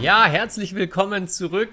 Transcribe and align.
Ja, 0.00 0.24
herzlich 0.24 0.74
willkommen 0.74 1.28
zurück. 1.28 1.68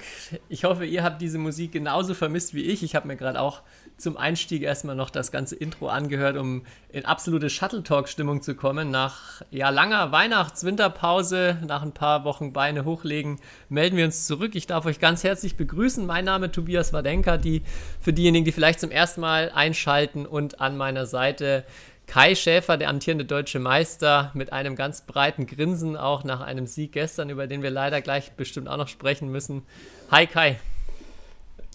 Ich 0.49 0.65
hoffe, 0.65 0.85
ihr 0.85 1.01
habt 1.01 1.21
diese 1.21 1.37
Musik 1.37 1.71
genauso 1.71 2.13
vermisst 2.13 2.53
wie 2.53 2.63
ich. 2.63 2.83
Ich 2.83 2.93
habe 2.93 3.07
mir 3.07 3.15
gerade 3.15 3.39
auch 3.39 3.61
zum 3.95 4.17
Einstieg 4.17 4.63
erstmal 4.63 4.97
noch 4.97 5.09
das 5.09 5.31
ganze 5.31 5.55
Intro 5.55 5.87
angehört, 5.87 6.35
um 6.35 6.63
in 6.89 7.05
absolute 7.05 7.49
Shuttle 7.49 7.83
Talk-Stimmung 7.83 8.41
zu 8.41 8.53
kommen. 8.53 8.91
Nach 8.91 9.41
ja, 9.49 9.69
langer 9.69 10.11
Weihnachts-Winterpause, 10.11 11.59
nach 11.65 11.83
ein 11.83 11.93
paar 11.93 12.25
Wochen 12.25 12.51
Beine 12.51 12.83
hochlegen, 12.83 13.39
melden 13.69 13.95
wir 13.95 14.03
uns 14.03 14.27
zurück. 14.27 14.55
Ich 14.55 14.67
darf 14.67 14.85
euch 14.85 14.99
ganz 14.99 15.23
herzlich 15.23 15.55
begrüßen. 15.55 16.05
Mein 16.05 16.25
Name 16.25 16.47
ist 16.47 16.55
Tobias 16.55 16.91
Wadenka, 16.91 17.37
die 17.37 17.63
für 18.01 18.11
diejenigen, 18.11 18.43
die 18.43 18.51
vielleicht 18.51 18.81
zum 18.81 18.91
ersten 18.91 19.21
Mal 19.21 19.53
einschalten 19.55 20.25
und 20.25 20.59
an 20.59 20.75
meiner 20.75 21.05
Seite 21.05 21.63
Kai 22.07 22.35
Schäfer, 22.35 22.77
der 22.77 22.89
amtierende 22.89 23.25
deutsche 23.25 23.59
Meister, 23.59 24.31
mit 24.33 24.53
einem 24.53 24.75
ganz 24.77 25.01
breiten 25.01 25.45
Grinsen, 25.45 25.97
auch 25.97 26.23
nach 26.23 26.39
einem 26.39 26.65
Sieg 26.65 26.93
gestern, 26.93 27.29
über 27.29 27.47
den 27.47 27.61
wir 27.61 27.69
leider 27.69 28.01
gleich 28.01 28.31
bestimmt 28.31 28.69
auch 28.69 28.77
noch 28.77 28.87
sprechen 28.87 29.29
müssen. 29.29 29.63
Hi 30.09 30.25
Kai. 30.25 30.57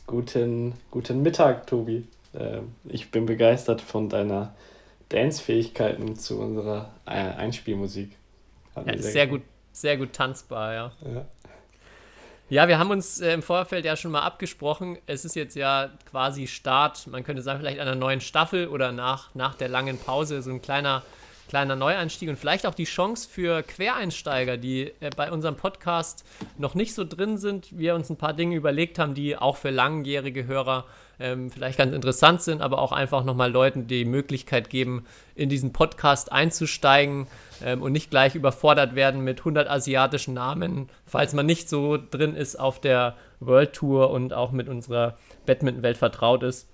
Guten, 0.07 0.73
guten 0.91 1.23
Mittag, 1.23 1.67
Tobi. 1.67 2.09
Äh, 2.33 2.61
ich 2.89 3.11
bin 3.11 3.27
begeistert 3.27 3.83
von 3.83 4.09
deiner 4.09 4.55
Dance-Fähigkeiten 5.11 6.17
zu 6.17 6.41
unserer 6.41 6.91
äh, 7.07 7.11
Einspielmusik. 7.11 8.17
Ja, 8.75 8.85
sehr, 8.85 9.13
sehr 9.13 9.27
gut, 9.27 9.43
sehr 9.73 9.99
gut 9.99 10.15
tanzbar, 10.15 10.73
ja. 10.73 10.93
Ja, 11.05 11.27
ja 12.53 12.69
wir 12.69 12.79
haben 12.79 12.91
uns 12.91 13.19
äh, 13.19 13.33
im 13.33 13.43
Vorfeld 13.43 13.87
ja 13.87 13.97
schon 13.97 14.11
mal 14.11 14.21
abgesprochen. 14.21 14.99
Es 15.07 15.25
ist 15.25 15.35
jetzt 15.35 15.57
ja 15.57 15.89
quasi 16.11 16.47
Start, 16.47 17.07
man 17.07 17.25
könnte 17.25 17.41
sagen, 17.41 17.61
vielleicht 17.61 17.81
einer 17.81 17.95
neuen 17.95 18.21
Staffel 18.21 18.69
oder 18.69 18.93
nach, 18.93 19.35
nach 19.35 19.55
der 19.55 19.69
langen 19.69 19.99
Pause 19.99 20.43
so 20.43 20.51
ein 20.51 20.61
kleiner 20.61 21.03
kleiner 21.49 21.77
Neueinstieg 21.77 22.29
und 22.29 22.37
vielleicht 22.39 22.67
auch 22.67 22.75
die 22.75 22.85
Chance 22.85 23.29
für 23.29 23.63
Quereinsteiger, 23.63 24.59
die 24.59 24.93
äh, 25.01 25.11
bei 25.17 25.33
unserem 25.33 25.57
Podcast 25.57 26.25
noch 26.59 26.75
nicht 26.75 26.95
so 26.95 27.05
drin 27.05 27.39
sind. 27.39 27.69
Wir 27.77 27.95
uns 27.95 28.11
ein 28.11 28.17
paar 28.17 28.35
Dinge 28.35 28.57
überlegt 28.57 28.99
haben, 28.99 29.15
die 29.15 29.37
auch 29.37 29.57
für 29.57 29.71
langjährige 29.71 30.47
Hörer 30.47 30.85
ähm, 31.21 31.51
vielleicht 31.51 31.79
ganz 31.79 31.95
interessant 31.95 32.43
sind, 32.43 32.63
aber 32.63 32.79
auch 32.79 32.93
einfach 32.93 33.25
nochmal 33.25 33.51
Leuten 33.51 33.87
die 33.87 34.05
Möglichkeit 34.05 34.71
geben, 34.71 35.05
in 35.35 35.49
diesen 35.49 35.73
Podcast 35.73 36.33
einzusteigen 36.33 37.27
ähm, 37.65 37.83
und 37.83 37.93
nicht 37.93 38.11
gleich 38.11 38.35
überfordert 38.35 38.95
werden 38.95 39.23
mit 39.23 39.41
100 39.41 39.69
asiatischen 39.69 40.35
Namen, 40.35 40.89
falls 41.07 41.33
man 41.33 41.47
nicht 41.47 41.69
so 41.69 41.97
drin 41.97 42.35
ist 42.35 42.57
auf 42.57 42.81
der 42.81 43.17
World 43.41 43.73
Tour 43.73 44.11
und 44.11 44.33
auch 44.33 44.53
mit 44.53 44.69
unserer 44.69 45.17
Badminton-Welt 45.47 45.97
vertraut 45.97 46.43
ist. 46.43 46.69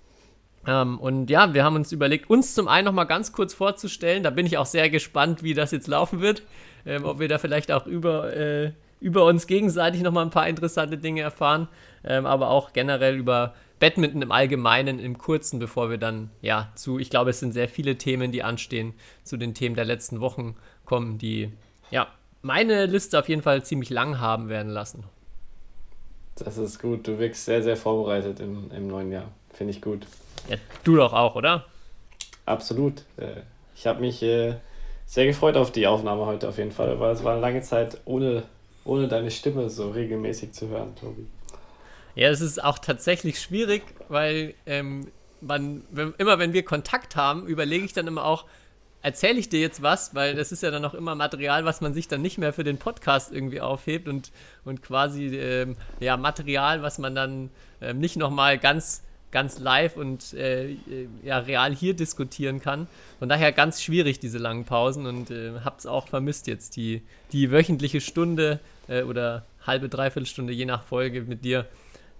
Ähm, 0.66 0.98
und 0.98 1.30
ja, 1.30 1.54
wir 1.54 1.64
haben 1.64 1.76
uns 1.76 1.92
überlegt, 1.92 2.28
uns 2.28 2.54
zum 2.54 2.68
einen 2.68 2.84
nochmal 2.84 3.06
ganz 3.06 3.32
kurz 3.32 3.54
vorzustellen. 3.54 4.22
Da 4.22 4.30
bin 4.30 4.46
ich 4.46 4.58
auch 4.58 4.66
sehr 4.66 4.90
gespannt, 4.90 5.42
wie 5.42 5.54
das 5.54 5.70
jetzt 5.70 5.88
laufen 5.88 6.20
wird. 6.20 6.42
Ähm, 6.84 7.04
ob 7.04 7.20
wir 7.20 7.28
da 7.28 7.38
vielleicht 7.38 7.72
auch 7.72 7.86
über, 7.86 8.34
äh, 8.36 8.72
über 9.00 9.24
uns 9.24 9.46
gegenseitig 9.46 10.02
nochmal 10.02 10.24
ein 10.24 10.30
paar 10.30 10.48
interessante 10.48 10.98
Dinge 10.98 11.22
erfahren. 11.22 11.68
Ähm, 12.04 12.26
aber 12.26 12.50
auch 12.50 12.72
generell 12.72 13.16
über 13.16 13.54
Badminton 13.80 14.22
im 14.22 14.32
Allgemeinen, 14.32 14.98
im 14.98 15.18
Kurzen, 15.18 15.58
bevor 15.58 15.90
wir 15.90 15.98
dann 15.98 16.30
ja 16.40 16.72
zu, 16.74 16.98
ich 16.98 17.10
glaube, 17.10 17.30
es 17.30 17.40
sind 17.40 17.52
sehr 17.52 17.68
viele 17.68 17.96
Themen, 17.96 18.32
die 18.32 18.42
anstehen, 18.42 18.94
zu 19.24 19.36
den 19.36 19.54
Themen 19.54 19.74
der 19.74 19.84
letzten 19.84 20.20
Wochen 20.20 20.56
kommen, 20.84 21.18
die 21.18 21.52
ja 21.90 22.08
meine 22.42 22.86
Liste 22.86 23.18
auf 23.18 23.28
jeden 23.28 23.42
Fall 23.42 23.64
ziemlich 23.64 23.90
lang 23.90 24.20
haben 24.20 24.48
werden 24.48 24.70
lassen. 24.72 25.04
Das 26.36 26.56
ist 26.56 26.80
gut. 26.80 27.06
Du 27.06 27.18
wirkst 27.18 27.44
sehr, 27.44 27.62
sehr 27.62 27.76
vorbereitet 27.76 28.40
im, 28.40 28.70
im 28.70 28.86
neuen 28.86 29.10
Jahr. 29.10 29.30
Finde 29.52 29.72
ich 29.72 29.82
gut. 29.82 30.06
Ja, 30.48 30.56
du 30.84 30.96
doch 30.96 31.12
auch, 31.12 31.34
oder? 31.34 31.64
Absolut. 32.46 33.02
Äh, 33.16 33.42
ich 33.74 33.86
habe 33.86 34.00
mich 34.00 34.22
äh, 34.22 34.54
sehr 35.06 35.26
gefreut 35.26 35.56
auf 35.56 35.72
die 35.72 35.86
Aufnahme 35.86 36.26
heute 36.26 36.48
auf 36.48 36.58
jeden 36.58 36.72
Fall, 36.72 36.98
weil 37.00 37.12
es 37.12 37.24
war 37.24 37.32
eine 37.32 37.40
lange 37.40 37.62
Zeit 37.62 37.98
ohne, 38.04 38.44
ohne 38.84 39.08
deine 39.08 39.30
Stimme 39.30 39.68
so 39.68 39.90
regelmäßig 39.90 40.52
zu 40.52 40.68
hören, 40.68 40.94
Tobi. 40.94 41.26
Ja, 42.18 42.30
es 42.30 42.40
ist 42.40 42.64
auch 42.64 42.80
tatsächlich 42.80 43.40
schwierig, 43.40 43.84
weil 44.08 44.54
ähm, 44.66 45.06
man, 45.40 45.84
wenn, 45.92 46.14
immer 46.18 46.40
wenn 46.40 46.52
wir 46.52 46.64
Kontakt 46.64 47.14
haben, 47.14 47.46
überlege 47.46 47.84
ich 47.84 47.92
dann 47.92 48.08
immer 48.08 48.24
auch, 48.24 48.44
erzähle 49.02 49.38
ich 49.38 49.50
dir 49.50 49.60
jetzt 49.60 49.82
was, 49.82 50.16
weil 50.16 50.34
das 50.34 50.50
ist 50.50 50.64
ja 50.64 50.72
dann 50.72 50.84
auch 50.84 50.94
immer 50.94 51.14
Material, 51.14 51.64
was 51.64 51.80
man 51.80 51.94
sich 51.94 52.08
dann 52.08 52.20
nicht 52.20 52.36
mehr 52.36 52.52
für 52.52 52.64
den 52.64 52.76
Podcast 52.76 53.30
irgendwie 53.30 53.60
aufhebt 53.60 54.08
und, 54.08 54.32
und 54.64 54.82
quasi 54.82 55.26
ähm, 55.26 55.76
ja, 56.00 56.16
Material, 56.16 56.82
was 56.82 56.98
man 56.98 57.14
dann 57.14 57.50
ähm, 57.80 58.00
nicht 58.00 58.16
nochmal 58.16 58.58
ganz 58.58 59.04
ganz 59.30 59.60
live 59.60 59.96
und 59.96 60.32
äh, 60.32 60.74
ja, 61.22 61.38
real 61.38 61.72
hier 61.72 61.94
diskutieren 61.94 62.60
kann. 62.60 62.88
Von 63.20 63.28
daher 63.28 63.52
ganz 63.52 63.80
schwierig, 63.80 64.18
diese 64.18 64.38
langen 64.38 64.64
Pausen 64.64 65.06
und 65.06 65.30
äh, 65.30 65.52
es 65.76 65.86
auch 65.86 66.08
vermisst 66.08 66.48
jetzt, 66.48 66.74
die, 66.74 67.02
die 67.30 67.52
wöchentliche 67.52 68.00
Stunde 68.00 68.58
äh, 68.88 69.02
oder 69.02 69.44
halbe, 69.64 69.88
dreiviertel 69.88 70.26
Stunde, 70.26 70.52
je 70.52 70.64
nach 70.64 70.82
Folge 70.82 71.22
mit 71.22 71.44
dir. 71.44 71.66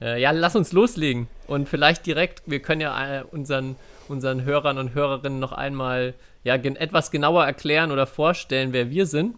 Äh, 0.01 0.21
ja, 0.21 0.31
lass 0.31 0.55
uns 0.55 0.73
loslegen 0.73 1.29
und 1.47 1.69
vielleicht 1.69 2.07
direkt, 2.07 2.43
wir 2.47 2.61
können 2.61 2.81
ja 2.81 3.21
äh, 3.21 3.25
unseren, 3.25 3.77
unseren 4.09 4.45
Hörern 4.45 4.79
und 4.79 4.95
Hörerinnen 4.95 5.41
noch 5.41 5.53
einmal 5.53 6.15
ja, 6.45 6.57
gen 6.57 6.77
etwas 6.77 7.11
genauer 7.11 7.45
erklären 7.45 7.91
oder 7.91 8.07
vorstellen, 8.07 8.73
wer 8.73 8.91
wir 8.91 9.07
sind. 9.07 9.37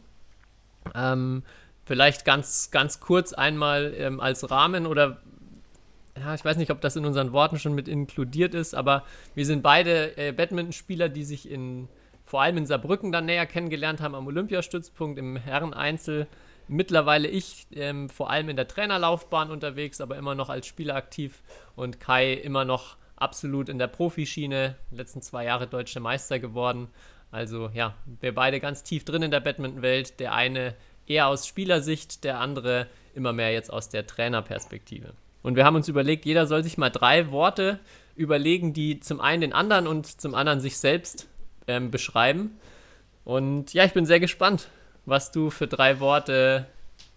Ähm, 0.94 1.42
vielleicht 1.84 2.24
ganz, 2.24 2.70
ganz 2.70 3.00
kurz 3.00 3.32
einmal 3.32 3.94
ähm, 3.96 4.20
als 4.20 4.50
Rahmen 4.50 4.86
oder 4.86 5.18
ja, 6.18 6.34
ich 6.34 6.44
weiß 6.44 6.56
nicht, 6.56 6.70
ob 6.70 6.80
das 6.80 6.96
in 6.96 7.06
unseren 7.06 7.32
Worten 7.32 7.58
schon 7.58 7.74
mit 7.74 7.88
inkludiert 7.88 8.54
ist, 8.54 8.74
aber 8.74 9.04
wir 9.34 9.46
sind 9.46 9.62
beide 9.62 10.16
äh, 10.18 10.32
Badmintonspieler, 10.32 11.08
die 11.08 11.24
sich 11.24 11.50
in, 11.50 11.88
vor 12.26 12.42
allem 12.42 12.58
in 12.58 12.66
Saarbrücken 12.66 13.10
dann 13.10 13.26
näher 13.26 13.46
kennengelernt 13.46 14.00
haben 14.00 14.14
am 14.14 14.26
Olympiastützpunkt 14.26 15.18
im 15.18 15.36
Herreneinzel. 15.36 16.26
Mittlerweile 16.72 17.26
ich 17.26 17.66
ähm, 17.72 18.08
vor 18.08 18.30
allem 18.30 18.48
in 18.48 18.54
der 18.54 18.68
Trainerlaufbahn 18.68 19.50
unterwegs, 19.50 20.00
aber 20.00 20.16
immer 20.16 20.36
noch 20.36 20.50
als 20.50 20.68
Spieler 20.68 20.94
aktiv 20.94 21.42
und 21.74 21.98
Kai 21.98 22.32
immer 22.32 22.64
noch 22.64 22.96
absolut 23.16 23.68
in 23.68 23.80
der 23.80 23.88
Profischiene, 23.88 24.76
letzten 24.92 25.20
zwei 25.20 25.46
Jahre 25.46 25.66
deutscher 25.66 25.98
Meister 25.98 26.38
geworden. 26.38 26.86
Also 27.32 27.70
ja, 27.74 27.96
wir 28.20 28.32
beide 28.36 28.60
ganz 28.60 28.84
tief 28.84 29.04
drin 29.04 29.22
in 29.22 29.32
der 29.32 29.40
Badmintonwelt. 29.40 30.20
Der 30.20 30.32
eine 30.32 30.76
eher 31.08 31.26
aus 31.26 31.44
Spielersicht, 31.44 32.22
der 32.22 32.38
andere 32.38 32.86
immer 33.16 33.32
mehr 33.32 33.52
jetzt 33.52 33.72
aus 33.72 33.88
der 33.88 34.06
Trainerperspektive. 34.06 35.14
Und 35.42 35.56
wir 35.56 35.64
haben 35.64 35.74
uns 35.74 35.88
überlegt, 35.88 36.24
jeder 36.24 36.46
soll 36.46 36.62
sich 36.62 36.78
mal 36.78 36.90
drei 36.90 37.32
Worte 37.32 37.80
überlegen, 38.14 38.74
die 38.74 39.00
zum 39.00 39.20
einen 39.20 39.40
den 39.40 39.52
anderen 39.52 39.88
und 39.88 40.06
zum 40.20 40.36
anderen 40.36 40.60
sich 40.60 40.78
selbst 40.78 41.26
ähm, 41.66 41.90
beschreiben. 41.90 42.60
Und 43.24 43.74
ja, 43.74 43.84
ich 43.84 43.92
bin 43.92 44.06
sehr 44.06 44.20
gespannt, 44.20 44.68
was 45.10 45.32
du 45.32 45.50
für 45.50 45.66
drei 45.66 46.00
Worte 46.00 46.66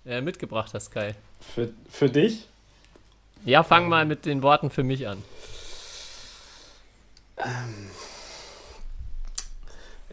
äh, 0.06 0.20
mitgebracht 0.20 0.72
hast, 0.74 0.92
Kai. 0.92 1.16
Für, 1.54 1.70
für 1.90 2.10
dich? 2.10 2.48
Ja, 3.46 3.64
fang 3.64 3.88
mal 3.88 4.06
mit 4.06 4.26
den 4.26 4.42
Worten 4.42 4.70
für 4.70 4.84
mich 4.84 5.08
an. 5.08 5.24
Ähm, 7.38 7.90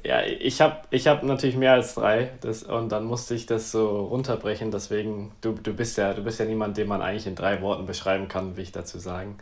ja, 0.05 0.23
ich 0.23 0.61
habe 0.61 0.79
ich 0.91 1.07
hab 1.07 1.23
natürlich 1.23 1.57
mehr 1.57 1.73
als 1.73 1.95
drei 1.95 2.31
das, 2.41 2.63
und 2.63 2.91
dann 2.91 3.05
musste 3.05 3.35
ich 3.35 3.47
das 3.47 3.71
so 3.71 4.07
runterbrechen. 4.07 4.71
Deswegen, 4.71 5.33
du, 5.41 5.53
du, 5.53 5.73
bist 5.73 5.97
ja, 5.97 6.13
du 6.15 6.23
bist 6.23 6.39
ja 6.39 6.47
niemand, 6.47 6.77
den 6.77 6.89
man 6.89 7.03
eigentlich 7.03 7.27
in 7.27 7.35
drei 7.35 7.61
Worten 7.63 7.87
beschreiben 7.87 8.29
kann, 8.29 8.57
will 8.57 8.65
ich 8.65 8.73
dazu 8.73 8.99
sagen. 8.99 9.39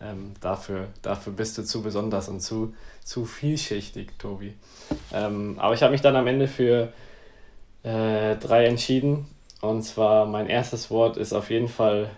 Ähm, 0.00 0.34
dafür, 0.40 0.88
dafür 1.02 1.32
bist 1.32 1.56
du 1.56 1.62
zu 1.62 1.82
besonders 1.82 2.28
und 2.28 2.40
zu, 2.40 2.74
zu 3.02 3.24
vielschichtig, 3.24 4.12
Tobi. 4.18 4.54
Ähm, 5.12 5.56
aber 5.58 5.74
ich 5.74 5.82
habe 5.82 5.92
mich 5.92 6.02
dann 6.02 6.16
am 6.16 6.26
Ende 6.26 6.48
für 6.48 6.92
äh, 7.86 8.36
drei 8.36 8.66
entschieden. 8.66 9.26
Und 9.62 9.82
zwar 9.82 10.26
mein 10.26 10.48
erstes 10.48 10.90
Wort 10.90 11.16
ist 11.16 11.32
auf 11.32 11.50
jeden 11.50 11.68
Fall 11.68 12.10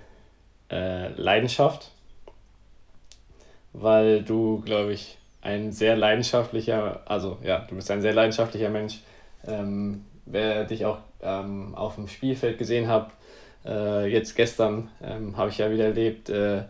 äh, 0.70 1.08
Leidenschaft, 1.08 1.90
weil 3.72 4.22
du, 4.22 4.60
glaube 4.64 4.92
ich, 4.92 5.18
ein 5.40 5.70
sehr 5.72 5.96
leidenschaftlicher, 5.96 7.02
also 7.06 7.38
ja, 7.42 7.60
du 7.68 7.76
bist 7.76 7.90
ein 7.90 8.00
sehr 8.00 8.14
leidenschaftlicher 8.14 8.70
Mensch. 8.70 9.00
Ähm, 9.46 10.04
wer 10.26 10.64
dich 10.64 10.84
auch 10.84 10.98
ähm, 11.22 11.74
auf 11.74 11.94
dem 11.94 12.08
Spielfeld 12.08 12.58
gesehen 12.58 12.88
hat, 12.88 13.10
äh, 13.64 14.06
jetzt 14.06 14.34
gestern 14.34 14.88
ähm, 15.02 15.36
habe 15.36 15.50
ich 15.50 15.58
ja 15.58 15.70
wieder 15.70 15.84
erlebt, 15.84 16.28
äh, 16.28 16.62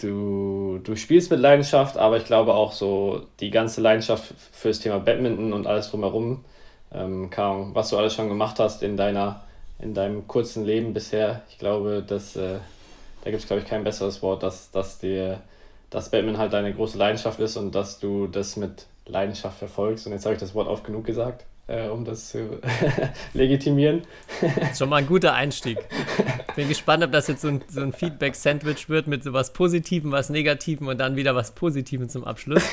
du, 0.00 0.80
du 0.82 0.96
spielst 0.96 1.30
mit 1.30 1.40
Leidenschaft, 1.40 1.96
aber 1.96 2.16
ich 2.16 2.24
glaube 2.24 2.54
auch 2.54 2.72
so 2.72 3.26
die 3.40 3.50
ganze 3.50 3.80
Leidenschaft 3.80 4.34
fürs 4.52 4.80
Thema 4.80 4.98
Badminton 4.98 5.52
und 5.52 5.66
alles 5.66 5.90
drumherum, 5.90 6.44
ähm, 6.92 7.30
kam, 7.30 7.74
was 7.74 7.90
du 7.90 7.98
alles 7.98 8.14
schon 8.14 8.28
gemacht 8.28 8.58
hast 8.58 8.82
in 8.82 8.96
deiner 8.96 9.44
in 9.78 9.94
deinem 9.94 10.28
kurzen 10.28 10.64
Leben 10.64 10.92
bisher, 10.92 11.42
ich 11.48 11.58
glaube, 11.58 12.04
dass 12.06 12.36
äh, 12.36 12.58
da 13.24 13.30
gibt 13.30 13.42
es, 13.42 13.46
glaube 13.46 13.62
ich, 13.62 13.68
kein 13.68 13.84
besseres 13.84 14.22
Wort, 14.22 14.42
dass, 14.42 14.70
dass 14.70 14.98
dir 14.98 15.40
dass 15.90 16.10
Batman 16.10 16.38
halt 16.38 16.52
deine 16.52 16.72
große 16.72 16.96
Leidenschaft 16.96 17.40
ist 17.40 17.56
und 17.56 17.74
dass 17.74 17.98
du 17.98 18.26
das 18.28 18.56
mit 18.56 18.86
Leidenschaft 19.06 19.58
verfolgst. 19.58 20.06
Und 20.06 20.12
jetzt 20.12 20.24
habe 20.24 20.34
ich 20.34 20.40
das 20.40 20.54
Wort 20.54 20.68
oft 20.68 20.84
genug 20.84 21.04
gesagt. 21.04 21.44
äh, 21.70 21.88
um 21.88 22.04
das 22.04 22.30
zu 22.30 22.60
legitimieren. 23.32 24.02
Schon 24.76 24.88
mal 24.88 24.96
ein 24.96 25.06
guter 25.06 25.34
Einstieg. 25.34 25.78
Bin 26.56 26.68
gespannt, 26.68 27.04
ob 27.04 27.12
das 27.12 27.28
jetzt 27.28 27.42
so 27.42 27.48
ein, 27.48 27.62
so 27.68 27.80
ein 27.80 27.92
Feedback-Sandwich 27.92 28.88
wird 28.88 29.06
mit 29.06 29.22
so 29.22 29.32
was 29.32 29.52
Positivem, 29.52 30.10
was 30.10 30.30
Negativem 30.30 30.88
und 30.88 30.98
dann 30.98 31.16
wieder 31.16 31.34
was 31.34 31.52
Positivem 31.52 32.08
zum 32.08 32.24
Abschluss. 32.24 32.64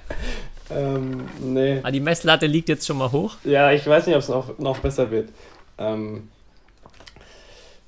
ähm, 0.76 1.28
nee. 1.40 1.80
Ah, 1.82 1.90
die 1.90 2.00
Messlatte 2.00 2.46
liegt 2.46 2.68
jetzt 2.68 2.86
schon 2.86 2.98
mal 2.98 3.10
hoch. 3.10 3.36
Ja, 3.44 3.72
ich 3.72 3.86
weiß 3.86 4.06
nicht, 4.06 4.16
ob 4.16 4.22
es 4.22 4.28
noch, 4.28 4.58
noch 4.58 4.78
besser 4.78 5.10
wird. 5.10 5.30
Ähm, 5.78 6.28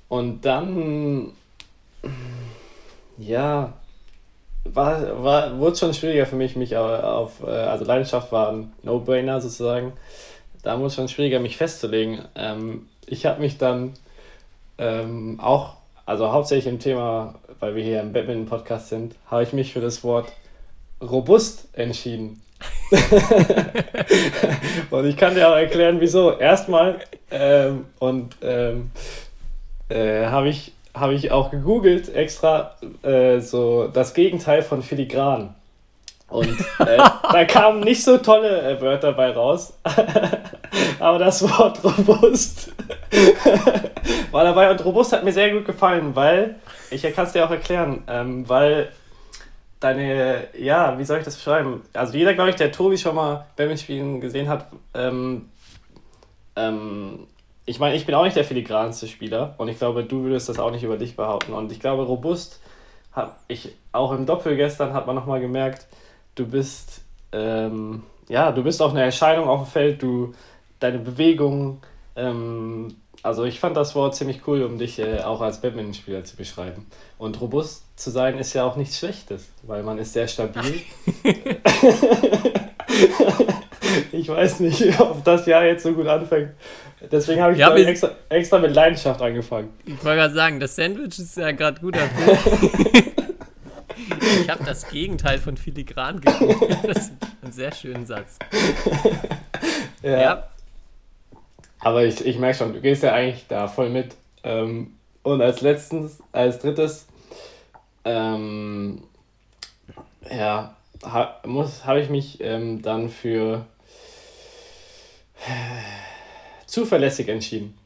und 0.09 0.45
dann, 0.45 1.33
ja, 3.19 3.73
war, 4.65 5.23
war, 5.23 5.59
wurde 5.59 5.77
schon 5.77 5.95
schwieriger 5.95 6.27
für 6.27 6.37
mich, 6.37 6.57
mich 6.57 6.77
auf, 6.77 7.43
äh, 7.43 7.51
also 7.51 7.85
Leidenschaft 7.85 8.33
war 8.33 8.51
ein 8.51 8.73
No-Brainer 8.83 9.41
sozusagen. 9.41 9.93
Da 10.63 10.77
wurde 10.77 10.87
es 10.87 10.95
schon 10.95 11.09
schwieriger, 11.09 11.41
mich 11.41 11.57
festzulegen. 11.57 12.23
Ähm, 12.35 12.89
ich 13.07 13.27
habe 13.27 13.41
mich 13.41 13.59
dann 13.59 13.95
ähm, 14.79 15.39
auch, 15.41 15.77
also 16.07 16.33
hauptsächlich 16.33 16.73
im 16.73 16.81
Thema, 16.81 17.35
weil 17.61 17.75
wir 17.75 17.85
hier 17.85 18.01
im 18.01 18.13
Badminton-Podcast 18.13 18.89
sind, 18.89 19.15
habe 19.31 19.43
ich 19.43 19.53
mich 19.53 19.73
für 19.73 19.81
das 19.81 20.03
Wort 20.03 20.33
robust 21.03 21.69
entschieden. 21.73 22.41
und 24.91 25.07
ich 25.07 25.17
kann 25.17 25.35
dir 25.35 25.49
auch 25.49 25.57
erklären, 25.57 26.01
wieso. 26.01 26.39
Erstmal, 26.39 27.01
ähm, 27.31 27.87
und 27.99 28.37
ähm, 28.43 28.91
äh, 29.89 30.27
habe 30.27 30.49
ich 30.49 30.73
habe 30.95 31.15
ich 31.15 31.33
auch 31.33 31.51
gegoogelt 31.51 32.15
extra 32.15 32.77
äh, 33.03 33.41
so 33.41 33.89
das 33.89 34.15
Gegenteil 34.15 34.63
von 34.63 34.83
filigran. 34.83 35.55
Und 36.29 36.59
äh, 36.79 36.99
da 37.33 37.45
kamen 37.45 37.81
nicht 37.81 38.03
so 38.03 38.19
tolle 38.19 38.63
äh, 38.63 38.81
Wörter 38.81 39.13
bei 39.13 39.33
raus. 39.33 39.75
Aber 40.99 41.19
das 41.19 41.43
Wort 41.43 41.83
robust 41.85 42.73
war 44.31 44.45
dabei. 44.45 44.71
Und 44.71 44.85
robust 44.85 45.13
hat 45.13 45.25
mir 45.25 45.33
sehr 45.33 45.53
gut 45.53 45.65
gefallen, 45.65 46.15
weil, 46.15 46.57
ich 46.91 47.03
kann 47.15 47.27
es 47.27 47.33
dir 47.33 47.45
auch 47.45 47.51
erklären, 47.51 48.03
ähm, 48.09 48.49
weil 48.49 48.91
deine, 49.85 50.49
ja, 50.59 50.99
wie 50.99 51.05
soll 51.05 51.19
ich 51.19 51.25
das 51.25 51.37
beschreiben? 51.37 51.83
Also 51.93 52.17
jeder, 52.17 52.35
glaube 52.35 52.51
ich, 52.51 52.57
der 52.57 52.73
Tobi 52.73 52.97
schon 52.97 53.15
mal 53.15 53.47
Badminton 53.57 53.79
spielen 53.85 54.21
gesehen 54.21 54.49
hat, 54.49 54.69
ähm, 54.95 55.51
ähm, 56.57 57.27
ich 57.67 57.79
meine, 57.79 57.95
ich 57.95 58.07
bin 58.07 58.15
auch 58.15 58.25
nicht 58.25 58.37
der 58.37 58.45
filigranste 58.45 59.09
Spieler 59.09 59.55
und 59.59 59.69
ich 59.69 59.79
glaube, 59.79 60.05
du 60.05 60.23
würdest 60.23 60.49
das 60.49 60.59
auch 60.59 60.71
nicht 60.71 60.83
über 60.83 60.97
dich 60.97 61.17
behaupten. 61.17 61.53
Und 61.53 61.71
ich 61.71 61.81
glaube, 61.81 62.05
robust, 62.05 62.61
hab 63.13 63.41
ich 63.49 63.75
auch 63.93 64.13
im 64.13 64.27
Doppel 64.27 64.57
gestern 64.57 64.93
hat 64.93 65.07
man 65.07 65.17
nochmal 65.17 65.41
gemerkt, 65.41 65.87
du 66.35 66.47
bist, 66.47 67.03
ähm, 67.33 68.03
ja, 68.29 68.53
du 68.53 68.63
bist 68.63 68.81
auch 68.81 68.91
eine 68.91 69.03
Erscheinung 69.03 69.49
auf 69.49 69.65
dem 69.65 69.71
Feld, 69.71 70.03
du, 70.03 70.35
deine 70.81 70.99
Bewegungen, 70.99 71.81
ähm, 72.17 72.97
also 73.25 73.45
ich 73.45 73.59
fand 73.59 73.75
das 73.77 73.95
Wort 73.95 74.15
ziemlich 74.15 74.47
cool, 74.47 74.63
um 74.63 74.77
dich 74.79 74.99
äh, 74.99 75.21
auch 75.21 75.41
als 75.41 75.63
Badminton-Spieler 75.63 76.25
zu 76.25 76.37
beschreiben. 76.37 76.87
Und 77.17 77.41
robust 77.41 77.85
zu 77.97 78.11
sein 78.11 78.39
ist 78.39 78.53
ja 78.53 78.65
auch 78.65 78.77
nichts 78.77 78.99
Schlechtes, 78.99 79.49
weil 79.63 79.83
man 79.83 79.97
ist 79.97 80.13
sehr 80.13 80.29
stabil. 80.29 80.83
ich 84.13 84.29
weiß 84.29 84.61
nicht, 84.61 85.01
ob 85.01 85.25
das 85.25 85.47
Jahr 85.47 85.65
jetzt 85.65 85.85
so 85.85 85.95
gut 85.95 86.07
anfängt. 86.07 86.51
Deswegen 87.11 87.41
habe 87.41 87.55
ich, 87.55 87.59
ja, 87.59 87.75
extra, 87.75 88.11
extra, 88.29 88.59
mit 88.59 88.75
Leidenschaft 88.75 89.23
angefangen. 89.23 89.71
Ich 89.87 90.05
wollte 90.05 90.19
gerade 90.21 90.35
sagen, 90.35 90.61
das 90.61 90.77
Sandwich 90.77 91.19
ist 91.19 91.39
ja 91.39 91.53
gerade 91.53 91.81
gut 91.81 91.97
ich 94.43 94.51
habe 94.51 94.65
das 94.65 94.89
Gegenteil 94.89 95.39
von 95.39 95.57
filigran 95.57 96.21
gefunden. 96.21 96.77
Das 96.87 96.99
ist 96.99 97.13
ein 97.43 97.53
sehr 97.53 97.73
schöner 97.73 98.05
Satz. 98.05 98.39
Ja. 100.03 100.21
ja. 100.21 100.51
Aber 101.85 102.05
ich, 102.05 102.25
ich 102.25 102.39
merke 102.39 102.57
schon, 102.57 102.73
du 102.73 102.81
gehst 102.81 103.03
ja 103.03 103.13
eigentlich 103.13 103.47
da 103.47 103.69
voll 103.69 103.91
mit. 103.91 104.17
Ähm, 104.43 104.95
und 105.23 105.41
als 105.41 105.61
letztens, 105.61 106.19
als 106.33 106.59
drittes, 106.59 107.07
ähm, 108.05 109.03
ja, 110.31 110.75
ha, 111.05 111.41
habe 111.85 112.01
ich 112.01 112.09
mich 112.09 112.41
ähm, 112.41 112.83
dann 112.83 113.11
für 113.11 113.67
zuverlässig 116.67 117.29
entschieden, 117.29 117.77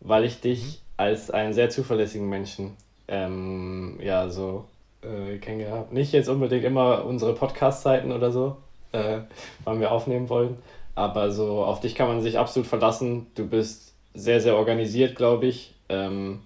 weil 0.00 0.24
ich 0.24 0.40
dich 0.40 0.64
mhm. 0.64 0.78
als 0.96 1.30
einen 1.30 1.52
sehr 1.52 1.70
zuverlässigen 1.70 2.28
Menschen 2.28 2.76
ähm, 3.06 4.00
ja 4.02 4.28
so 4.28 4.64
äh, 5.02 5.38
kennengelernt 5.38 5.86
habe. 5.86 5.94
Nicht 5.94 6.12
jetzt 6.12 6.28
unbedingt 6.28 6.64
immer 6.64 7.04
unsere 7.04 7.34
Podcast-Zeiten 7.34 8.10
oder 8.10 8.32
so, 8.32 8.56
äh, 8.90 9.18
wann 9.64 9.80
wir 9.80 9.92
aufnehmen 9.92 10.28
wollen, 10.28 10.58
aber 10.94 11.30
so 11.30 11.64
auf 11.64 11.80
dich 11.80 11.94
kann 11.94 12.08
man 12.08 12.20
sich 12.20 12.38
absolut 12.38 12.68
verlassen. 12.68 13.26
Du 13.34 13.46
bist 13.46 13.94
sehr, 14.14 14.40
sehr 14.40 14.56
organisiert, 14.56 15.16
glaube 15.16 15.46
ich. 15.46 15.74
Ähm, 15.88 16.42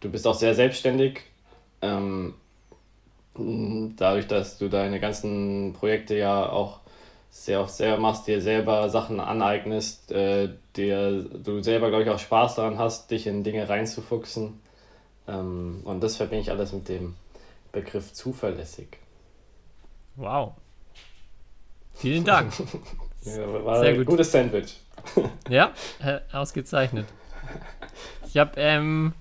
du 0.00 0.10
bist 0.10 0.26
auch 0.26 0.34
sehr 0.34 0.54
selbstständig. 0.54 1.22
Ähm, 1.80 2.34
dadurch, 3.34 4.26
dass 4.26 4.58
du 4.58 4.68
deine 4.68 5.00
ganzen 5.00 5.72
Projekte 5.72 6.16
ja 6.16 6.48
auch 6.48 6.80
sehr 7.30 7.60
oft 7.60 7.72
selber 7.72 7.98
machst, 7.98 8.26
dir 8.26 8.40
selber 8.40 8.88
Sachen 8.88 9.20
aneignest, 9.20 10.10
äh, 10.10 10.50
dir 10.76 11.22
du 11.22 11.62
selber, 11.62 11.88
glaube 11.88 12.04
ich, 12.04 12.10
auch 12.10 12.18
Spaß 12.18 12.56
daran 12.56 12.78
hast, 12.78 13.10
dich 13.10 13.26
in 13.26 13.44
Dinge 13.44 13.68
reinzufuchsen. 13.68 14.60
Ähm, 15.26 15.82
und 15.84 16.02
das 16.02 16.16
verbinde 16.16 16.42
ich 16.42 16.50
alles 16.50 16.72
mit 16.72 16.88
dem 16.88 17.14
Begriff 17.70 18.12
zuverlässig. 18.12 18.98
Wow. 20.16 20.52
Vielen 21.94 22.24
Dank. 22.24 22.52
ja, 23.22 23.64
war 23.64 23.80
Sehr 23.80 23.92
gut. 23.92 24.00
ein 24.02 24.06
gutes 24.06 24.32
Sandwich. 24.32 24.76
ja, 25.48 25.72
äh, 26.02 26.20
ausgezeichnet. 26.32 27.06
Ich 28.26 28.36
habe, 28.36 28.52
ähm, 28.56 29.14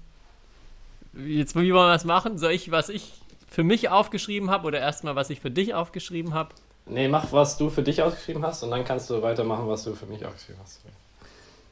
jetzt 1.14 1.56
wie 1.56 1.74
wollen 1.74 1.88
wir 1.88 1.94
das 1.94 2.06
machen? 2.06 2.38
Soll 2.38 2.52
ich, 2.52 2.72
was 2.72 2.90
ich 2.90 3.14
für 3.48 3.64
mich 3.64 3.90
aufgeschrieben 3.90 4.50
habe 4.50 4.68
oder 4.68 4.80
erstmal, 4.80 5.16
was 5.16 5.30
ich 5.30 5.40
für 5.40 5.52
dich 5.52 5.74
aufgeschrieben 5.74 6.34
habe? 6.34 6.50
Nee, 6.86 7.08
mach, 7.08 7.32
was 7.32 7.58
du 7.58 7.70
für 7.70 7.84
dich 7.84 8.02
ausgeschrieben 8.02 8.46
hast 8.46 8.64
und 8.64 8.72
dann 8.72 8.86
kannst 8.86 9.10
du 9.10 9.22
weitermachen, 9.22 9.68
was 9.68 9.84
du 9.84 9.94
für 9.94 10.06
mich 10.06 10.26
ausgeschrieben 10.26 10.62
hast. 10.62 10.82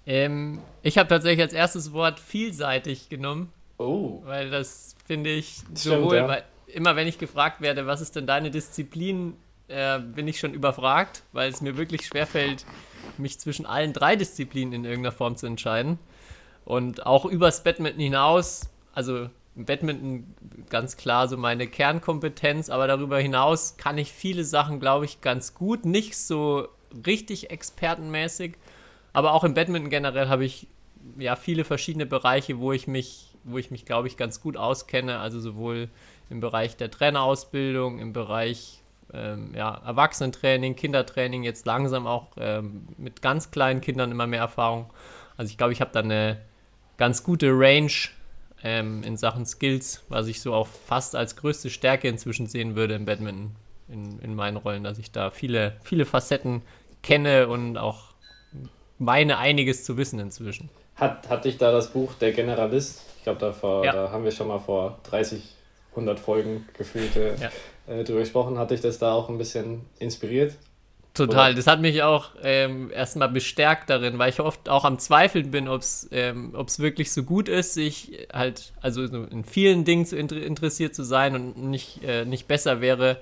Ähm, 0.07 0.60
ich 0.83 0.98
habe 0.98 1.10
tatsächlich 1.10 1.42
als 1.42 1.54
erstes 1.54 1.94
Wort 1.94 2.19
vielseitig 2.19 3.10
genommen. 3.10 3.51
Oh. 3.77 4.22
Weil 4.24 4.50
das 4.50 4.95
finde 5.06 5.31
ich 5.31 5.62
sowohl, 5.74 6.18
ja. 6.18 6.27
weil 6.27 6.44
immer 6.67 6.96
wenn 6.96 7.08
ich 7.08 7.17
gefragt 7.17 7.62
werde, 7.62 7.88
was 7.88 8.01
ist 8.01 8.15
denn 8.15 8.27
deine 8.27 8.51
Disziplin, 8.51 9.36
äh, 9.67 10.00
bin 10.00 10.27
ich 10.27 10.39
schon 10.39 10.53
überfragt, 10.53 11.24
weil 11.31 11.50
es 11.50 11.62
mir 11.62 11.77
wirklich 11.77 12.05
schwerfällt, 12.05 12.65
mich 13.17 13.39
zwischen 13.39 13.65
allen 13.65 13.93
drei 13.93 14.15
Disziplinen 14.15 14.74
in 14.74 14.86
irgendeiner 14.86 15.12
Form 15.12 15.36
zu 15.36 15.48
entscheiden. 15.48 16.00
Und 16.65 17.05
auch 17.05 17.25
übers 17.25 17.63
Badminton 17.63 18.01
hinaus, 18.01 18.69
also 18.93 19.29
Badminton 19.55 20.36
ganz 20.69 20.98
klar 20.98 21.27
so 21.27 21.38
meine 21.38 21.67
Kernkompetenz, 21.67 22.69
aber 22.69 22.88
darüber 22.88 23.19
hinaus 23.19 23.77
kann 23.77 23.98
ich 23.98 24.12
viele 24.12 24.43
Sachen, 24.43 24.79
glaube 24.79 25.05
ich, 25.05 25.22
ganz 25.22 25.53
gut. 25.53 25.86
Nicht 25.86 26.17
so 26.17 26.67
richtig 27.05 27.51
expertenmäßig, 27.51 28.55
aber 29.13 29.34
auch 29.34 29.43
im 29.43 29.53
Badminton 29.53 29.89
generell 29.89 30.27
habe 30.27 30.45
ich 30.45 30.67
ja 31.17 31.36
viele 31.36 31.63
verschiedene 31.63 32.05
Bereiche, 32.05 32.60
wo 32.60 32.72
ich 32.72 32.88
mich, 32.88 33.34
wo 33.43 33.57
ich 33.57 33.72
mich, 33.72 33.86
glaube 33.86 34.07
ich, 34.07 34.17
ganz 34.17 34.41
gut 34.41 34.57
auskenne. 34.57 35.19
Also 35.19 35.39
sowohl 35.39 35.89
im 36.29 36.39
Bereich 36.39 36.75
der 36.75 36.91
Trainerausbildung, 36.91 38.00
im 38.00 38.12
Bereich 38.12 38.81
ähm, 39.15 39.53
ja, 39.55 39.81
Erwachsenentraining, 39.86 40.75
Kindertraining, 40.75 41.43
jetzt 41.43 41.65
langsam 41.65 42.07
auch 42.07 42.27
ähm, 42.38 42.88
mit 42.98 43.22
ganz 43.22 43.51
kleinen 43.51 43.81
Kindern 43.81 44.12
immer 44.12 44.27
mehr 44.27 44.41
Erfahrung. 44.41 44.89
Also 45.38 45.50
ich 45.51 45.57
glaube, 45.57 45.74
ich 45.74 45.81
habe 45.81 45.91
da 45.93 46.01
eine 46.01 46.38
ganz 46.98 47.24
gute 47.24 47.50
Range 47.51 47.91
ähm, 48.63 49.03
in 49.03 49.17
Sachen 49.17 49.45
Skills, 49.45 50.03
was 50.10 50.27
ich 50.27 50.41
so 50.41 50.53
auch 50.53 50.67
fast 50.67 51.15
als 51.15 51.36
größte 51.36 51.69
Stärke 51.69 52.07
inzwischen 52.07 52.48
sehen 52.48 52.75
würde 52.75 52.95
im 52.95 53.05
Badminton 53.05 53.55
in, 53.88 54.19
in 54.19 54.36
meinen 54.36 54.57
Rollen, 54.57 54.84
dass 54.84 54.98
ich 54.98 55.12
da 55.12 55.29
viele, 55.29 55.74
viele 55.84 56.05
Facetten 56.05 56.62
kenne 57.03 57.48
und 57.48 57.77
auch 57.77 58.15
meine 58.98 59.38
einiges 59.38 59.84
zu 59.84 59.98
wissen 59.98 60.19
inzwischen. 60.19 60.69
Hat, 60.95 61.29
hat 61.29 61.45
dich 61.45 61.57
da 61.57 61.72
das 61.72 61.91
Buch 61.91 62.13
Der 62.15 62.31
Generalist, 62.31 63.03
ich 63.17 63.24
glaube, 63.24 63.39
da, 63.39 63.84
ja. 63.84 63.91
da 63.91 64.12
haben 64.12 64.24
wir 64.24 64.31
schon 64.31 64.48
mal 64.48 64.60
vor 64.60 65.00
30, 65.03 65.43
100 65.91 66.19
Folgen 66.19 66.67
gefühlte 66.77 67.36
ja. 67.39 67.50
Äh, 67.88 68.04
drüber 68.04 68.20
gesprochen, 68.20 68.58
hat 68.58 68.72
dich 68.72 68.82
das 68.82 69.00
da 69.00 69.13
auch 69.13 69.30
ein 69.30 69.38
bisschen 69.38 69.82
inspiriert? 70.00 70.56
Total, 71.15 71.51
Oder? 71.51 71.56
das 71.56 71.68
hat 71.68 71.80
mich 71.80 72.04
auch 72.04 72.32
ähm, 72.44 72.92
erstmal 72.92 73.30
bestärkt 73.30 73.89
darin, 73.89 74.20
weil 74.20 74.32
ich 74.32 74.42
oft 74.42 74.68
auch 74.68 74.84
am 74.84 75.00
Zweifeln 75.00 75.50
bin, 75.50 75.70
ob 75.70 75.80
es 75.82 76.10
ähm, 76.12 76.54
wirklich 76.54 77.13
so 77.13 77.24
gut 77.24 77.48
ist, 77.48 77.74
sich 77.74 78.27
halt, 78.34 78.74
also 78.82 79.01
in 79.04 79.46
vielen 79.46 79.86
Dingen 79.86 80.06
zu 80.06 80.18
inter 80.18 80.36
interessiert 80.36 80.94
zu 80.94 81.04
sein 81.04 81.34
und 81.36 81.58
nicht, 81.70 82.04
äh, 82.04 82.25
nicht 82.25 82.50
besser 82.50 82.82
wäre, 82.82 83.22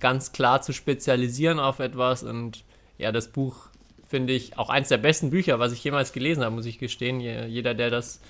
ganz 0.00 0.32
klar 0.32 0.62
zu 0.62 0.72
spezialisieren 0.72 1.60
auf 1.60 1.78
etwas. 1.78 2.24
Und 2.24 2.64
ja, 2.98 3.12
das 3.12 3.28
Buch 3.28 3.68
finde 4.08 4.32
ich 4.32 4.58
auch 4.58 4.68
eins 4.68 4.88
der 4.88 4.98
besten 4.98 5.30
Bücher, 5.30 5.60
was 5.60 5.72
ich 5.72 5.84
jemals 5.84 6.12
gelesen 6.12 6.42
habe, 6.42 6.56
muss 6.56 6.66
ich 6.66 6.78
gestehen. 6.78 7.20
Jeder, 7.20 7.74
der 7.74 7.90
das, 7.90 8.20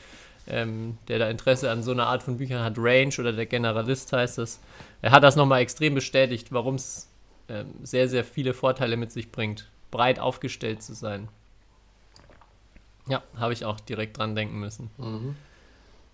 ähm, 0.48 0.98
der 1.08 1.18
da 1.18 1.28
Interesse 1.28 1.70
an 1.70 1.82
so 1.82 1.92
einer 1.92 2.06
Art 2.06 2.22
von 2.22 2.38
Büchern 2.38 2.62
hat, 2.62 2.74
Range 2.76 3.14
oder 3.18 3.32
der 3.32 3.46
Generalist 3.46 4.12
heißt 4.12 4.38
es, 4.38 4.60
er 5.02 5.12
hat 5.12 5.22
das 5.22 5.36
nochmal 5.36 5.60
extrem 5.60 5.94
bestätigt, 5.94 6.52
warum 6.52 6.76
es 6.76 7.08
ähm, 7.48 7.74
sehr, 7.82 8.08
sehr 8.08 8.24
viele 8.24 8.54
Vorteile 8.54 8.96
mit 8.96 9.12
sich 9.12 9.30
bringt, 9.30 9.68
breit 9.90 10.18
aufgestellt 10.18 10.82
zu 10.82 10.94
sein. 10.94 11.28
Ja, 13.08 13.22
habe 13.36 13.52
ich 13.52 13.64
auch 13.64 13.80
direkt 13.80 14.18
dran 14.18 14.34
denken 14.34 14.58
müssen. 14.58 14.90
Mhm. 14.98 15.36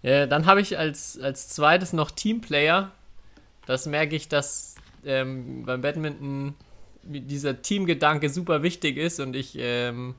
Ja, 0.02 0.26
dann 0.26 0.46
habe 0.46 0.60
ich 0.60 0.78
als, 0.78 1.18
als 1.18 1.48
zweites 1.48 1.92
noch 1.92 2.10
Teamplayer. 2.10 2.92
Das 3.66 3.86
merke 3.86 4.14
ich, 4.14 4.28
dass 4.28 4.76
ähm, 5.04 5.64
beim 5.64 5.80
Badminton 5.80 6.54
dieser 7.02 7.62
Teamgedanke 7.62 8.30
super 8.30 8.62
wichtig 8.62 8.96
ist 8.96 9.20
und 9.20 9.34
ich 9.34 9.56
ähm, 9.58 10.14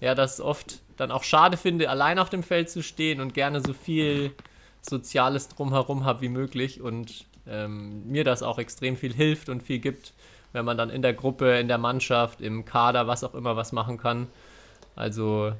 ja 0.00 0.14
das 0.14 0.40
oft 0.40 0.80
dann 0.96 1.10
auch 1.10 1.24
schade 1.24 1.56
finde, 1.56 1.90
allein 1.90 2.18
auf 2.18 2.30
dem 2.30 2.42
Feld 2.42 2.70
zu 2.70 2.82
stehen 2.82 3.20
und 3.20 3.34
gerne 3.34 3.60
so 3.60 3.72
viel 3.72 4.32
Soziales 4.80 5.48
drumherum 5.48 6.04
habe 6.04 6.22
wie 6.22 6.28
möglich 6.28 6.80
und 6.80 7.26
ähm, 7.46 8.08
mir 8.10 8.24
das 8.24 8.42
auch 8.42 8.58
extrem 8.58 8.96
viel 8.96 9.12
hilft 9.12 9.48
und 9.48 9.62
viel 9.62 9.78
gibt, 9.78 10.14
wenn 10.52 10.64
man 10.64 10.76
dann 10.76 10.90
in 10.90 11.02
der 11.02 11.12
Gruppe, 11.12 11.58
in 11.58 11.68
der 11.68 11.78
Mannschaft, 11.78 12.40
im 12.40 12.64
Kader, 12.64 13.06
was 13.06 13.24
auch 13.24 13.34
immer 13.34 13.56
was 13.56 13.72
machen 13.72 13.98
kann. 13.98 14.28
Also 14.94 15.52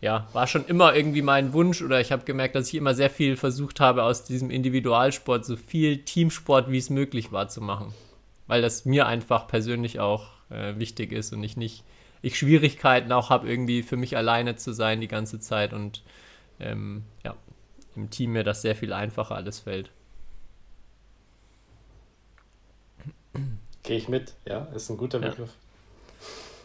ja, 0.00 0.26
war 0.32 0.48
schon 0.48 0.66
immer 0.66 0.94
irgendwie 0.96 1.22
mein 1.22 1.52
Wunsch 1.52 1.80
oder 1.80 2.00
ich 2.00 2.10
habe 2.10 2.24
gemerkt, 2.24 2.56
dass 2.56 2.68
ich 2.68 2.74
immer 2.74 2.94
sehr 2.94 3.10
viel 3.10 3.36
versucht 3.36 3.78
habe, 3.78 4.02
aus 4.02 4.24
diesem 4.24 4.50
Individualsport 4.50 5.44
so 5.44 5.56
viel 5.56 5.98
Teamsport 5.98 6.70
wie 6.70 6.78
es 6.78 6.90
möglich 6.90 7.30
war 7.30 7.48
zu 7.48 7.60
machen. 7.60 7.94
Weil 8.48 8.62
das 8.62 8.84
mir 8.84 9.06
einfach 9.06 9.46
persönlich 9.46 10.00
auch 10.00 10.30
äh, 10.50 10.76
wichtig 10.76 11.12
ist 11.12 11.32
und 11.32 11.44
ich 11.44 11.56
nicht, 11.56 11.84
ich 12.22 12.38
Schwierigkeiten 12.38 13.12
auch 13.12 13.30
habe, 13.30 13.48
irgendwie 13.48 13.82
für 13.82 13.96
mich 13.96 14.16
alleine 14.16 14.56
zu 14.56 14.72
sein 14.72 15.00
die 15.00 15.08
ganze 15.08 15.40
Zeit 15.40 15.72
und 15.72 16.02
ähm, 16.60 17.02
ja, 17.24 17.34
im 17.96 18.10
Team 18.10 18.32
mir 18.32 18.44
das 18.44 18.62
sehr 18.62 18.76
viel 18.76 18.92
einfacher 18.92 19.34
alles 19.34 19.60
fällt. 19.60 19.90
Gehe 23.82 23.96
ich 23.96 24.08
mit, 24.08 24.34
ja, 24.46 24.68
ist 24.74 24.88
ein 24.88 24.96
guter 24.96 25.18
Begriff. 25.18 25.48
Ja. 25.48 25.54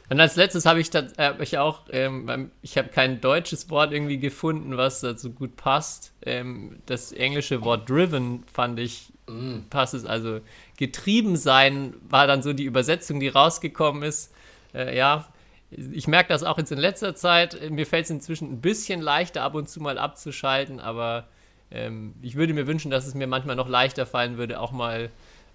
Und 0.10 0.22
als 0.22 0.38
letztes 0.38 0.66
habe 0.66 0.80
ich, 0.80 0.90
hab 0.94 1.42
ich 1.42 1.58
auch, 1.58 1.82
ähm, 1.90 2.52
ich 2.62 2.78
habe 2.78 2.88
kein 2.90 3.20
deutsches 3.20 3.70
Wort 3.70 3.92
irgendwie 3.92 4.20
gefunden, 4.20 4.78
was 4.78 5.02
dazu 5.02 5.32
gut 5.32 5.58
passt. 5.58 6.14
Ähm, 6.22 6.78
das 6.86 7.12
englische 7.12 7.64
Wort 7.64 7.90
driven 7.90 8.44
fand 8.46 8.80
ich 8.80 9.12
mm. 9.28 9.68
passt 9.70 9.94
es. 9.94 10.06
Also 10.06 10.40
getrieben 10.78 11.36
sein 11.36 11.94
war 12.08 12.26
dann 12.26 12.42
so 12.42 12.54
die 12.54 12.64
Übersetzung, 12.64 13.20
die 13.20 13.28
rausgekommen 13.28 14.04
ist. 14.04 14.34
Äh, 14.74 14.96
ja, 14.96 15.28
ich 15.70 16.08
merke 16.08 16.30
das 16.30 16.44
auch 16.44 16.58
jetzt 16.58 16.72
in 16.72 16.78
letzter 16.78 17.16
Zeit. 17.16 17.70
Mir 17.70 17.86
fällt 17.86 18.06
es 18.06 18.10
inzwischen 18.12 18.52
ein 18.52 18.62
bisschen 18.62 19.02
leichter, 19.02 19.44
ab 19.44 19.56
und 19.56 19.68
zu 19.68 19.82
mal 19.82 19.98
abzuschalten, 19.98 20.80
aber 20.80 21.28
ähm, 21.72 22.16
ich 22.22 22.36
würde 22.36 22.54
mir 22.54 22.68
wünschen, 22.68 22.92
dass 22.92 23.06
es 23.06 23.16
mir 23.16 23.28
manchmal 23.28 23.56
noch 23.56 23.68
leichter 23.68 24.06
fallen 24.06 24.38
würde, 24.38 24.60
auch 24.60 24.72
mal 24.72 25.10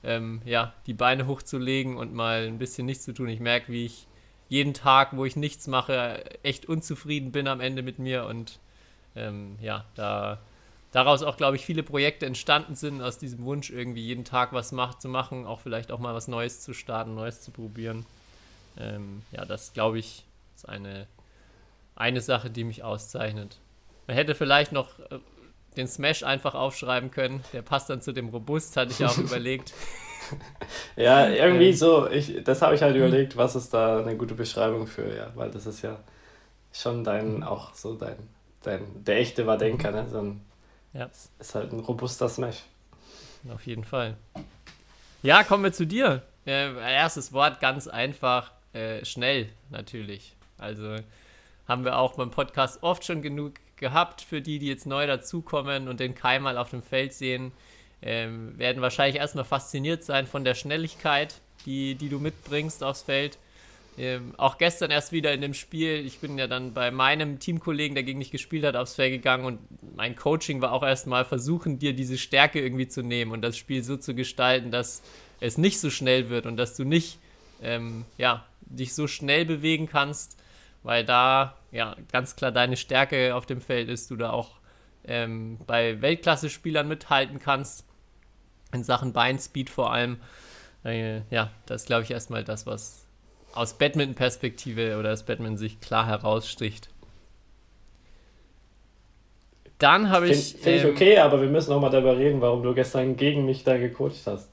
ähm, 0.04 0.42
ja, 0.44 0.74
die 0.86 0.94
Beine 0.94 1.26
hochzulegen 1.26 1.96
und 1.96 2.12
mal 2.12 2.46
ein 2.46 2.58
bisschen 2.58 2.86
nichts 2.86 3.04
zu 3.04 3.14
tun. 3.14 3.28
Ich 3.28 3.40
merke, 3.40 3.72
wie 3.72 3.86
ich 3.86 4.06
jeden 4.48 4.74
Tag, 4.74 5.16
wo 5.16 5.24
ich 5.24 5.36
nichts 5.36 5.66
mache, 5.66 6.24
echt 6.42 6.66
unzufrieden 6.66 7.32
bin 7.32 7.48
am 7.48 7.60
Ende 7.60 7.82
mit 7.82 7.98
mir 7.98 8.26
und 8.26 8.58
ähm, 9.16 9.56
ja, 9.62 9.86
da 9.94 10.38
daraus 10.90 11.22
auch, 11.22 11.38
glaube 11.38 11.56
ich, 11.56 11.64
viele 11.64 11.82
Projekte 11.82 12.26
entstanden 12.26 12.74
sind, 12.74 13.00
aus 13.00 13.16
diesem 13.16 13.44
Wunsch, 13.44 13.70
irgendwie 13.70 14.02
jeden 14.02 14.24
Tag 14.24 14.52
was 14.52 14.72
macht, 14.72 15.00
zu 15.00 15.08
machen, 15.08 15.46
auch 15.46 15.60
vielleicht 15.60 15.90
auch 15.90 15.98
mal 15.98 16.14
was 16.14 16.28
Neues 16.28 16.60
zu 16.60 16.74
starten, 16.74 17.14
Neues 17.14 17.40
zu 17.40 17.50
probieren. 17.50 18.04
Ähm, 18.76 19.22
ja, 19.30 19.44
das, 19.44 19.72
glaube 19.72 19.98
ich, 19.98 20.24
ist 20.56 20.68
eine, 20.68 21.06
eine 21.96 22.20
Sache, 22.20 22.50
die 22.50 22.64
mich 22.64 22.82
auszeichnet. 22.82 23.58
Man 24.06 24.16
hätte 24.16 24.34
vielleicht 24.34 24.72
noch 24.72 24.98
äh, 25.10 25.18
den 25.76 25.88
Smash 25.88 26.22
einfach 26.22 26.54
aufschreiben 26.54 27.10
können, 27.10 27.42
der 27.52 27.62
passt 27.62 27.90
dann 27.90 28.02
zu 28.02 28.12
dem 28.12 28.28
Robust, 28.28 28.76
hatte 28.76 28.92
ich 28.92 29.04
auch 29.04 29.16
überlegt. 29.18 29.72
ja, 30.96 31.28
irgendwie 31.28 31.70
ähm. 31.70 31.76
so, 31.76 32.08
ich, 32.08 32.42
das 32.44 32.62
habe 32.62 32.74
ich 32.74 32.82
halt 32.82 32.96
überlegt, 32.96 33.36
was 33.36 33.56
ist 33.56 33.72
da 33.72 34.00
eine 34.00 34.16
gute 34.16 34.34
Beschreibung 34.34 34.86
für, 34.86 35.14
ja, 35.14 35.30
weil 35.34 35.50
das 35.50 35.66
ist 35.66 35.82
ja 35.82 35.98
schon 36.72 37.04
dein, 37.04 37.36
mhm. 37.36 37.42
auch 37.42 37.74
so 37.74 37.94
dein, 37.94 38.16
dein, 38.62 39.04
der 39.04 39.18
echte 39.18 39.46
Wadenka, 39.46 39.90
ne? 39.90 40.06
So 40.10 40.18
ein, 40.18 40.40
ja. 40.94 41.08
Ist 41.38 41.54
halt 41.54 41.72
ein 41.72 41.80
robuster 41.80 42.28
Smash. 42.28 42.62
Auf 43.52 43.66
jeden 43.66 43.84
Fall. 43.84 44.16
Ja, 45.22 45.42
kommen 45.42 45.64
wir 45.64 45.72
zu 45.72 45.86
dir. 45.86 46.22
Äh, 46.46 46.74
erstes 46.74 47.32
Wort 47.32 47.60
ganz 47.60 47.86
einfach, 47.88 48.50
äh, 48.72 49.04
schnell 49.04 49.48
natürlich. 49.70 50.34
Also 50.58 50.96
haben 51.66 51.84
wir 51.84 51.98
auch 51.98 52.14
beim 52.14 52.30
Podcast 52.30 52.82
oft 52.82 53.04
schon 53.04 53.22
genug 53.22 53.54
gehabt 53.76 54.20
für 54.20 54.40
die, 54.40 54.58
die 54.58 54.66
jetzt 54.66 54.86
neu 54.86 55.06
dazukommen 55.06 55.88
und 55.88 56.00
den 56.00 56.14
Kai 56.14 56.38
mal 56.38 56.56
auf 56.56 56.70
dem 56.70 56.82
Feld 56.82 57.12
sehen 57.12 57.52
ähm, 58.02 58.58
werden 58.58 58.82
wahrscheinlich 58.82 59.16
erstmal 59.16 59.44
fasziniert 59.44 60.04
sein 60.04 60.26
von 60.26 60.44
der 60.44 60.54
Schnelligkeit, 60.54 61.40
die, 61.64 61.94
die 61.94 62.08
du 62.08 62.18
mitbringst 62.18 62.82
aufs 62.82 63.02
Feld. 63.02 63.38
Ähm, 63.98 64.34
auch 64.38 64.58
gestern 64.58 64.90
erst 64.90 65.12
wieder 65.12 65.32
in 65.32 65.42
dem 65.42 65.54
Spiel, 65.54 66.04
ich 66.04 66.18
bin 66.18 66.38
ja 66.38 66.46
dann 66.46 66.72
bei 66.72 66.90
meinem 66.90 67.38
Teamkollegen, 67.38 67.94
der 67.94 68.04
gegen 68.04 68.18
mich 68.18 68.30
gespielt 68.30 68.64
hat, 68.64 68.74
aufs 68.74 68.94
Feld 68.94 69.12
gegangen 69.12 69.44
und 69.44 69.58
mein 69.96 70.16
Coaching 70.16 70.62
war 70.62 70.72
auch 70.72 70.82
erstmal 70.82 71.24
versuchen, 71.24 71.78
dir 71.78 71.92
diese 71.92 72.16
Stärke 72.16 72.60
irgendwie 72.60 72.88
zu 72.88 73.02
nehmen 73.02 73.32
und 73.32 73.42
das 73.42 73.56
Spiel 73.56 73.84
so 73.84 73.96
zu 73.98 74.14
gestalten, 74.14 74.70
dass 74.70 75.02
es 75.40 75.58
nicht 75.58 75.78
so 75.78 75.90
schnell 75.90 76.30
wird 76.30 76.46
und 76.46 76.56
dass 76.56 76.74
du 76.74 76.84
nicht 76.84 77.18
ähm, 77.62 78.04
ja, 78.18 78.44
dich 78.60 78.94
so 78.94 79.06
schnell 79.06 79.44
bewegen 79.44 79.86
kannst, 79.86 80.38
weil 80.82 81.04
da 81.04 81.56
ja 81.70 81.96
ganz 82.10 82.36
klar 82.36 82.52
deine 82.52 82.76
Stärke 82.76 83.34
auf 83.34 83.46
dem 83.46 83.60
Feld 83.60 83.88
ist, 83.88 84.10
du 84.10 84.16
da 84.16 84.30
auch 84.30 84.50
ähm, 85.04 85.58
bei 85.66 86.00
Weltklasse-Spielern 86.00 86.86
mithalten 86.86 87.38
kannst 87.38 87.84
in 88.72 88.84
Sachen 88.84 89.12
Beinspeed 89.12 89.70
vor 89.70 89.92
allem. 89.92 90.18
Äh, 90.84 91.20
ja, 91.30 91.50
das 91.66 91.82
ist, 91.82 91.86
glaube 91.86 92.04
ich, 92.04 92.10
erstmal 92.10 92.44
das, 92.44 92.66
was 92.66 93.06
aus 93.54 93.74
Badminton-Perspektive 93.74 94.98
oder 94.98 95.12
aus 95.12 95.24
Badminton-Sicht 95.24 95.80
klar 95.80 96.06
heraussticht. 96.06 96.88
Dann 99.78 100.10
habe 100.10 100.28
ich. 100.28 100.54
Finde 100.54 100.78
ich 100.78 100.84
ähm, 100.84 100.90
okay, 100.90 101.18
aber 101.18 101.40
wir 101.42 101.48
müssen 101.48 101.72
auch 101.72 101.80
mal 101.80 101.90
darüber 101.90 102.16
reden, 102.16 102.40
warum 102.40 102.62
du 102.62 102.72
gestern 102.72 103.16
gegen 103.16 103.44
mich 103.44 103.64
da 103.64 103.76
gecoacht 103.76 104.26
hast. 104.26 104.51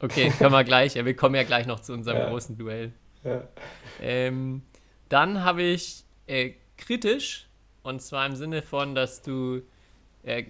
Okay, 0.00 0.30
können 0.38 0.52
wir 0.52 0.64
gleich. 0.64 0.94
wir 0.94 1.16
kommen 1.16 1.34
ja 1.34 1.44
gleich 1.44 1.66
noch 1.66 1.80
zu 1.80 1.92
unserem 1.92 2.18
ja. 2.18 2.28
großen 2.28 2.56
Duell. 2.56 2.92
Ja. 3.24 3.42
Ähm, 4.00 4.62
dann 5.08 5.44
habe 5.44 5.62
ich 5.62 6.04
äh, 6.26 6.52
kritisch, 6.76 7.46
und 7.82 8.00
zwar 8.00 8.26
im 8.26 8.36
Sinne 8.36 8.62
von, 8.62 8.94
dass 8.94 9.22
du 9.22 9.62
äh, 10.22 10.44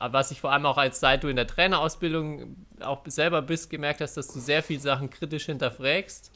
was 0.00 0.30
ich 0.30 0.40
vor 0.40 0.52
allem 0.52 0.66
auch 0.66 0.78
als 0.78 1.00
seit 1.00 1.24
du 1.24 1.28
in 1.28 1.36
der 1.36 1.46
Trainerausbildung 1.46 2.56
auch 2.80 3.02
selber 3.06 3.42
bist, 3.42 3.68
gemerkt 3.70 4.00
hast, 4.00 4.16
dass 4.16 4.28
du 4.28 4.40
sehr 4.40 4.62
viele 4.62 4.80
Sachen 4.80 5.10
kritisch 5.10 5.46
hinterfragst 5.46 6.32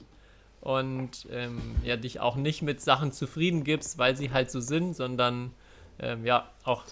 und 0.60 1.26
ähm, 1.30 1.76
ja, 1.82 1.96
dich 1.96 2.20
auch 2.20 2.36
nicht 2.36 2.62
mit 2.62 2.80
Sachen 2.80 3.12
zufrieden 3.12 3.64
gibst, 3.64 3.98
weil 3.98 4.16
sie 4.16 4.32
halt 4.32 4.50
so 4.50 4.60
sind, 4.60 4.94
sondern 4.94 5.52
ähm, 5.98 6.26
ja, 6.26 6.50
auch 6.64 6.84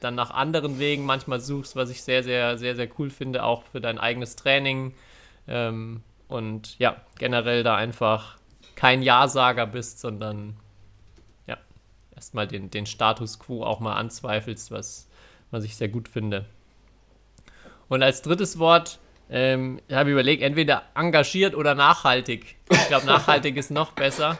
dann 0.00 0.14
nach 0.14 0.30
anderen 0.30 0.78
Wegen 0.78 1.04
manchmal 1.04 1.40
suchst, 1.40 1.76
was 1.76 1.90
ich 1.90 2.02
sehr, 2.02 2.22
sehr, 2.22 2.58
sehr, 2.58 2.76
sehr 2.76 2.88
cool 2.98 3.10
finde, 3.10 3.44
auch 3.44 3.64
für 3.64 3.80
dein 3.80 3.98
eigenes 3.98 4.36
Training. 4.36 4.94
Ähm, 5.46 6.02
und 6.28 6.78
ja, 6.78 6.96
generell 7.18 7.62
da 7.62 7.76
einfach 7.76 8.36
kein 8.76 9.02
Ja-Sager 9.02 9.66
bist, 9.66 10.00
sondern 10.00 10.56
ja, 11.46 11.56
erstmal 12.14 12.46
den, 12.46 12.70
den 12.70 12.86
Status 12.86 13.38
quo 13.38 13.64
auch 13.64 13.80
mal 13.80 13.96
anzweifelst, 13.96 14.70
was, 14.70 15.08
was 15.50 15.64
ich 15.64 15.76
sehr 15.76 15.88
gut 15.88 16.08
finde. 16.08 16.44
Und 17.88 18.02
als 18.02 18.22
drittes 18.22 18.58
Wort 18.58 18.98
ähm, 19.30 19.80
habe 19.90 20.10
ich 20.10 20.12
überlegt, 20.12 20.42
entweder 20.42 20.84
engagiert 20.94 21.54
oder 21.54 21.74
nachhaltig. 21.74 22.56
Ich 22.70 22.88
glaube, 22.88 23.06
nachhaltig 23.06 23.56
ist 23.56 23.70
noch 23.70 23.92
besser, 23.92 24.38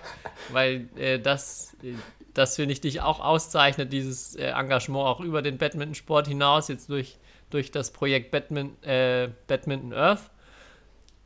weil 0.50 0.88
äh, 0.96 1.18
das, 1.18 1.76
äh, 1.82 1.94
das 2.38 2.54
finde 2.54 2.72
ich 2.72 2.80
dich 2.80 3.00
auch 3.00 3.18
auszeichnet, 3.18 3.92
dieses 3.92 4.36
äh, 4.36 4.50
Engagement 4.50 5.04
auch 5.06 5.18
über 5.18 5.42
den 5.42 5.58
Badmintonsport 5.58 6.28
hinaus, 6.28 6.68
jetzt 6.68 6.88
durch, 6.88 7.16
durch 7.50 7.72
das 7.72 7.90
Projekt 7.90 8.30
Badminton, 8.30 8.80
äh, 8.88 9.28
Badminton 9.48 9.92
Earth, 9.92 10.30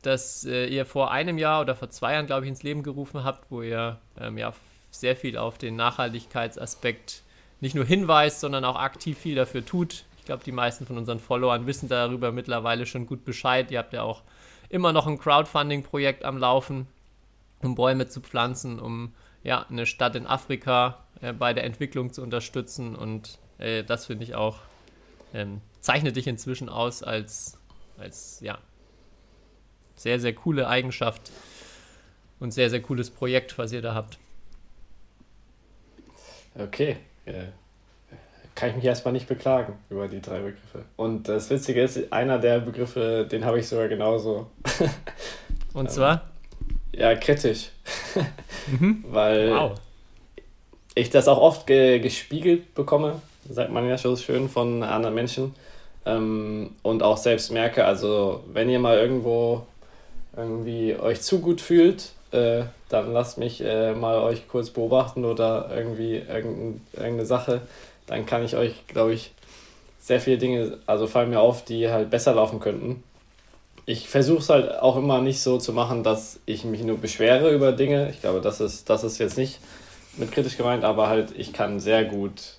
das 0.01 0.43
äh, 0.43 0.65
ihr 0.65 0.87
vor 0.87 1.11
einem 1.11 1.37
Jahr 1.37 1.61
oder 1.61 1.75
vor 1.75 1.91
zwei 1.91 2.13
Jahren, 2.13 2.25
glaube 2.25 2.45
ich, 2.45 2.49
ins 2.49 2.63
Leben 2.63 2.81
gerufen 2.81 3.23
habt, 3.23 3.51
wo 3.51 3.61
ihr 3.61 3.99
ähm, 4.19 4.39
ja 4.39 4.53
sehr 4.89 5.15
viel 5.15 5.37
auf 5.37 5.59
den 5.59 5.75
Nachhaltigkeitsaspekt 5.75 7.21
nicht 7.61 7.75
nur 7.75 7.85
hinweist, 7.85 8.39
sondern 8.39 8.65
auch 8.65 8.75
aktiv 8.75 9.15
viel 9.15 9.35
dafür 9.35 9.63
tut. 9.63 10.05
Ich 10.17 10.25
glaube, 10.25 10.43
die 10.43 10.51
meisten 10.51 10.87
von 10.87 10.97
unseren 10.97 11.19
Followern 11.19 11.67
wissen 11.67 11.89
darüber 11.89 12.31
mittlerweile 12.31 12.87
schon 12.87 13.05
gut 13.05 13.23
Bescheid. 13.23 13.69
Ihr 13.69 13.77
habt 13.77 13.93
ja 13.93 14.01
auch 14.01 14.23
immer 14.69 14.93
noch 14.93 15.05
ein 15.05 15.19
Crowdfunding-Projekt 15.19 16.25
am 16.25 16.39
Laufen, 16.39 16.87
um 17.61 17.75
Bäume 17.75 18.07
zu 18.07 18.19
pflanzen, 18.19 18.79
um 18.79 19.13
ja, 19.43 19.65
eine 19.69 19.85
Stadt 19.85 20.15
in 20.15 20.25
Afrika 20.25 21.03
äh, 21.21 21.33
bei 21.33 21.53
der 21.53 21.63
Entwicklung 21.65 22.11
zu 22.11 22.21
unterstützen. 22.21 22.95
Und 22.95 23.39
äh, 23.59 23.83
das 23.83 24.05
finde 24.05 24.23
ich 24.23 24.35
auch, 24.35 24.59
ähm, 25.33 25.61
zeichnet 25.81 26.15
dich 26.15 26.27
inzwischen 26.27 26.69
aus 26.69 27.03
als, 27.03 27.57
als 27.97 28.39
ja, 28.41 28.57
sehr, 29.95 30.19
sehr 30.19 30.33
coole 30.33 30.67
Eigenschaft 30.67 31.31
und 32.39 32.51
sehr, 32.51 32.69
sehr 32.69 32.81
cooles 32.81 33.09
Projekt, 33.09 33.57
was 33.57 33.71
ihr 33.71 33.81
da 33.81 33.93
habt. 33.93 34.17
Okay, 36.55 36.97
äh, 37.25 37.45
kann 38.55 38.69
ich 38.69 38.75
mich 38.75 38.85
erstmal 38.85 39.13
nicht 39.13 39.27
beklagen 39.27 39.79
über 39.89 40.07
die 40.07 40.21
drei 40.21 40.39
Begriffe. 40.39 40.85
Und 40.95 41.27
das 41.27 41.49
Witzige 41.49 41.81
ist, 41.81 42.13
einer 42.13 42.37
der 42.37 42.59
Begriffe, 42.59 43.27
den 43.29 43.43
habe 43.45 43.59
ich 43.59 43.67
sogar 43.67 43.87
genauso. 43.87 44.51
Und 45.73 45.89
zwar? 45.89 46.32
Ja, 46.93 47.15
kritisch. 47.15 47.69
mhm. 48.79 49.03
Weil 49.09 49.51
wow. 49.51 49.71
ich 50.95 51.09
das 51.09 51.27
auch 51.27 51.39
oft 51.39 51.67
ge 51.67 51.99
gespiegelt 51.99 52.73
bekomme, 52.75 53.21
sagt 53.49 53.71
man 53.71 53.87
ja 53.87 53.97
schon 53.97 54.17
schön 54.17 54.49
von 54.49 54.83
anderen 54.83 55.15
Menschen. 55.15 55.55
Ähm, 56.05 56.71
und 56.81 57.03
auch 57.03 57.17
selbst 57.17 57.51
merke, 57.51 57.85
also 57.85 58.43
wenn 58.51 58.69
ihr 58.69 58.79
mal 58.79 58.97
irgendwo 58.97 59.65
irgendwie 60.35 60.95
euch 60.95 61.21
zu 61.21 61.39
gut 61.39 61.61
fühlt, 61.61 62.11
äh, 62.31 62.63
dann 62.89 63.13
lasst 63.13 63.37
mich 63.37 63.61
äh, 63.61 63.93
mal 63.93 64.19
euch 64.19 64.47
kurz 64.47 64.69
beobachten 64.69 65.23
oder 65.23 65.69
irgendwie 65.73 66.15
irgendeine 66.15 67.25
Sache. 67.25 67.61
Dann 68.07 68.25
kann 68.25 68.43
ich 68.43 68.55
euch, 68.55 68.85
glaube 68.87 69.13
ich, 69.13 69.31
sehr 69.99 70.19
viele 70.19 70.37
Dinge, 70.37 70.77
also 70.85 71.07
fallen 71.07 71.29
mir 71.29 71.39
auf, 71.39 71.63
die 71.63 71.89
halt 71.89 72.09
besser 72.09 72.33
laufen 72.33 72.59
könnten. 72.59 73.03
Ich 73.85 74.07
versuche 74.07 74.39
es 74.39 74.49
halt 74.49 74.79
auch 74.79 74.95
immer 74.95 75.21
nicht 75.21 75.41
so 75.41 75.57
zu 75.57 75.73
machen, 75.73 76.03
dass 76.03 76.39
ich 76.45 76.63
mich 76.63 76.83
nur 76.83 76.97
beschwere 76.97 77.53
über 77.53 77.73
Dinge. 77.73 78.09
Ich 78.11 78.21
glaube, 78.21 78.39
das 78.39 78.61
ist, 78.61 78.89
das 78.89 79.03
ist 79.03 79.17
jetzt 79.17 79.37
nicht 79.37 79.59
mit 80.17 80.31
kritisch 80.31 80.57
gemeint, 80.57 80.83
aber 80.83 81.07
halt, 81.07 81.37
ich 81.37 81.53
kann 81.53 81.79
sehr 81.79 82.05
gut, 82.05 82.55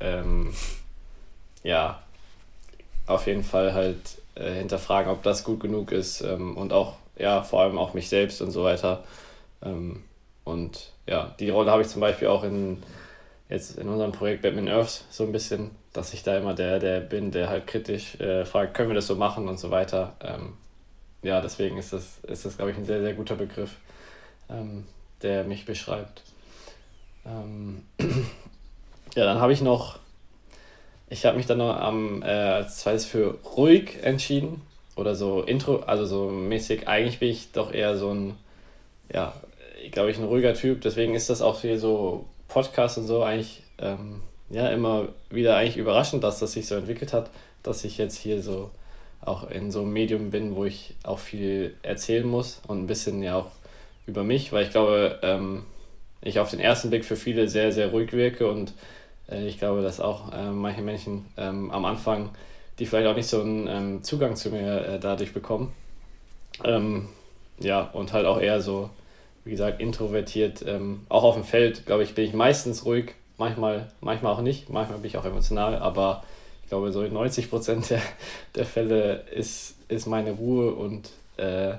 ähm, 0.00 0.52
ja, 1.62 2.02
auf 3.06 3.26
jeden 3.26 3.44
Fall 3.44 3.72
halt 3.72 3.96
äh, 4.34 4.52
hinterfragen, 4.52 5.10
ob 5.10 5.22
das 5.22 5.44
gut 5.44 5.60
genug 5.60 5.92
ist 5.92 6.20
ähm, 6.20 6.56
und 6.56 6.72
auch, 6.72 6.94
ja, 7.18 7.42
vor 7.42 7.62
allem 7.62 7.78
auch 7.78 7.94
mich 7.94 8.08
selbst 8.08 8.42
und 8.42 8.50
so 8.50 8.64
weiter. 8.64 9.04
Ähm, 9.62 10.02
und 10.44 10.92
ja, 11.06 11.34
die 11.40 11.50
Rolle 11.50 11.70
habe 11.70 11.82
ich 11.82 11.88
zum 11.88 12.00
Beispiel 12.00 12.28
auch 12.28 12.44
in, 12.44 12.82
jetzt 13.48 13.78
in 13.78 13.88
unserem 13.88 14.12
Projekt 14.12 14.42
Batman 14.42 14.68
Earths 14.68 15.04
so 15.10 15.24
ein 15.24 15.32
bisschen, 15.32 15.70
dass 15.92 16.12
ich 16.12 16.22
da 16.22 16.36
immer 16.36 16.54
der, 16.54 16.78
der 16.78 17.00
bin, 17.00 17.30
der 17.30 17.48
halt 17.48 17.66
kritisch 17.66 18.18
äh, 18.20 18.44
fragt, 18.44 18.74
können 18.74 18.90
wir 18.90 18.94
das 18.94 19.06
so 19.06 19.14
machen 19.14 19.48
und 19.48 19.58
so 19.58 19.70
weiter. 19.70 20.14
Ähm, 20.20 20.54
ja, 21.26 21.40
deswegen 21.40 21.76
ist 21.78 21.92
das, 21.92 22.18
ist 22.24 22.44
das, 22.44 22.56
glaube 22.56 22.70
ich, 22.70 22.76
ein 22.76 22.86
sehr, 22.86 23.00
sehr 23.00 23.14
guter 23.14 23.36
Begriff, 23.36 23.76
ähm, 24.48 24.84
der 25.22 25.44
mich 25.44 25.66
beschreibt. 25.66 26.22
Ähm, 27.26 27.84
ja, 29.14 29.24
dann 29.24 29.40
habe 29.40 29.52
ich 29.52 29.60
noch 29.60 29.98
ich 31.08 31.24
habe 31.24 31.36
mich 31.36 31.46
dann 31.46 31.58
noch 31.58 31.76
am, 31.76 32.22
äh, 32.22 32.26
als 32.26 32.78
zweites 32.78 33.06
für 33.06 33.38
ruhig 33.56 34.02
entschieden. 34.02 34.62
Oder 34.96 35.14
so 35.14 35.42
Intro, 35.42 35.80
also 35.80 36.06
so 36.06 36.30
mäßig. 36.30 36.88
Eigentlich 36.88 37.18
bin 37.18 37.28
ich 37.28 37.52
doch 37.52 37.72
eher 37.72 37.96
so 37.98 38.12
ein, 38.12 38.34
ja, 39.12 39.34
glaube 39.92 40.10
ich, 40.10 40.18
ein 40.18 40.24
ruhiger 40.24 40.54
Typ. 40.54 40.80
Deswegen 40.80 41.14
ist 41.14 41.28
das 41.28 41.42
auch 41.42 41.60
hier 41.60 41.78
so 41.78 42.24
Podcast 42.48 42.96
und 42.98 43.06
so 43.06 43.22
eigentlich, 43.22 43.62
ähm, 43.78 44.22
ja, 44.48 44.68
immer 44.68 45.08
wieder 45.28 45.56
eigentlich 45.56 45.76
überraschend, 45.76 46.24
dass 46.24 46.38
das 46.38 46.52
sich 46.52 46.66
so 46.66 46.76
entwickelt 46.76 47.12
hat, 47.12 47.30
dass 47.62 47.84
ich 47.84 47.98
jetzt 47.98 48.16
hier 48.16 48.42
so 48.42 48.70
auch 49.20 49.50
in 49.50 49.70
so 49.70 49.82
einem 49.82 49.92
Medium 49.92 50.30
bin, 50.30 50.54
wo 50.56 50.64
ich 50.64 50.94
auch 51.02 51.18
viel 51.18 51.74
erzählen 51.82 52.26
muss 52.26 52.60
und 52.66 52.82
ein 52.82 52.86
bisschen 52.86 53.22
ja 53.22 53.36
auch 53.36 53.50
über 54.06 54.22
mich, 54.22 54.52
weil 54.52 54.64
ich 54.64 54.70
glaube, 54.70 55.18
ähm, 55.22 55.64
ich 56.22 56.38
auf 56.38 56.50
den 56.50 56.60
ersten 56.60 56.90
Blick 56.90 57.04
für 57.04 57.16
viele 57.16 57.48
sehr, 57.48 57.72
sehr 57.72 57.90
ruhig 57.90 58.12
wirke 58.12 58.48
und 58.48 58.72
äh, 59.30 59.46
ich 59.46 59.58
glaube, 59.58 59.82
dass 59.82 60.00
auch 60.00 60.32
äh, 60.32 60.50
manche 60.50 60.82
Menschen 60.82 61.26
ähm, 61.36 61.70
am 61.70 61.84
Anfang, 61.84 62.30
die 62.78 62.86
vielleicht 62.86 63.08
auch 63.08 63.16
nicht 63.16 63.28
so 63.28 63.40
einen 63.40 63.66
ähm, 63.66 64.02
Zugang 64.02 64.36
zu 64.36 64.50
mir 64.50 64.86
äh, 64.86 65.00
dadurch 65.00 65.32
bekommen, 65.32 65.72
ähm, 66.64 67.08
ja, 67.58 67.82
und 67.92 68.12
halt 68.12 68.26
auch 68.26 68.40
eher 68.40 68.60
so, 68.60 68.90
wie 69.44 69.50
gesagt, 69.50 69.80
introvertiert, 69.80 70.64
ähm, 70.66 71.06
auch 71.08 71.24
auf 71.24 71.34
dem 71.34 71.44
Feld, 71.44 71.86
glaube 71.86 72.02
ich, 72.02 72.14
bin 72.14 72.24
ich 72.24 72.34
meistens 72.34 72.84
ruhig, 72.84 73.14
manchmal, 73.38 73.90
manchmal 74.00 74.32
auch 74.32 74.42
nicht, 74.42 74.68
manchmal 74.70 74.98
bin 74.98 75.08
ich 75.08 75.16
auch 75.16 75.24
emotional, 75.24 75.76
aber 75.76 76.22
ich 76.66 76.70
glaube, 76.70 76.90
so 76.90 77.04
in 77.04 77.12
90 77.12 77.48
Prozent 77.48 77.90
der, 77.90 78.02
der 78.56 78.66
Fälle 78.66 79.22
ist, 79.30 79.76
ist 79.86 80.06
meine 80.06 80.32
Ruhe 80.32 80.74
und 80.74 81.10
äh, 81.36 81.74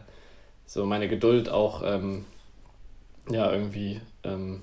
so 0.65 0.85
meine 0.85 1.09
Geduld 1.09 1.49
auch 1.49 1.83
ähm, 1.85 2.23
ja, 3.29 3.51
irgendwie 3.51 3.99
ähm, 4.23 4.61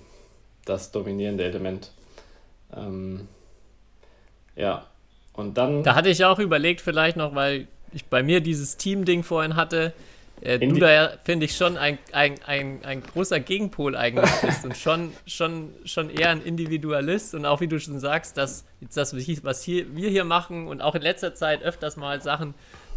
das 0.65 0.93
dominierende 0.93 1.45
Element. 1.45 1.93
Ähm, 2.75 3.29
ja, 4.57 4.87
und 5.35 5.59
dann. 5.59 5.83
Da 5.83 5.95
hatte 5.95 6.09
ich 6.09 6.25
auch 6.25 6.39
überlegt, 6.39 6.81
vielleicht 6.81 7.19
noch, 7.19 7.35
weil 7.35 7.69
ich 7.93 8.07
bei 8.07 8.23
mir 8.23 8.41
dieses 8.41 8.79
Team-Ding 8.79 9.25
vorhin 9.25 9.57
hatte. 9.57 9.93
Äh, 10.45 10.59
du 10.59 10.79
da 10.79 11.15
finde 11.25 11.47
ich 11.47 11.57
schon 11.57 11.79
ein, 11.79 11.99
ein, 12.13 12.35
ein, 12.47 12.85
ein 12.85 13.03
großer 13.03 13.41
Gegenpol 13.41 13.97
eigentlich 13.97 14.31
bist 14.43 14.65
und 14.65 14.77
schon, 14.77 15.13
schon, 15.27 15.71
schon 15.87 16.11
eher 16.11 16.29
ein 16.29 16.43
Individualist 16.43 17.35
und 17.35 17.47
auch 17.47 17.63
wie 17.63 17.67
du 17.67 17.81
schon 17.81 17.99
sagst, 17.99 18.37
dass 18.37 18.65
das, 18.95 19.15
was 19.43 19.63
hier, 19.63 19.97
wir 19.97 20.11
hier 20.11 20.25
machen 20.25 20.69
und 20.69 20.83
auch 20.83 20.95
in 20.95 21.03
letzter 21.03 21.35
Zeit 21.35 21.63
öfters 21.63 21.97
mal 21.97 22.21
Sachen, 22.21 22.53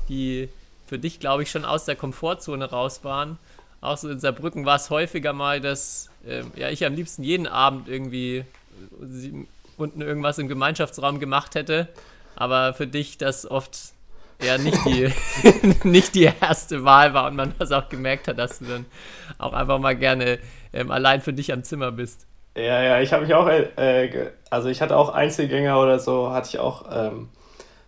die 0.10 0.50
für 0.88 1.00
dich, 1.00 1.22
glaube 1.22 1.44
ich, 1.44 1.50
schon 1.50 1.64
aus 1.64 1.86
der 1.86 1.96
Komfortzone 1.96 2.66
raus 2.66 3.04
waren. 3.04 3.40
Auch 3.80 3.98
so 3.98 4.10
in 4.10 4.20
Saarbrücken 4.20 4.66
war 4.66 4.76
es 4.76 4.90
häufiger 4.90 5.32
mal, 5.32 5.62
dass 5.62 6.10
äh, 6.28 6.44
ja, 6.58 6.70
ich 6.70 6.86
am 6.86 6.96
liebsten 6.96 7.24
jeden 7.24 7.48
Abend 7.48 7.88
irgendwie 7.88 8.44
unten 9.78 10.02
irgendwas 10.02 10.38
im 10.38 10.50
Gemeinschaftsraum 10.50 11.20
gemacht 11.20 11.56
hätte. 11.56 11.88
Aber 12.36 12.74
für 12.74 12.88
dich 12.88 13.18
das 13.18 13.50
oft 13.50 13.94
ja 14.42 14.58
nicht 14.58 14.86
die, 14.86 15.12
nicht 15.88 16.16
die 16.16 16.30
erste 16.42 16.84
Wahl 16.84 17.14
war 17.14 17.28
und 17.28 17.36
man 17.36 17.54
das 17.60 17.72
auch 17.72 17.90
gemerkt 17.90 18.28
hat, 18.28 18.38
dass 18.38 18.60
du 18.60 18.66
dann 18.66 18.86
auch 19.38 19.54
einfach 19.54 19.80
mal 19.80 19.96
gerne 19.96 20.40
ähm, 20.74 20.92
allein 20.92 21.22
für 21.22 21.34
dich 21.34 21.52
am 21.54 21.64
Zimmer 21.64 21.92
bist. 21.92 22.26
Ja, 22.56 22.82
ja, 22.82 23.02
ich 23.02 23.14
habe 23.14 23.24
mich 23.24 23.34
auch, 23.34 23.48
äh, 23.48 24.32
also 24.50 24.70
ich 24.70 24.82
hatte 24.82 24.98
auch 24.98 25.10
Einzelgänger 25.10 25.80
oder 25.80 26.00
so, 26.00 26.32
hatte 26.32 26.50
ich 26.50 26.60
auch 26.60 26.86
ähm, 26.92 27.30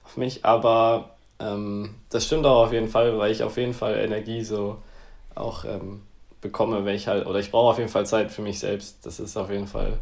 auf 0.05 0.15
mich, 0.15 0.45
aber 0.45 1.12
ähm, 1.39 1.95
das 2.09 2.25
stimmt 2.25 2.45
auch 2.45 2.65
auf 2.65 2.73
jeden 2.73 2.89
Fall, 2.89 3.17
weil 3.17 3.31
ich 3.31 3.43
auf 3.43 3.57
jeden 3.57 3.73
Fall 3.73 3.97
Energie 3.97 4.43
so 4.43 4.77
auch 5.33 5.65
ähm, 5.65 6.03
bekomme, 6.41 6.85
wenn 6.85 6.95
ich 6.95 7.07
halt, 7.07 7.25
oder 7.25 7.39
ich 7.39 7.49
brauche 7.49 7.71
auf 7.71 7.77
jeden 7.79 7.89
Fall 7.89 8.05
Zeit 8.05 8.31
für 8.31 8.43
mich 8.43 8.59
selbst. 8.59 9.05
Das 9.05 9.19
ist 9.19 9.38
auf 9.38 9.49
jeden 9.49 9.67
Fall 9.67 9.97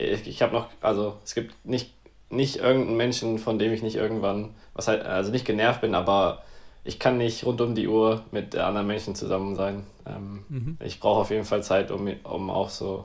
ich, 0.00 0.26
ich 0.26 0.42
habe 0.42 0.54
noch, 0.54 0.68
also 0.80 1.16
es 1.24 1.34
gibt 1.34 1.54
nicht, 1.64 1.92
nicht 2.30 2.56
irgendeinen 2.56 2.96
Menschen, 2.96 3.38
von 3.38 3.58
dem 3.58 3.72
ich 3.72 3.82
nicht 3.82 3.96
irgendwann, 3.96 4.54
was 4.74 4.88
halt, 4.88 5.04
also 5.04 5.30
nicht 5.30 5.44
genervt 5.44 5.80
bin, 5.80 5.94
aber 5.94 6.42
ich 6.84 6.98
kann 6.98 7.18
nicht 7.18 7.44
rund 7.44 7.60
um 7.60 7.74
die 7.74 7.88
Uhr 7.88 8.24
mit 8.30 8.56
anderen 8.56 8.86
Menschen 8.86 9.14
zusammen 9.14 9.54
sein. 9.54 9.84
Ähm, 10.06 10.44
mhm. 10.48 10.78
Ich 10.80 11.00
brauche 11.00 11.20
auf 11.20 11.30
jeden 11.30 11.44
Fall 11.44 11.62
Zeit, 11.62 11.90
um, 11.90 12.08
um 12.24 12.50
auch 12.50 12.70
so, 12.70 13.04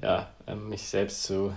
ja, 0.00 0.28
ähm, 0.46 0.68
mich 0.68 0.88
selbst 0.88 1.24
zu, 1.24 1.52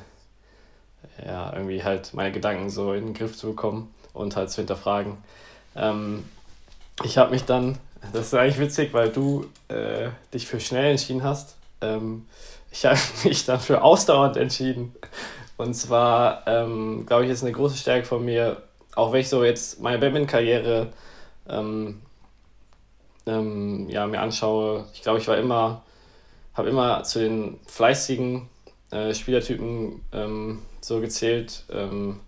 ja, 1.24 1.54
irgendwie 1.54 1.84
halt 1.84 2.14
meine 2.14 2.32
Gedanken 2.32 2.70
so 2.70 2.94
in 2.94 3.06
den 3.06 3.14
Griff 3.14 3.38
zu 3.38 3.48
bekommen 3.48 3.94
und 4.14 4.36
halt 4.36 4.50
zu 4.50 4.62
hinterfragen. 4.62 5.18
Ähm, 5.76 6.24
ich 7.04 7.18
habe 7.18 7.32
mich 7.32 7.44
dann, 7.44 7.78
das 8.14 8.28
ist 8.28 8.34
eigentlich 8.34 8.60
witzig, 8.60 8.94
weil 8.94 9.10
du 9.10 9.46
äh, 9.68 10.10
dich 10.34 10.48
für 10.48 10.60
schnell 10.60 10.92
entschieden 10.92 11.24
hast. 11.24 11.56
Ähm, 11.82 12.26
ich 12.72 12.86
habe 12.86 12.98
mich 13.24 13.46
dann 13.46 13.60
für 13.60 13.84
ausdauernd 13.84 14.38
entschieden. 14.38 14.96
Und 15.58 15.74
zwar, 15.76 16.48
ähm, 16.48 17.06
glaube 17.06 17.26
ich, 17.26 17.32
ist 17.32 17.44
eine 17.44 17.52
große 17.52 17.78
Stärke 17.78 18.06
von 18.06 18.26
mir, 18.26 18.64
auch 18.96 19.12
wenn 19.12 19.22
ich 19.22 19.30
so 19.30 19.44
jetzt 19.44 19.82
meine 19.82 20.00
Badminton-Karriere 20.00 20.90
ähm, 21.50 22.02
ähm, 23.26 23.90
ja, 23.90 24.08
mir 24.08 24.22
anschaue. 24.22 24.86
Ich 24.94 25.02
glaube, 25.02 25.20
ich 25.20 25.28
war 25.28 25.38
immer, 25.38 25.84
habe 26.54 26.70
immer 26.70 27.04
zu 27.04 27.20
den 27.20 27.60
fleißigen 27.68 28.50
äh, 28.92 29.14
Spielertypen 29.14 30.02
ähm, 30.12 30.62
so 30.82 31.00
gezählt 31.00 31.64
ähm, 31.72 32.20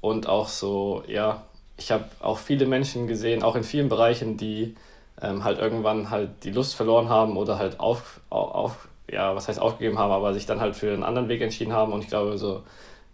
und 0.00 0.28
auch 0.28 0.48
so, 0.48 1.02
ja, 1.06 1.44
ich 1.76 1.92
habe 1.92 2.04
auch 2.20 2.38
viele 2.38 2.66
Menschen 2.66 3.06
gesehen, 3.06 3.42
auch 3.42 3.56
in 3.56 3.64
vielen 3.64 3.88
Bereichen, 3.88 4.36
die 4.36 4.74
ähm, 5.20 5.44
halt 5.44 5.58
irgendwann 5.58 6.10
halt 6.10 6.44
die 6.44 6.50
Lust 6.50 6.74
verloren 6.74 7.08
haben 7.08 7.36
oder 7.36 7.58
halt 7.58 7.80
auf, 7.80 8.20
auf, 8.30 8.87
ja, 9.10 9.34
was 9.34 9.48
heißt 9.48 9.60
aufgegeben 9.60 9.98
haben, 9.98 10.12
aber 10.12 10.34
sich 10.34 10.46
dann 10.46 10.60
halt 10.60 10.76
für 10.76 10.92
einen 10.92 11.02
anderen 11.02 11.28
Weg 11.28 11.40
entschieden 11.40 11.72
haben. 11.72 11.92
Und 11.92 12.02
ich 12.02 12.08
glaube, 12.08 12.38
so, 12.38 12.62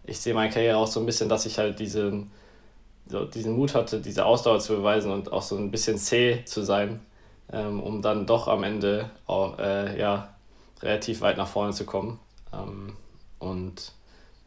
ich 0.04 0.18
sehe 0.18 0.34
meine 0.34 0.52
Karriere 0.52 0.76
auch 0.76 0.86
so 0.86 1.00
ein 1.00 1.06
bisschen, 1.06 1.28
dass 1.28 1.46
ich 1.46 1.58
halt 1.58 1.78
diesen, 1.78 2.30
so 3.06 3.24
diesen 3.24 3.56
Mut 3.56 3.74
hatte, 3.74 4.00
diese 4.00 4.24
Ausdauer 4.26 4.60
zu 4.60 4.76
beweisen 4.76 5.12
und 5.12 5.32
auch 5.32 5.42
so 5.42 5.56
ein 5.56 5.70
bisschen 5.70 5.98
zäh 5.98 6.44
zu 6.44 6.62
sein, 6.62 7.00
ähm, 7.52 7.82
um 7.82 8.02
dann 8.02 8.26
doch 8.26 8.48
am 8.48 8.64
Ende 8.64 9.10
auch, 9.26 9.58
äh, 9.58 9.98
ja, 9.98 10.34
relativ 10.82 11.20
weit 11.20 11.36
nach 11.36 11.48
vorne 11.48 11.72
zu 11.72 11.84
kommen. 11.84 12.18
Ähm, 12.52 12.96
und 13.38 13.92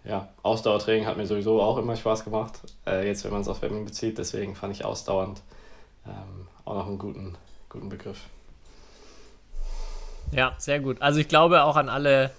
ja, 0.04 0.30
Ausdauertraining 0.44 1.06
hat 1.06 1.18
mir 1.18 1.28
sowieso 1.28 1.62
auch 1.62 1.78
immer 1.78 1.96
Spaß 1.96 2.24
gemacht, 2.24 2.60
äh, 2.86 3.06
jetzt 3.06 3.24
wenn 3.26 3.32
man 3.32 3.42
es 3.42 3.48
auf 3.48 3.60
Badminton 3.60 3.86
bezieht. 3.86 4.18
Deswegen 4.18 4.56
fand 4.56 4.74
ich 4.74 4.86
ausdauernd 4.86 5.42
ähm, 6.06 6.48
auch 6.66 6.76
noch 6.76 6.88
einen 6.88 6.98
guten, 6.98 7.36
guten 7.70 7.90
Begriff. 7.90 8.20
Ja, 10.32 10.56
sehr 10.58 10.80
gut. 10.80 11.02
Also 11.02 11.20
ich 11.20 11.28
glaube 11.28 11.64
auch 11.64 11.76
an 11.76 11.90
alle, 11.90 12.32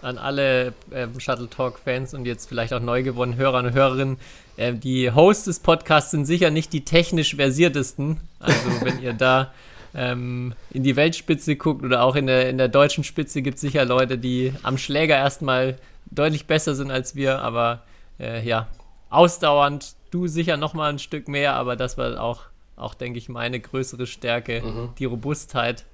an 0.00 0.18
alle 0.18 0.74
äh, 0.90 1.06
Shuttle 1.18 1.48
Talk-Fans 1.48 2.14
und 2.14 2.26
jetzt 2.26 2.48
vielleicht 2.48 2.72
auch 2.72 2.80
neu 2.80 3.02
gewonnenen 3.02 3.38
Hörer 3.38 3.58
und 3.58 3.72
Hörerinnen. 3.72 4.18
Äh, 4.56 4.74
die 4.74 5.10
Hosts 5.10 5.44
des 5.44 5.60
Podcasts 5.60 6.10
sind 6.10 6.24
sicher 6.24 6.50
nicht 6.50 6.72
die 6.72 6.84
technisch 6.84 7.36
versiertesten. 7.36 8.20
Also 8.38 8.70
wenn 8.82 9.02
ihr 9.02 9.12
da 9.12 9.52
ähm, 9.94 10.54
in 10.70 10.82
die 10.82 10.96
Weltspitze 10.96 11.56
guckt 11.56 11.84
oder 11.84 12.02
auch 12.02 12.16
in 12.16 12.26
der, 12.26 12.48
in 12.48 12.58
der 12.58 12.68
deutschen 12.68 13.04
Spitze 13.04 13.42
gibt 13.42 13.56
es 13.56 13.60
sicher 13.60 13.84
Leute, 13.84 14.18
die 14.18 14.52
am 14.62 14.78
Schläger 14.78 15.16
erstmal 15.16 15.76
deutlich 16.10 16.46
besser 16.46 16.74
sind 16.74 16.90
als 16.90 17.14
wir. 17.14 17.40
Aber 17.40 17.82
äh, 18.18 18.46
ja, 18.46 18.68
ausdauernd, 19.10 19.94
du 20.10 20.26
sicher 20.28 20.56
nochmal 20.56 20.92
ein 20.92 20.98
Stück 20.98 21.28
mehr, 21.28 21.54
aber 21.54 21.76
das 21.76 21.98
war 21.98 22.22
auch 22.22 22.52
auch, 22.76 22.94
denke 22.94 23.18
ich, 23.18 23.28
meine 23.28 23.60
größere 23.60 24.06
Stärke, 24.06 24.62
mhm. 24.62 24.88
die 24.98 25.04
Robustheit. 25.04 25.84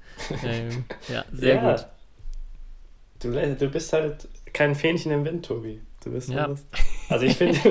Ähm, 0.43 0.85
ja, 1.09 1.25
sehr 1.33 1.55
ja. 1.55 1.73
gut. 1.73 1.87
Du, 3.21 3.33
du 3.33 3.69
bist 3.69 3.93
halt 3.93 4.29
kein 4.53 4.75
Fähnchen 4.75 5.13
im 5.13 5.25
Wind, 5.25 5.45
Tobi. 5.45 5.81
Du 6.05 6.13
bist 6.13 6.29
ja. 6.29 6.55
Also 7.09 7.25
ich 7.27 7.37
finde, 7.37 7.59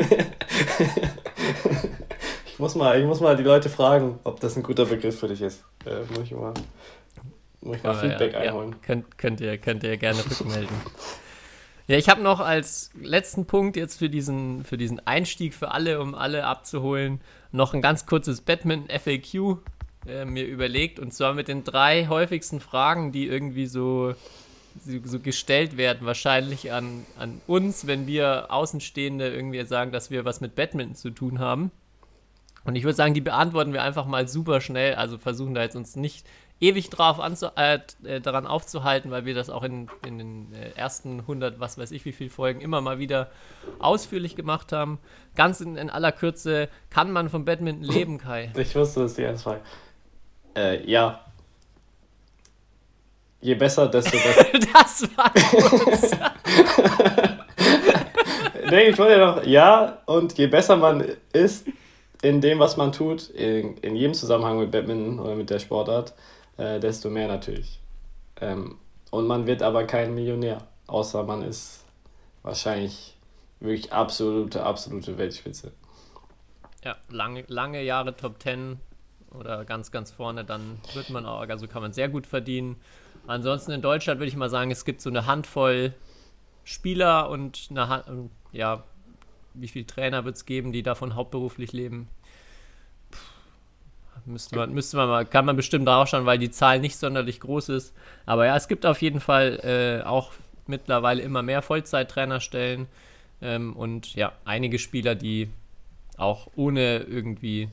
ich 2.45 2.59
muss 2.59 2.75
mal, 2.75 2.99
ich 2.99 3.05
muss 3.05 3.21
mal 3.21 3.37
die 3.37 3.43
Leute 3.43 3.69
fragen, 3.69 4.19
ob 4.23 4.39
das 4.39 4.57
ein 4.57 4.63
guter 4.63 4.85
Begriff 4.85 5.19
für 5.19 5.27
dich 5.27 5.41
ist. 5.41 5.63
Äh, 5.85 6.01
muss 6.09 6.23
ich 6.23 6.31
mal, 6.31 6.53
muss 7.61 7.77
ich 7.77 7.83
mal 7.83 7.93
Feedback 7.95 8.33
ja, 8.33 8.39
einholen. 8.39 8.71
Ja. 8.71 8.77
Könnt, 8.81 9.17
könnt, 9.17 9.41
ihr, 9.41 9.57
könnt 9.57 9.83
ihr 9.83 9.95
gerne 9.97 10.19
rückmelden. 10.19 10.75
Ja, 11.87 11.97
ich 11.97 12.09
habe 12.09 12.21
noch 12.21 12.41
als 12.41 12.91
letzten 13.01 13.45
Punkt 13.45 13.77
jetzt 13.77 13.99
für 13.99 14.09
diesen, 14.09 14.65
für 14.65 14.77
diesen 14.77 15.05
Einstieg 15.07 15.53
für 15.53 15.71
alle, 15.71 16.01
um 16.01 16.15
alle 16.15 16.43
abzuholen, 16.45 17.21
noch 17.53 17.73
ein 17.73 17.81
ganz 17.81 18.05
kurzes 18.05 18.41
Badminton-FAQ 18.41 19.59
äh, 20.07 20.25
mir 20.25 20.45
überlegt. 20.45 20.99
Und 20.99 21.13
zwar 21.13 21.33
mit 21.33 21.47
den 21.47 21.63
drei 21.63 22.07
häufigsten 22.07 22.59
Fragen, 22.59 23.11
die 23.11 23.27
irgendwie 23.27 23.67
so, 23.67 24.13
so 24.83 25.19
gestellt 25.19 25.77
werden, 25.77 26.05
wahrscheinlich 26.05 26.71
an, 26.71 27.05
an 27.17 27.41
uns, 27.47 27.87
wenn 27.87 28.07
wir 28.07 28.47
Außenstehende 28.49 29.29
irgendwie 29.29 29.63
sagen, 29.65 29.91
dass 29.91 30.11
wir 30.11 30.25
was 30.25 30.41
mit 30.41 30.55
Badminton 30.55 30.95
zu 30.95 31.09
tun 31.09 31.39
haben. 31.39 31.71
Und 32.65 32.75
ich 32.75 32.83
würde 32.83 32.95
sagen, 32.95 33.13
die 33.13 33.21
beantworten 33.21 33.73
wir 33.73 33.81
einfach 33.81 34.05
mal 34.05 34.27
super 34.27 34.59
schnell. 34.59 34.95
Also 34.95 35.17
versuchen 35.17 35.53
da 35.53 35.63
jetzt 35.63 35.75
uns 35.75 35.95
nicht 35.95 36.27
ewig 36.59 36.89
drauf 36.89 37.19
äh, 37.55 37.79
äh, 38.03 38.19
daran 38.19 38.47
aufzuhalten, 38.47 39.11
weil 39.11 39.25
wir 39.25 39.35
das 39.35 39.49
auch 39.49 39.63
in, 39.63 39.87
in 40.05 40.17
den 40.17 40.53
äh, 40.53 40.71
ersten 40.75 41.21
100, 41.21 41.59
was 41.59 41.77
weiß 41.77 41.91
ich, 41.91 42.05
wie 42.05 42.11
viele 42.11 42.29
Folgen 42.29 42.61
immer 42.61 42.81
mal 42.81 42.99
wieder 42.99 43.29
ausführlich 43.79 44.35
gemacht 44.35 44.71
haben. 44.71 44.99
Ganz 45.35 45.61
in, 45.61 45.77
in 45.77 45.89
aller 45.89 46.11
Kürze, 46.11 46.69
kann 46.89 47.11
man 47.11 47.29
vom 47.29 47.45
Badminton 47.45 47.83
leben, 47.83 48.17
Kai? 48.17 48.51
Ich 48.57 48.75
wusste, 48.75 49.01
das 49.01 49.11
ist 49.11 49.17
die 49.17 49.23
erste 49.23 49.43
Frage. 49.43 49.61
Äh, 50.57 50.89
ja. 50.89 51.19
Je 53.41 53.55
besser, 53.55 53.87
desto 53.87 54.11
besser. 54.17 54.45
das 54.73 55.03
war 55.15 55.31
kurz. 55.31 56.11
nee, 58.71 58.89
ich 58.89 58.97
wollte 58.97 59.13
ja 59.13 59.25
noch, 59.25 59.43
ja, 59.43 60.01
und 60.07 60.35
je 60.37 60.47
besser 60.47 60.75
man 60.75 61.05
ist 61.31 61.67
in 62.23 62.41
dem, 62.41 62.57
was 62.57 62.75
man 62.75 62.91
tut, 62.91 63.29
in, 63.29 63.77
in 63.77 63.95
jedem 63.95 64.15
Zusammenhang 64.15 64.57
mit 64.57 64.71
Badminton 64.71 65.19
oder 65.19 65.35
mit 65.35 65.51
der 65.51 65.59
Sportart, 65.59 66.15
äh, 66.57 66.79
desto 66.79 67.11
mehr 67.11 67.27
natürlich. 67.27 67.79
Ähm, 68.41 68.79
und 69.11 69.27
man 69.27 69.45
wird 69.45 69.61
aber 69.61 69.83
kein 69.83 70.15
Millionär, 70.15 70.57
außer 70.87 71.21
man 71.23 71.43
ist 71.43 71.85
wahrscheinlich 72.41 73.15
wirklich 73.59 73.93
absolute, 73.93 74.63
absolute 74.63 75.19
Weltspitze. 75.19 75.71
Ja, 76.83 76.95
lange, 77.09 77.43
lange 77.47 77.83
Jahre 77.83 78.15
Top 78.15 78.41
10 78.41 78.79
oder 79.31 79.65
ganz, 79.65 79.91
ganz 79.91 80.11
vorne, 80.11 80.45
dann 80.45 80.79
wird 80.93 81.09
man 81.09 81.25
auch, 81.25 81.41
also 81.47 81.67
kann 81.67 81.81
man 81.81 81.93
sehr 81.93 82.09
gut 82.09 82.27
verdienen. 82.27 82.77
Ansonsten 83.27 83.71
in 83.71 83.81
Deutschland 83.81 84.19
würde 84.19 84.29
ich 84.29 84.35
mal 84.35 84.49
sagen, 84.49 84.71
es 84.71 84.85
gibt 84.85 85.01
so 85.01 85.09
eine 85.09 85.25
Handvoll 85.25 85.93
Spieler 86.63 87.29
und 87.29 87.67
eine 87.69 87.87
Hand, 87.87 88.31
ja, 88.51 88.83
wie 89.53 89.67
viele 89.67 89.85
Trainer 89.85 90.25
wird 90.25 90.35
es 90.35 90.45
geben, 90.45 90.71
die 90.71 90.83
davon 90.83 91.15
hauptberuflich 91.15 91.71
leben? 91.71 92.09
Müsste 94.25 94.57
man, 94.57 94.73
müsste 94.73 94.97
man 94.97 95.07
mal, 95.07 95.25
kann 95.25 95.45
man 95.45 95.55
bestimmt 95.55 95.87
rausschauen, 95.87 96.25
weil 96.25 96.37
die 96.37 96.51
Zahl 96.51 96.81
nicht 96.81 96.97
sonderlich 96.97 97.39
groß 97.39 97.69
ist. 97.69 97.95
Aber 98.25 98.45
ja, 98.45 98.57
es 98.57 98.67
gibt 98.67 98.85
auf 98.85 99.01
jeden 99.01 99.21
Fall 99.21 100.01
äh, 100.03 100.05
auch 100.05 100.33
mittlerweile 100.65 101.21
immer 101.21 101.41
mehr 101.41 101.61
Vollzeit-Trainerstellen 101.61 102.87
ähm, 103.41 103.73
und 103.73 104.15
ja, 104.15 104.33
einige 104.43 104.79
Spieler, 104.79 105.15
die 105.15 105.49
auch 106.17 106.47
ohne 106.57 106.97
irgendwie 106.97 107.69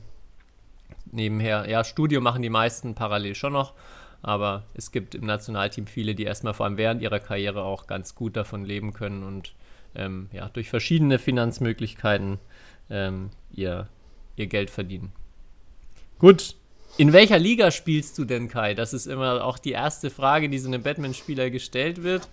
nebenher, 1.11 1.69
ja, 1.69 1.83
Studio 1.83 2.21
machen 2.21 2.41
die 2.41 2.49
meisten 2.49 2.95
parallel 2.95 3.35
schon 3.35 3.53
noch, 3.53 3.73
aber 4.21 4.63
es 4.73 4.91
gibt 4.91 5.15
im 5.15 5.25
Nationalteam 5.25 5.87
viele, 5.87 6.15
die 6.15 6.23
erstmal 6.23 6.53
vor 6.53 6.65
allem 6.65 6.77
während 6.77 7.01
ihrer 7.01 7.19
Karriere 7.19 7.63
auch 7.63 7.87
ganz 7.87 8.15
gut 8.15 8.35
davon 8.35 8.65
leben 8.65 8.93
können 8.93 9.23
und 9.23 9.53
ähm, 9.95 10.29
ja, 10.33 10.49
durch 10.49 10.69
verschiedene 10.69 11.19
Finanzmöglichkeiten 11.19 12.39
ähm, 12.89 13.29
ihr, 13.51 13.87
ihr 14.35 14.47
Geld 14.47 14.69
verdienen. 14.69 15.11
Gut. 16.19 16.55
In 16.97 17.11
welcher 17.11 17.39
Liga 17.39 17.71
spielst 17.71 18.17
du 18.17 18.23
denn, 18.23 18.47
Kai? 18.47 18.73
Das 18.73 18.93
ist 18.93 19.05
immer 19.05 19.43
auch 19.43 19.57
die 19.57 19.71
erste 19.71 20.09
Frage, 20.09 20.47
die 20.47 20.59
so 20.59 20.69
einem 20.69 20.81
Batman-Spieler 20.81 21.49
gestellt 21.49 22.03
wird, 22.03 22.29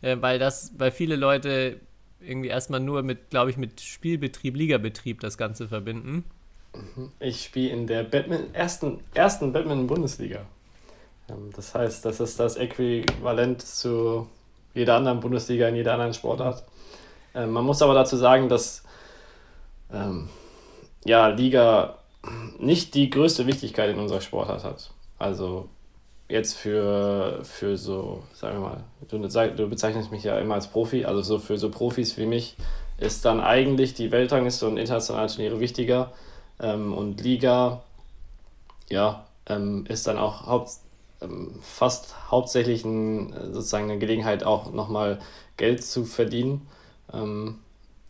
äh, 0.00 0.16
weil 0.20 0.38
das, 0.38 0.72
weil 0.78 0.92
viele 0.92 1.16
Leute 1.16 1.80
irgendwie 2.20 2.48
erstmal 2.48 2.80
nur 2.80 3.02
mit, 3.02 3.30
glaube 3.30 3.50
ich, 3.50 3.56
mit 3.56 3.80
Spielbetrieb, 3.80 4.56
Ligabetrieb 4.56 5.20
das 5.20 5.36
Ganze 5.36 5.68
verbinden. 5.68 6.24
Ich 7.20 7.44
spiele 7.44 7.70
in 7.70 7.86
der 7.86 8.02
Batman, 8.02 8.54
ersten, 8.54 9.00
ersten 9.14 9.52
Batman-Bundesliga. 9.52 10.40
Ähm, 11.28 11.50
das 11.54 11.74
heißt, 11.74 12.04
das 12.04 12.20
ist 12.20 12.38
das 12.38 12.56
Äquivalent 12.56 13.62
zu 13.62 14.28
jeder 14.74 14.96
anderen 14.96 15.20
Bundesliga 15.20 15.68
in 15.68 15.76
jeder 15.76 15.94
anderen 15.94 16.14
Sportart. 16.14 16.64
Ähm, 17.34 17.50
man 17.50 17.64
muss 17.64 17.82
aber 17.82 17.94
dazu 17.94 18.16
sagen, 18.16 18.48
dass 18.48 18.82
ähm, 19.92 20.28
ja, 21.04 21.28
Liga 21.28 21.98
nicht 22.58 22.94
die 22.94 23.10
größte 23.10 23.46
Wichtigkeit 23.46 23.90
in 23.90 23.98
unserer 23.98 24.20
Sportart 24.20 24.64
hat. 24.64 24.90
Also 25.18 25.68
jetzt 26.28 26.54
für, 26.54 27.40
für 27.44 27.76
so, 27.76 28.24
sagen 28.32 28.60
wir 28.60 28.68
mal, 28.68 28.84
du, 29.08 29.18
du 29.18 29.68
bezeichnest 29.68 30.10
mich 30.10 30.24
ja 30.24 30.38
immer 30.38 30.54
als 30.54 30.66
Profi, 30.66 31.04
also 31.04 31.22
so 31.22 31.38
für 31.38 31.56
so 31.56 31.70
Profis 31.70 32.16
wie 32.16 32.26
mich 32.26 32.56
ist 32.98 33.24
dann 33.24 33.40
eigentlich 33.40 33.94
die 33.94 34.10
Weltrangliste 34.10 34.66
und 34.66 34.78
internationale 34.78 35.28
Turniere 35.28 35.60
wichtiger. 35.60 36.12
Ähm, 36.60 36.92
und 36.92 37.20
Liga, 37.20 37.82
ja, 38.88 39.26
ähm, 39.46 39.84
ist 39.88 40.06
dann 40.06 40.18
auch 40.18 40.46
haupt, 40.46 40.72
ähm, 41.20 41.58
fast 41.62 42.30
hauptsächlich 42.30 42.84
ein, 42.84 43.32
sozusagen 43.52 43.90
eine 43.90 43.98
Gelegenheit, 43.98 44.44
auch 44.44 44.72
nochmal 44.72 45.20
Geld 45.56 45.84
zu 45.84 46.04
verdienen. 46.04 46.66
Ähm, 47.12 47.58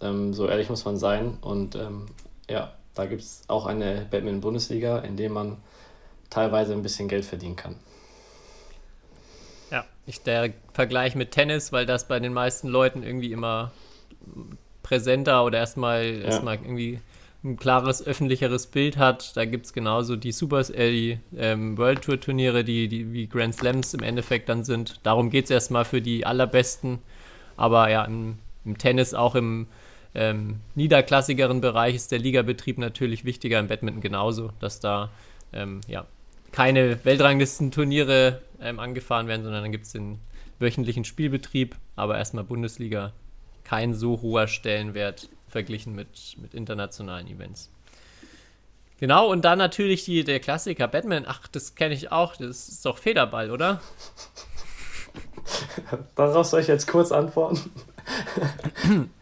ähm, 0.00 0.35
so 0.35 0.48
ehrlich 0.48 0.68
muss 0.68 0.85
man 0.85 0.96
sein. 0.96 1.38
Und 1.40 1.78
ja, 2.48 2.72
da 2.94 3.06
gibt 3.06 3.22
es 3.22 3.42
auch 3.48 3.66
eine 3.66 4.06
Badminton-Bundesliga, 4.11 4.98
in 5.00 5.16
der 5.16 5.30
man 5.30 5.56
teilweise 6.30 6.72
ein 6.72 6.82
bisschen 6.82 7.09
Geld 7.09 7.24
verdienen 7.24 7.56
kann. 7.56 7.76
Ja, 9.70 9.85
ich 10.06 10.22
der 10.22 10.52
Vergleich 10.72 11.14
mit 11.14 11.32
Tennis, 11.32 11.72
weil 11.72 11.87
das 11.87 12.06
bei 12.06 12.20
den 12.20 12.32
meisten 12.32 12.68
Leuten 12.68 13.02
irgendwie 13.02 13.32
immer 13.32 13.72
präsenter 14.82 15.44
oder 15.44 15.59
erstmal 15.59 16.06
ja. 16.06 16.24
erstmal 16.26 16.56
irgendwie 16.56 17.00
ein 17.46 17.56
klares 17.56 18.06
öffentlicheres 18.06 18.66
Bild 18.66 18.96
hat. 18.96 19.37
Da 19.37 19.44
gibt 19.44 19.66
es 19.66 19.72
genauso 19.72 20.16
die 20.16 20.32
Super 20.32 20.61
äh, 20.74 20.90
die 20.90 21.18
ähm, 21.37 21.78
World 21.78 22.02
Tour 22.02 22.20
Turniere, 22.20 22.64
die, 22.64 22.88
die 22.88 23.12
wie 23.12 23.28
Grand 23.28 23.54
Slams 23.54 23.94
im 23.94 24.02
Endeffekt 24.02 24.48
dann 24.48 24.64
sind. 24.64 25.00
Darum 25.04 25.30
geht 25.30 25.46
es 25.46 25.50
erstmal 25.50 25.85
für 25.85 26.02
die 26.02 26.26
allerbesten. 26.26 26.98
Aber 27.56 27.88
ja, 27.88 28.04
im, 28.04 28.38
im 28.64 28.76
Tennis 28.76 29.14
auch 29.14 29.35
im 29.35 29.66
ähm, 30.14 30.61
niederklassigeren 30.74 31.61
Bereich 31.61 31.94
ist 31.94 32.12
der 32.12 32.18
Ligabetrieb 32.18 32.78
natürlich 32.78 33.24
wichtiger, 33.24 33.59
im 33.59 33.68
Badminton 33.68 34.02
genauso, 34.02 34.50
dass 34.61 34.80
da 34.80 35.11
ähm, 35.52 35.80
ja, 35.88 36.06
keine 36.52 37.04
Weltranglistenturniere 37.04 38.40
ähm, 38.61 38.80
angefahren 38.80 39.28
werden, 39.28 39.42
sondern 39.42 39.62
dann 39.62 39.72
gibt 39.72 39.87
es 39.87 39.92
den 39.92 40.18
wöchentlichen 40.59 41.04
Spielbetrieb, 41.04 41.76
aber 41.96 42.16
erstmal 42.16 42.44
Bundesliga 42.44 43.12
kein 43.64 43.94
so 43.94 44.22
hoher 44.22 44.48
Stellenwert 44.48 45.28
verglichen 45.56 45.94
mit, 45.94 46.36
mit 46.40 46.54
internationalen 46.54 47.26
Events. 47.26 47.70
Genau, 48.98 49.30
und 49.30 49.44
dann 49.44 49.58
natürlich 49.58 50.04
die, 50.04 50.24
der 50.24 50.40
Klassiker 50.40 50.88
Batman. 50.88 51.24
Ach, 51.26 51.46
das 51.48 51.74
kenne 51.74 51.94
ich 51.94 52.12
auch. 52.12 52.36
Das 52.36 52.68
ist 52.68 52.86
doch 52.86 52.98
Federball, 52.98 53.50
oder? 53.50 53.80
Darauf 56.14 56.46
soll 56.46 56.60
ich 56.60 56.66
jetzt 56.66 56.86
kurz 56.86 57.12
antworten 57.12 57.70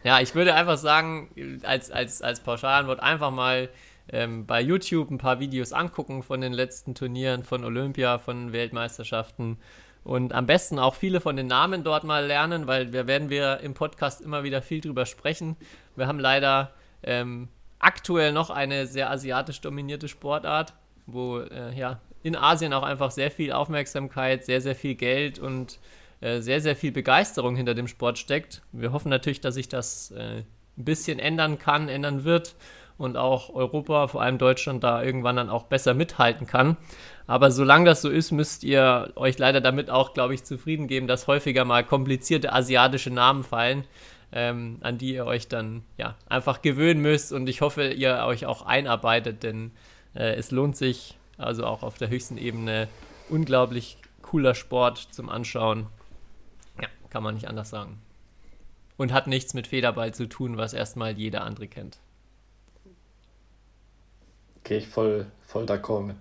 ja, 0.03 0.19
ich 0.19 0.35
würde 0.35 0.53
einfach 0.53 0.77
sagen, 0.77 1.59
als, 1.63 1.91
als, 1.91 2.21
als 2.21 2.39
Pauschalantwort 2.41 2.99
einfach 2.99 3.31
mal 3.31 3.69
ähm, 4.11 4.45
bei 4.45 4.61
YouTube 4.61 5.09
ein 5.09 5.17
paar 5.17 5.39
Videos 5.39 5.73
angucken 5.73 6.23
von 6.23 6.41
den 6.41 6.53
letzten 6.53 6.93
Turnieren, 6.93 7.43
von 7.43 7.63
Olympia, 7.63 8.19
von 8.19 8.53
Weltmeisterschaften 8.53 9.57
und 10.05 10.33
am 10.33 10.45
besten 10.45 10.77
auch 10.77 10.93
viele 10.93 11.19
von 11.19 11.35
den 11.35 11.47
Namen 11.47 11.83
dort 11.83 12.03
mal 12.03 12.25
lernen, 12.25 12.67
weil 12.67 12.85
da 12.91 13.07
werden 13.07 13.31
wir 13.31 13.59
im 13.61 13.73
Podcast 13.73 14.21
immer 14.21 14.43
wieder 14.43 14.61
viel 14.61 14.79
drüber 14.79 15.07
sprechen. 15.07 15.57
Wir 15.95 16.05
haben 16.05 16.19
leider 16.19 16.71
ähm, 17.01 17.49
aktuell 17.79 18.31
noch 18.31 18.51
eine 18.51 18.85
sehr 18.85 19.09
asiatisch 19.09 19.61
dominierte 19.61 20.07
Sportart, 20.07 20.75
wo 21.07 21.39
äh, 21.39 21.75
ja 21.75 21.99
in 22.21 22.35
Asien 22.35 22.71
auch 22.71 22.83
einfach 22.83 23.09
sehr 23.09 23.31
viel 23.31 23.51
Aufmerksamkeit, 23.51 24.45
sehr, 24.45 24.61
sehr 24.61 24.75
viel 24.75 24.93
Geld 24.93 25.39
und 25.39 25.79
äh, 26.21 26.39
sehr, 26.39 26.61
sehr 26.61 26.75
viel 26.75 26.91
Begeisterung 26.91 27.55
hinter 27.55 27.73
dem 27.73 27.87
Sport 27.87 28.19
steckt. 28.19 28.61
Wir 28.71 28.93
hoffen 28.93 29.09
natürlich, 29.09 29.41
dass 29.41 29.55
sich 29.55 29.69
das 29.69 30.11
äh, 30.11 30.43
ein 30.77 30.85
bisschen 30.85 31.17
ändern 31.17 31.57
kann, 31.57 31.89
ändern 31.89 32.23
wird 32.23 32.55
und 32.99 33.17
auch 33.17 33.49
Europa, 33.49 34.07
vor 34.07 34.21
allem 34.21 34.37
Deutschland, 34.37 34.83
da 34.83 35.01
irgendwann 35.01 35.35
dann 35.35 35.49
auch 35.49 35.63
besser 35.63 35.95
mithalten 35.95 36.45
kann. 36.45 36.77
Aber 37.27 37.51
solange 37.51 37.85
das 37.85 38.01
so 38.01 38.09
ist, 38.09 38.31
müsst 38.31 38.63
ihr 38.63 39.11
euch 39.15 39.37
leider 39.37 39.61
damit 39.61 39.89
auch, 39.89 40.13
glaube 40.13 40.33
ich, 40.33 40.43
zufrieden 40.43 40.87
geben, 40.87 41.07
dass 41.07 41.27
häufiger 41.27 41.65
mal 41.65 41.83
komplizierte 41.83 42.53
asiatische 42.53 43.09
Namen 43.09 43.43
fallen, 43.43 43.85
ähm, 44.31 44.77
an 44.81 44.97
die 44.97 45.13
ihr 45.13 45.25
euch 45.25 45.47
dann 45.47 45.83
ja 45.97 46.15
einfach 46.27 46.61
gewöhnen 46.61 47.01
müsst. 47.01 47.31
Und 47.31 47.47
ich 47.47 47.61
hoffe, 47.61 47.87
ihr 47.89 48.23
euch 48.25 48.45
auch 48.45 48.61
einarbeitet, 48.63 49.43
denn 49.43 49.71
Äh, 50.15 50.35
es 50.35 50.51
lohnt 50.51 50.77
sich, 50.77 51.17
also 51.37 51.65
auch 51.65 51.83
auf 51.83 51.97
der 51.97 52.09
höchsten 52.09 52.37
Ebene, 52.37 52.87
unglaublich 53.29 53.97
cooler 54.21 54.55
Sport 54.55 54.97
zum 55.11 55.29
Anschauen. 55.29 55.87
Ja, 56.81 56.87
kann 57.09 57.21
man 57.21 57.35
nicht 57.35 57.47
anders 57.47 57.69
sagen. 57.69 58.01
Und 58.97 59.11
hat 59.11 59.27
nichts 59.27 59.53
mit 59.53 59.67
Federball 59.67 60.13
zu 60.13 60.27
tun, 60.27 60.55
was 60.55 60.73
erstmal 60.73 61.17
jeder 61.17 61.43
andere 61.43 61.67
kennt. 61.67 61.99
Gehe 64.63 64.77
ich 64.77 64.87
voll, 64.87 65.27
voll 65.41 65.65
d'accord 65.65 66.03
mit. 66.03 66.17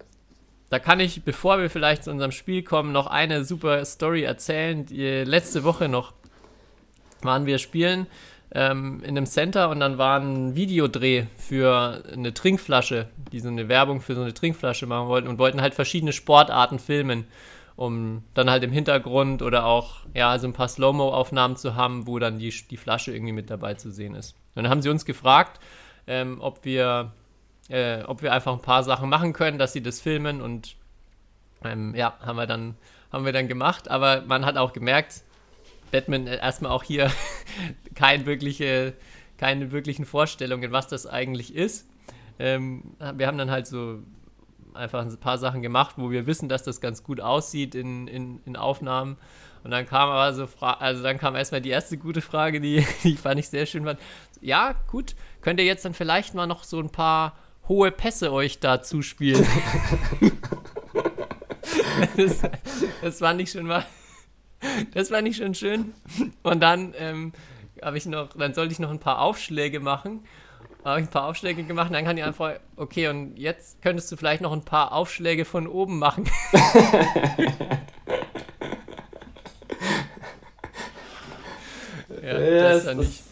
Da 0.75 0.81
kann 0.81 0.99
ich, 0.99 1.23
bevor 1.23 1.61
wir 1.61 1.71
vielleicht 1.71 2.03
zu 2.03 2.11
unserem 2.11 2.33
Spiel 2.33 2.65
kommen, 2.65 2.91
noch 2.91 3.07
eine 3.07 3.45
super 3.45 3.85
Story 3.85 4.25
erzählen. 4.25 4.85
Die 4.85 5.23
letzte 5.23 5.63
Woche 5.63 5.89
noch 5.89 6.15
waren 7.23 7.47
wir 7.47 7.59
spielen 7.59 8.09
ähm, 8.51 9.01
in 9.05 9.17
einem 9.17 9.27
Center 9.27 9.71
und 9.71 9.79
dann 9.79 9.99
war 9.99 10.19
ein 10.19 10.57
Videodreh 10.57 11.27
für 11.37 12.03
eine 12.13 12.35
Trinkflasche, 12.35 13.07
die 13.31 13.39
so 13.39 13.51
eine 13.51 13.69
Werbung 13.69 14.01
für 14.01 14.17
so 14.17 14.23
eine 14.23 14.35
Trinkflasche 14.35 14.87
machen 14.87 15.07
wollten 15.07 15.29
und 15.29 15.39
wollten 15.39 15.61
halt 15.61 15.75
verschiedene 15.75 16.13
Sportarten 16.13 16.81
filmen, 16.81 17.29
um 17.77 18.25
dann 18.35 18.51
halt 18.51 18.65
im 18.65 18.73
Hintergrund 18.73 19.43
oder 19.43 19.67
auch 19.67 19.99
ja 20.13 20.37
so 20.41 20.49
ein 20.49 20.55
paar 20.55 20.67
Slow-Mo-Aufnahmen 20.67 21.55
zu 21.55 21.77
haben, 21.77 22.09
wo 22.09 22.19
dann 22.19 22.41
die, 22.41 22.53
die 22.69 22.77
Flasche 22.77 23.15
irgendwie 23.15 23.33
mit 23.33 23.49
dabei 23.49 23.75
zu 23.75 23.93
sehen 23.93 24.17
ist. 24.17 24.35
Und 24.57 24.65
dann 24.65 24.71
haben 24.73 24.83
sie 24.83 24.89
uns 24.89 25.05
gefragt, 25.05 25.61
ähm, 26.09 26.39
ob 26.41 26.65
wir 26.65 27.13
äh, 27.69 28.03
ob 28.03 28.23
wir 28.23 28.33
einfach 28.33 28.53
ein 28.53 28.63
paar 28.63 28.83
Sachen 28.83 29.09
machen 29.09 29.33
können, 29.33 29.59
dass 29.59 29.73
sie 29.73 29.83
das 29.83 30.01
filmen 30.01 30.41
und 30.41 30.77
ähm, 31.65 31.95
ja, 31.95 32.19
haben 32.21 32.37
wir 32.37 32.47
dann 32.47 32.77
haben 33.15 33.25
wir 33.25 33.33
dann 33.33 33.47
gemacht, 33.47 33.89
aber 33.89 34.23
man 34.27 34.45
hat 34.45 34.57
auch 34.57 34.73
gemerkt, 34.73 35.23
Batman 35.93 36.27
äh, 36.27 36.39
erstmal 36.39 36.73
auch 36.73 36.83
hier 36.83 37.13
kein 37.95 38.27
wirkliche, 38.27 38.95
keine 39.39 39.71
wirklichen 39.71 40.05
Vorstellungen, 40.05 40.73
was 40.73 40.89
das 40.89 41.07
eigentlich 41.07 41.55
ist. 41.55 41.89
Ähm, 42.41 42.97
wir 43.15 43.29
haben 43.29 43.39
dann 43.39 43.53
halt 43.53 43.69
so 43.69 44.01
einfach 44.75 45.07
ein 45.07 45.17
paar 45.19 45.39
Sachen 45.39 45.63
gemacht, 45.63 45.95
wo 45.97 46.11
wir 46.11 46.27
wissen, 46.27 46.49
dass 46.49 46.65
das 46.65 46.81
ganz 46.81 47.05
gut 47.05 47.21
aussieht 47.21 47.77
in, 47.77 48.09
in, 48.09 48.41
in 48.45 48.57
Aufnahmen. 48.57 49.17
Und 49.63 49.71
dann 49.71 49.87
kam 49.87 50.11
aber 50.11 50.35
so, 50.35 50.49
Fra 50.49 50.73
also 50.75 51.05
dann 51.05 51.17
kam 51.17 51.37
erstmal 51.37 51.61
die 51.61 51.71
erste 51.71 51.97
gute 51.97 52.21
Frage, 52.21 52.61
die, 52.61 52.85
die 53.05 53.17
fand 53.17 53.39
ich 53.39 53.49
sehr 53.49 53.67
schön. 53.67 53.89
Ja, 54.41 54.75
gut, 54.91 55.15
könnt 55.41 55.61
ihr 55.61 55.67
jetzt 55.67 55.85
dann 55.85 55.95
vielleicht 55.95 56.35
mal 56.35 56.49
noch 56.49 56.65
so 56.65 56.81
ein 56.81 56.91
paar 56.91 57.37
hohe 57.69 57.91
Pässe 57.91 58.33
euch 58.33 58.61
da 58.61 58.83
zuspielen. 58.83 59.47
das, 62.17 62.43
das 63.03 63.19
fand 63.19 63.41
ich 63.41 63.51
schon 63.51 63.67
mal. 63.67 63.85
Das 64.93 65.09
fand 65.11 65.29
ich 65.29 65.37
schon 65.37 65.55
schön. 65.55 65.95
Und 66.43 66.61
dann 66.61 66.95
ähm, 66.99 67.33
habe 67.83 67.99
ich 67.99 68.07
noch, 68.07 68.31
dann 68.37 68.55
sollte 68.55 68.73
ich 68.73 68.79
noch 68.79 68.91
ein 68.91 69.01
paar 69.01 69.21
Aufschläge 69.21 69.81
machen. 69.81 70.25
Habe 70.85 71.01
ich 71.01 71.07
ein 71.07 71.11
paar 71.11 71.27
Aufschläge 71.27 71.65
gemacht 71.65 71.89
und 71.89 71.95
dann 71.95 72.05
kann 72.05 72.19
ich 72.19 72.25
einfach, 72.25 72.53
okay, 72.77 73.09
und 73.09 73.39
jetzt 73.39 73.81
könntest 73.81 74.13
du 74.13 74.17
vielleicht 74.17 74.43
noch 74.43 74.53
ein 74.53 74.67
paar 74.67 74.93
Aufschläge 74.93 75.47
von 75.47 75.67
oben 75.67 75.99
machen. 75.99 76.29
ja, 82.23 82.39
das, 82.39 82.85
das, 82.85 82.99
ist, 82.99 83.25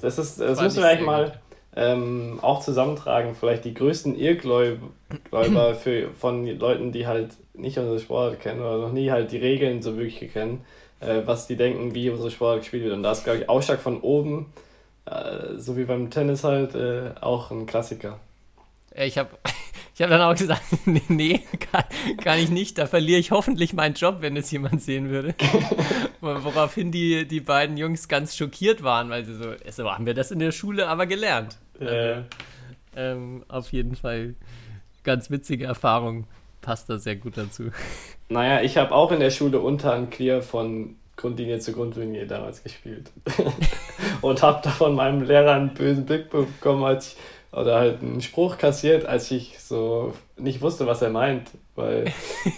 das, 0.00 0.18
ist, 0.18 0.38
das 0.40 0.60
müssen 0.60 0.80
wir 0.80 0.88
eigentlich 0.88 1.06
mal 1.06 1.41
ähm, 1.74 2.38
auch 2.42 2.60
zusammentragen, 2.60 3.34
vielleicht 3.34 3.64
die 3.64 3.74
größten 3.74 4.16
Irrgläuber 4.16 5.74
für, 5.74 6.10
von 6.10 6.46
Leuten, 6.46 6.92
die 6.92 7.06
halt 7.06 7.30
nicht 7.54 7.78
unsere 7.78 7.98
Sport 7.98 8.40
kennen 8.40 8.60
oder 8.60 8.78
noch 8.78 8.92
nie 8.92 9.10
halt 9.10 9.32
die 9.32 9.38
Regeln 9.38 9.82
so 9.82 9.96
wirklich 9.96 10.32
kennen, 10.32 10.64
äh, 11.00 11.22
was 11.24 11.46
die 11.46 11.56
denken, 11.56 11.94
wie 11.94 12.10
unsere 12.10 12.30
Sport 12.30 12.60
gespielt 12.60 12.84
wird. 12.84 12.94
Und 12.94 13.02
da 13.02 13.12
ist, 13.12 13.24
glaube 13.24 13.40
ich, 13.40 13.48
Ausschlag 13.48 13.80
von 13.80 14.00
oben, 14.00 14.52
äh, 15.06 15.56
so 15.56 15.76
wie 15.76 15.84
beim 15.84 16.10
Tennis 16.10 16.44
halt, 16.44 16.74
äh, 16.74 17.12
auch 17.20 17.50
ein 17.50 17.66
Klassiker. 17.66 18.18
Ich 18.94 19.16
habe 19.16 19.30
ich 19.94 20.02
hab 20.02 20.10
dann 20.10 20.20
auch 20.20 20.36
gesagt, 20.36 20.62
nee, 20.84 21.02
nee 21.08 21.40
kann, 21.58 21.84
kann, 22.22 22.38
ich 22.38 22.50
nicht. 22.50 22.76
Da 22.76 22.86
verliere 22.86 23.18
ich 23.18 23.30
hoffentlich 23.30 23.72
meinen 23.72 23.94
Job, 23.94 24.18
wenn 24.20 24.36
es 24.36 24.50
jemand 24.50 24.82
sehen 24.82 25.08
würde. 25.08 25.34
Woraufhin 26.20 26.92
die, 26.92 27.26
die 27.26 27.40
beiden 27.40 27.78
Jungs 27.78 28.08
ganz 28.08 28.36
schockiert 28.36 28.82
waren, 28.82 29.08
weil 29.08 29.24
sie 29.24 29.34
so, 29.34 29.54
so 29.70 29.90
haben 29.90 30.04
wir 30.04 30.14
das 30.14 30.30
in 30.30 30.38
der 30.38 30.52
Schule 30.52 30.86
aber 30.88 31.06
gelernt. 31.06 31.58
Also, 31.80 32.24
ähm, 32.96 33.44
auf 33.48 33.72
jeden 33.72 33.96
Fall 33.96 34.34
ganz 35.02 35.30
witzige 35.30 35.64
Erfahrung. 35.64 36.26
Passt 36.60 36.88
da 36.88 36.98
sehr 36.98 37.16
gut 37.16 37.36
dazu. 37.36 37.70
Naja, 38.28 38.62
ich 38.62 38.76
habe 38.76 38.92
auch 38.92 39.10
in 39.10 39.20
der 39.20 39.30
Schule 39.30 39.60
unter 39.60 39.92
ein 39.92 40.10
Clear 40.10 40.42
von 40.42 40.96
Grundlinie 41.16 41.58
zu 41.58 41.72
Grundlinie 41.72 42.26
damals 42.26 42.62
gespielt. 42.62 43.10
und 44.22 44.42
habe 44.42 44.60
da 44.62 44.70
von 44.70 44.94
meinem 44.94 45.22
Lehrer 45.22 45.52
einen 45.52 45.74
bösen 45.74 46.06
Blick 46.06 46.30
bekommen, 46.30 46.84
als 46.84 47.08
ich, 47.08 47.16
oder 47.52 47.76
halt 47.76 48.00
einen 48.00 48.22
Spruch 48.22 48.56
kassiert, 48.56 49.04
als 49.04 49.30
ich 49.30 49.58
so 49.60 50.14
nicht 50.38 50.62
wusste, 50.62 50.86
was 50.86 51.02
er 51.02 51.10
meint. 51.10 51.50
Weil 51.74 52.12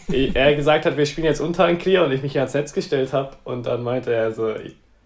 er 0.35 0.55
gesagt 0.55 0.87
hat, 0.87 0.97
wir 0.97 1.07
spielen 1.07 1.27
jetzt 1.27 1.41
Unterhand 1.41 1.81
Clear 1.81 2.05
und 2.05 2.13
ich 2.13 2.23
mich 2.23 2.39
ans 2.39 2.55
Netz 2.55 2.73
gestellt 2.73 3.13
habe. 3.13 3.37
Und 3.45 3.67
dann 3.67 3.83
meinte 3.83 4.13
er 4.13 4.33
so, 4.33 4.55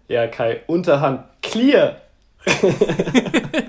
ja 0.08 0.26
Kai, 0.26 0.60
Unterhand 0.66 1.24
Clear. 1.42 2.00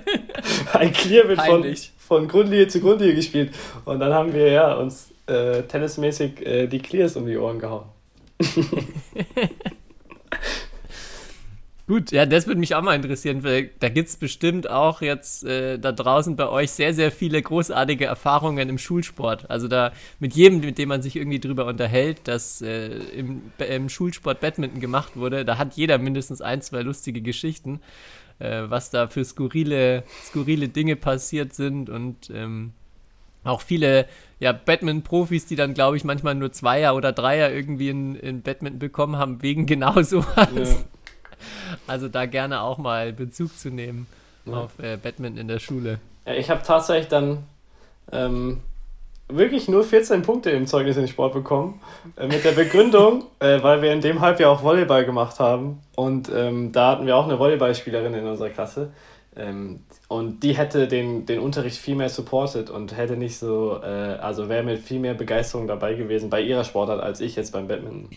ein 0.73 0.93
Clear 0.93 1.27
wird 1.27 1.41
von, 1.41 1.65
von 1.97 2.27
Grundlinie 2.27 2.67
zu 2.67 2.79
Grundlinie 2.79 3.15
gespielt. 3.15 3.53
Und 3.85 3.99
dann 3.99 4.13
haben 4.13 4.33
wir 4.33 4.49
ja 4.51 4.73
uns 4.73 5.11
äh, 5.27 5.63
tennismäßig 5.63 6.45
äh, 6.45 6.67
die 6.67 6.79
Clears 6.79 7.15
um 7.15 7.25
die 7.25 7.37
Ohren 7.37 7.59
gehauen. 7.59 7.85
Gut, 11.89 12.11
ja, 12.11 12.27
das 12.27 12.45
würde 12.45 12.59
mich 12.59 12.75
auch 12.75 12.83
mal 12.83 12.93
interessieren, 12.93 13.43
weil 13.43 13.71
da 13.79 13.89
gibt 13.89 14.09
es 14.09 14.15
bestimmt 14.15 14.69
auch 14.69 15.01
jetzt 15.01 15.43
äh, 15.43 15.79
da 15.79 15.91
draußen 15.91 16.35
bei 16.35 16.47
euch 16.47 16.69
sehr, 16.69 16.93
sehr 16.93 17.11
viele 17.11 17.41
großartige 17.41 18.05
Erfahrungen 18.05 18.69
im 18.69 18.77
Schulsport. 18.77 19.49
Also 19.49 19.67
da 19.67 19.91
mit 20.19 20.35
jedem, 20.35 20.59
mit 20.59 20.77
dem 20.77 20.89
man 20.89 21.01
sich 21.01 21.15
irgendwie 21.15 21.39
drüber 21.39 21.65
unterhält, 21.65 22.27
dass 22.27 22.61
äh, 22.61 22.89
im, 22.89 23.41
im, 23.57 23.89
Schulsport 23.89 24.39
Badminton 24.39 24.79
gemacht 24.79 25.15
wurde, 25.15 25.45
da 25.45 25.57
hat 25.57 25.77
jeder 25.77 25.97
mindestens 25.97 26.41
ein, 26.41 26.61
zwei 26.61 26.83
lustige 26.83 27.21
Geschichten, 27.21 27.81
äh, 28.39 28.63
was 28.67 28.89
da 28.89 29.07
für 29.07 29.23
skurrile, 29.23 30.03
skurrile 30.23 30.69
Dinge 30.69 30.95
passiert 30.95 31.53
sind 31.53 31.89
und 31.89 32.29
ähm, 32.33 32.73
auch 33.43 33.61
viele 33.61 34.07
ja, 34.39 34.51
Badminton-Profis, 34.51 35.45
die 35.45 35.55
dann, 35.55 35.73
glaube 35.73 35.97
ich, 35.97 36.03
manchmal 36.03 36.35
nur 36.35 36.51
Zweier 36.51 36.95
oder 36.95 37.11
Dreier 37.11 37.51
irgendwie 37.51 37.89
in, 37.89 38.15
in 38.15 38.41
Badminton 38.41 38.79
bekommen 38.79 39.17
haben, 39.17 39.41
wegen 39.41 39.65
genau 39.65 40.01
sowas. 40.01 40.49
Ja. 40.55 40.65
Also 41.87 42.09
da 42.09 42.25
gerne 42.25 42.61
auch 42.61 42.77
mal 42.77 43.13
Bezug 43.13 43.57
zu 43.57 43.69
nehmen 43.69 44.07
ja. 44.45 44.53
auf 44.53 44.79
äh, 44.79 44.97
Badminton 44.97 45.39
in 45.39 45.47
der 45.47 45.59
Schule. 45.59 45.99
Ja, 46.25 46.33
ich 46.33 46.49
habe 46.49 46.63
tatsächlich 46.63 47.07
dann 47.07 47.43
ähm, 48.11 48.61
wirklich 49.29 49.67
nur 49.67 49.83
14 49.83 50.23
Punkte 50.23 50.49
im 50.49 50.67
Zeugnis 50.67 50.97
in 50.97 51.07
Sport 51.07 51.33
bekommen. 51.33 51.79
Äh, 52.17 52.27
mit 52.27 52.43
der 52.43 52.51
Begründung, 52.51 53.25
äh, 53.39 53.61
weil 53.61 53.81
wir 53.81 53.93
in 53.93 54.01
dem 54.01 54.19
Halbjahr 54.19 54.51
auch 54.51 54.63
Volleyball 54.63 55.05
gemacht 55.05 55.39
haben. 55.39 55.79
Und 55.95 56.29
ähm, 56.33 56.71
da 56.71 56.91
hatten 56.91 57.05
wir 57.05 57.15
auch 57.15 57.25
eine 57.25 57.39
Volleyballspielerin 57.39 58.13
in 58.13 58.25
unserer 58.25 58.49
Klasse. 58.49 58.91
Ähm, 59.35 59.81
und 60.07 60.41
die 60.41 60.57
hätte 60.57 60.87
den, 60.87 61.25
den 61.25 61.39
Unterricht 61.39 61.77
viel 61.77 61.95
mehr 61.95 62.09
supportet 62.09 62.69
und 62.69 62.97
hätte 62.97 63.15
nicht 63.15 63.37
so, 63.37 63.79
äh, 63.83 63.85
also 63.85 64.49
wäre 64.49 64.63
mit 64.63 64.79
viel 64.79 64.99
mehr 64.99 65.13
Begeisterung 65.13 65.67
dabei 65.67 65.93
gewesen 65.93 66.29
bei 66.29 66.41
ihrer 66.41 66.63
Sportart 66.63 67.01
als 67.01 67.21
ich 67.21 67.35
jetzt 67.35 67.51
beim 67.51 67.67
Badminton. 67.67 68.09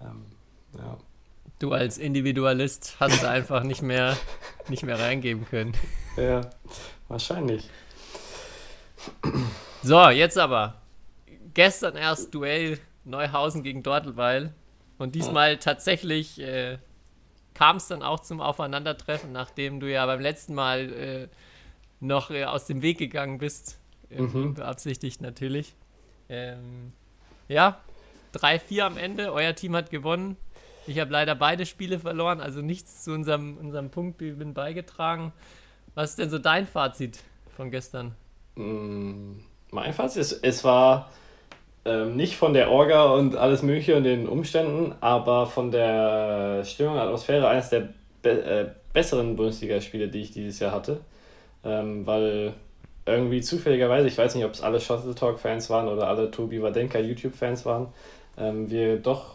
Ähm, 0.00 0.24
ja. 0.78 0.96
Du 1.58 1.72
als 1.72 1.98
Individualist 1.98 2.96
hast 3.00 3.22
da 3.22 3.30
einfach 3.30 3.64
nicht 3.64 3.82
mehr, 3.82 4.16
nicht 4.68 4.84
mehr 4.84 4.98
reingeben 4.98 5.46
können. 5.48 5.72
Ja, 6.16 6.42
wahrscheinlich. 7.08 7.68
So, 9.84 10.08
jetzt 10.08 10.38
aber. 10.38 10.80
Gestern 11.52 11.94
erst 11.96 12.34
Duell 12.34 12.78
Neuhausen 13.04 13.62
gegen 13.62 13.82
Dortelweil. 13.82 14.54
Und 14.96 15.14
diesmal 15.14 15.58
tatsächlich 15.58 16.40
äh, 16.40 16.78
kam 17.52 17.76
es 17.76 17.88
dann 17.88 18.02
auch 18.02 18.20
zum 18.20 18.40
Aufeinandertreffen, 18.40 19.30
nachdem 19.30 19.80
du 19.80 19.90
ja 19.90 20.06
beim 20.06 20.20
letzten 20.20 20.54
Mal 20.54 20.92
äh, 20.92 21.28
noch 22.00 22.30
äh, 22.30 22.44
aus 22.44 22.64
dem 22.64 22.80
Weg 22.80 22.96
gegangen 22.96 23.36
bist. 23.36 23.78
Mhm. 24.08 24.54
Beabsichtigt 24.54 25.20
natürlich. 25.20 25.74
Ähm, 26.30 26.92
ja, 27.48 27.78
3-4 28.34 28.80
am 28.80 28.96
Ende. 28.96 29.34
Euer 29.34 29.54
Team 29.54 29.76
hat 29.76 29.90
gewonnen. 29.90 30.38
Ich 30.86 30.98
habe 30.98 31.12
leider 31.12 31.34
beide 31.34 31.66
Spiele 31.66 31.98
verloren, 31.98 32.40
also 32.40 32.62
nichts 32.62 33.04
zu 33.04 33.12
unserem, 33.12 33.58
unserem 33.58 33.90
Punktgewinn 33.90 34.54
beigetragen. 34.54 35.32
Was 35.94 36.10
ist 36.10 36.18
denn 36.20 36.30
so 36.30 36.38
dein 36.38 36.66
Fazit 36.66 37.20
von 37.54 37.70
gestern? 37.70 38.14
Mm, 38.54 39.40
mein 39.74 39.92
Fazit 39.92 40.20
ist, 40.20 40.40
es 40.42 40.64
war 40.64 41.10
ähm, 41.84 42.16
nicht 42.16 42.36
von 42.36 42.54
der 42.54 42.70
Orga 42.70 43.12
und 43.12 43.36
alles 43.36 43.62
Mögliche 43.62 43.96
und 43.96 44.04
den 44.04 44.28
Umständen, 44.28 44.94
aber 45.00 45.46
von 45.46 45.70
der 45.70 46.64
Stimmung 46.64 46.96
Atmosphäre 46.96 47.48
eines 47.48 47.68
der 47.70 47.88
be 48.22 48.30
äh, 48.30 48.70
besseren 48.92 49.36
Bundesligaspiele, 49.36 50.08
die 50.08 50.22
ich 50.22 50.30
dieses 50.30 50.60
Jahr 50.60 50.72
hatte. 50.72 51.00
Ähm, 51.64 52.06
weil 52.06 52.54
irgendwie 53.04 53.40
zufälligerweise, 53.40 54.06
ich 54.06 54.16
weiß 54.16 54.34
nicht, 54.36 54.44
ob 54.44 54.52
es 54.52 54.62
alle 54.62 54.80
Shuttle 54.80 55.14
Talk-Fans 55.14 55.68
waren 55.68 55.88
oder 55.88 56.06
alle 56.06 56.30
Tobi 56.30 56.62
Wadenka 56.62 56.98
YouTube-Fans 56.98 57.66
waren, 57.66 57.88
ähm, 58.38 58.70
wir 58.70 58.98
doch 58.98 59.34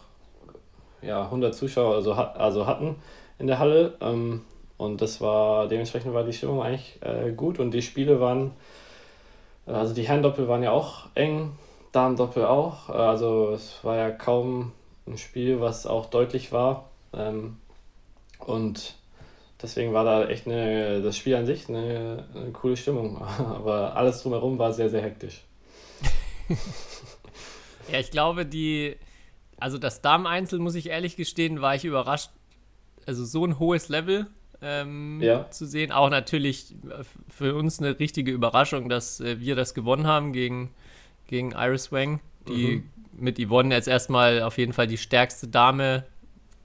ja, 1.02 1.24
100 1.24 1.54
Zuschauer 1.54 1.94
also, 1.94 2.12
also 2.14 2.66
hatten 2.66 2.96
in 3.38 3.46
der 3.46 3.58
Halle. 3.58 3.94
Ähm, 4.00 4.42
und 4.78 5.02
das 5.02 5.20
war, 5.20 5.68
dementsprechend 5.68 6.14
war 6.14 6.24
die 6.24 6.32
Stimmung 6.32 6.62
eigentlich 6.62 6.98
äh, 7.02 7.32
gut 7.32 7.58
und 7.58 7.72
die 7.72 7.82
Spiele 7.82 8.20
waren 8.20 8.52
Also 9.66 9.94
die 9.94 10.08
Herrendoppel 10.08 10.48
waren 10.48 10.62
ja 10.62 10.72
auch 10.72 11.08
eng, 11.14 11.52
Damendoppel 11.92 12.44
auch. 12.44 12.88
Also 12.88 13.50
es 13.50 13.82
war 13.82 13.96
ja 13.96 14.10
kaum 14.10 14.72
ein 15.06 15.18
Spiel, 15.18 15.60
was 15.60 15.86
auch 15.86 16.06
deutlich 16.06 16.52
war. 16.52 16.90
Ähm, 17.12 17.56
und 18.38 18.94
deswegen 19.60 19.92
war 19.92 20.04
da 20.04 20.28
echt 20.28 20.46
eine, 20.46 21.02
das 21.02 21.16
Spiel 21.16 21.34
an 21.36 21.46
sich 21.46 21.68
eine, 21.68 22.26
eine 22.34 22.52
coole 22.52 22.76
Stimmung. 22.76 23.22
Aber 23.38 23.96
alles 23.96 24.22
drumherum 24.22 24.58
war 24.58 24.72
sehr, 24.72 24.90
sehr 24.90 25.02
hektisch. 25.02 25.42
ja, 27.92 27.98
ich 27.98 28.10
glaube, 28.10 28.46
die, 28.46 28.96
also 29.58 29.78
das 29.78 30.00
Dameneinzel, 30.00 30.58
muss 30.58 30.74
ich 30.74 30.88
ehrlich 30.88 31.16
gestehen, 31.16 31.60
war 31.60 31.74
ich 31.74 31.84
überrascht. 31.84 32.30
Also 33.06 33.24
so 33.24 33.44
ein 33.44 33.58
hohes 33.58 33.88
Level 33.88 34.26
ähm, 34.62 35.20
ja. 35.20 35.50
zu 35.50 35.66
sehen. 35.66 35.92
Auch 35.92 36.10
natürlich 36.10 36.74
für 37.28 37.54
uns 37.54 37.78
eine 37.78 37.98
richtige 37.98 38.30
Überraschung, 38.30 38.88
dass 38.88 39.20
äh, 39.20 39.40
wir 39.40 39.56
das 39.56 39.74
gewonnen 39.74 40.06
haben 40.06 40.32
gegen, 40.32 40.70
gegen 41.26 41.52
Iris 41.52 41.92
Wang, 41.92 42.20
die 42.48 42.76
mhm. 42.76 42.90
mit 43.12 43.38
Yvonne 43.38 43.74
jetzt 43.74 43.88
erstmal 43.88 44.42
auf 44.42 44.58
jeden 44.58 44.72
Fall 44.72 44.86
die 44.86 44.98
stärkste 44.98 45.48
Dame 45.48 46.04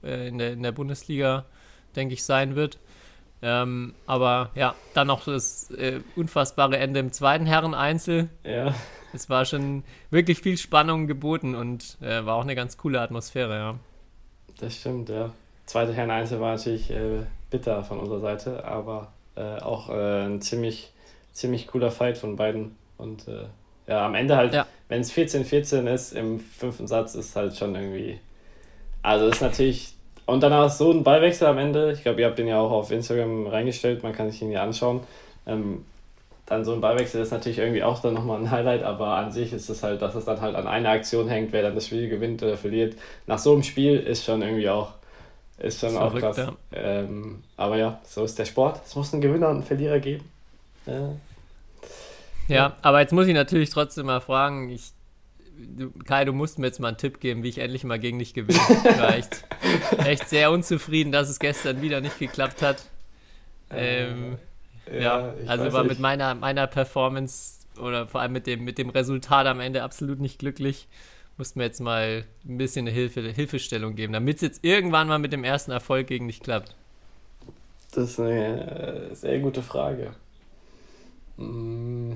äh, 0.02 0.28
in, 0.28 0.38
der, 0.38 0.52
in 0.52 0.62
der 0.62 0.72
Bundesliga, 0.72 1.46
denke 1.94 2.14
ich, 2.14 2.24
sein 2.24 2.56
wird. 2.56 2.78
Ähm, 3.42 3.94
aber 4.06 4.50
ja, 4.54 4.74
dann 4.94 5.08
noch 5.08 5.24
das 5.24 5.70
äh, 5.70 6.00
unfassbare 6.16 6.78
Ende 6.78 7.00
im 7.00 7.12
zweiten 7.12 7.46
Herren-Einzel. 7.46 8.28
Ja. 8.44 8.74
Es 9.12 9.30
war 9.30 9.44
schon 9.44 9.84
wirklich 10.10 10.40
viel 10.40 10.56
Spannung 10.56 11.06
geboten 11.06 11.54
und 11.54 11.96
äh, 12.00 12.24
war 12.24 12.36
auch 12.36 12.42
eine 12.42 12.54
ganz 12.54 12.76
coole 12.76 13.00
Atmosphäre, 13.00 13.56
ja. 13.56 13.78
Das 14.58 14.76
stimmt, 14.76 15.10
ja. 15.10 15.32
Zweite 15.66 15.92
Herren-Einzel 15.92 16.40
war 16.40 16.56
natürlich 16.56 16.90
äh, 16.90 17.24
bitter 17.50 17.82
von 17.84 17.98
unserer 17.98 18.20
Seite, 18.20 18.64
aber 18.64 19.12
äh, 19.36 19.60
auch 19.60 19.90
äh, 19.90 20.26
ein 20.26 20.40
ziemlich, 20.40 20.92
ziemlich 21.32 21.66
cooler 21.66 21.90
Fight 21.90 22.18
von 22.18 22.36
beiden. 22.36 22.76
Und 22.98 23.28
äh, 23.28 23.44
ja, 23.86 24.06
am 24.06 24.14
Ende 24.14 24.36
halt, 24.36 24.54
ja. 24.54 24.66
wenn 24.88 25.00
es 25.00 25.12
14-14 25.12 25.86
ist, 25.92 26.12
im 26.12 26.40
fünften 26.40 26.86
Satz 26.86 27.14
ist 27.14 27.36
halt 27.36 27.56
schon 27.56 27.74
irgendwie. 27.74 28.18
Also 29.02 29.28
ist 29.28 29.42
natürlich. 29.42 29.92
Und 30.24 30.42
danach 30.42 30.70
so 30.70 30.90
ein 30.90 31.04
Ballwechsel 31.04 31.46
am 31.46 31.58
Ende. 31.58 31.92
Ich 31.92 32.02
glaube, 32.02 32.20
ihr 32.20 32.26
habt 32.26 32.38
den 32.38 32.48
ja 32.48 32.58
auch 32.58 32.72
auf 32.72 32.90
Instagram 32.90 33.46
reingestellt, 33.46 34.02
man 34.02 34.12
kann 34.12 34.28
sich 34.28 34.42
ihn 34.42 34.50
ja 34.50 34.64
anschauen. 34.64 35.02
Ähm, 35.46 35.84
dann 36.46 36.64
so 36.64 36.72
ein 36.72 36.80
Ballwechsel 36.80 37.20
ist 37.20 37.32
natürlich 37.32 37.58
irgendwie 37.58 37.82
auch 37.82 38.00
dann 38.00 38.14
nochmal 38.14 38.40
ein 38.40 38.50
Highlight, 38.50 38.82
aber 38.82 39.08
an 39.16 39.32
sich 39.32 39.52
ist 39.52 39.68
es 39.68 39.82
halt, 39.82 40.00
dass 40.00 40.14
es 40.14 40.24
dann 40.24 40.40
halt 40.40 40.54
an 40.54 40.66
einer 40.66 40.90
Aktion 40.90 41.28
hängt, 41.28 41.52
wer 41.52 41.62
dann 41.62 41.74
das 41.74 41.86
Spiel 41.86 42.08
gewinnt 42.08 42.42
oder 42.42 42.56
verliert. 42.56 42.96
Nach 43.26 43.38
so 43.38 43.52
einem 43.52 43.64
Spiel 43.64 43.98
ist 43.98 44.24
schon 44.24 44.42
irgendwie 44.42 44.68
auch 44.68 44.92
ist 45.58 45.80
schon 45.80 45.92
Verrückt, 45.92 46.24
auch 46.24 46.34
krass. 46.34 46.52
Ja. 46.72 46.78
Ähm, 46.78 47.42
aber 47.56 47.76
ja, 47.76 48.00
so 48.04 48.24
ist 48.24 48.38
der 48.38 48.44
Sport. 48.44 48.82
Es 48.84 48.94
muss 48.94 49.12
einen 49.12 49.22
Gewinner 49.22 49.48
und 49.48 49.56
einen 49.56 49.64
Verlierer 49.64 50.00
geben. 50.00 50.24
Ja. 50.86 51.12
ja, 52.48 52.76
aber 52.82 53.00
jetzt 53.00 53.12
muss 53.12 53.26
ich 53.26 53.34
natürlich 53.34 53.70
trotzdem 53.70 54.06
mal 54.06 54.20
fragen, 54.20 54.68
ich, 54.68 54.92
du, 55.56 55.90
Kai, 56.04 56.24
du 56.24 56.32
musst 56.32 56.58
mir 56.58 56.66
jetzt 56.66 56.78
mal 56.78 56.88
einen 56.88 56.96
Tipp 56.98 57.20
geben, 57.20 57.42
wie 57.42 57.48
ich 57.48 57.58
endlich 57.58 57.84
mal 57.84 57.98
gegen 57.98 58.18
dich 58.18 58.34
gewinne. 58.34 58.60
Ich 58.68 58.98
war 59.00 59.14
echt, 59.16 59.44
echt 60.04 60.28
sehr 60.28 60.50
unzufrieden, 60.50 61.10
dass 61.10 61.28
es 61.28 61.38
gestern 61.38 61.80
wieder 61.82 62.00
nicht 62.00 62.18
geklappt 62.18 62.62
hat. 62.62 62.84
Ähm, 63.70 64.36
ja, 64.92 65.00
ja 65.00 65.34
also 65.46 65.72
war 65.72 65.82
nicht. 65.82 65.92
mit 65.92 65.98
meiner, 66.00 66.34
meiner 66.34 66.66
Performance 66.66 67.56
oder 67.80 68.06
vor 68.06 68.20
allem 68.20 68.32
mit 68.32 68.46
dem, 68.46 68.62
mit 68.62 68.78
dem 68.78 68.90
Resultat 68.90 69.46
am 69.46 69.60
Ende 69.60 69.82
absolut 69.82 70.20
nicht 70.20 70.38
glücklich 70.38 70.86
mussten 71.38 71.60
wir 71.60 71.66
jetzt 71.66 71.80
mal 71.80 72.24
ein 72.44 72.58
bisschen 72.58 72.86
eine 72.86 72.94
Hilfe, 72.94 73.20
Hilfestellung 73.20 73.94
geben, 73.94 74.12
damit 74.12 74.36
es 74.36 74.42
jetzt 74.42 74.64
irgendwann 74.64 75.08
mal 75.08 75.18
mit 75.18 75.32
dem 75.32 75.44
ersten 75.44 75.70
Erfolg 75.70 76.06
gegen 76.06 76.26
dich 76.26 76.40
klappt? 76.40 76.74
Das 77.92 78.10
ist 78.10 78.20
eine 78.20 79.10
sehr 79.14 79.38
gute 79.38 79.62
Frage. 79.62 80.12
Mm. 81.36 82.12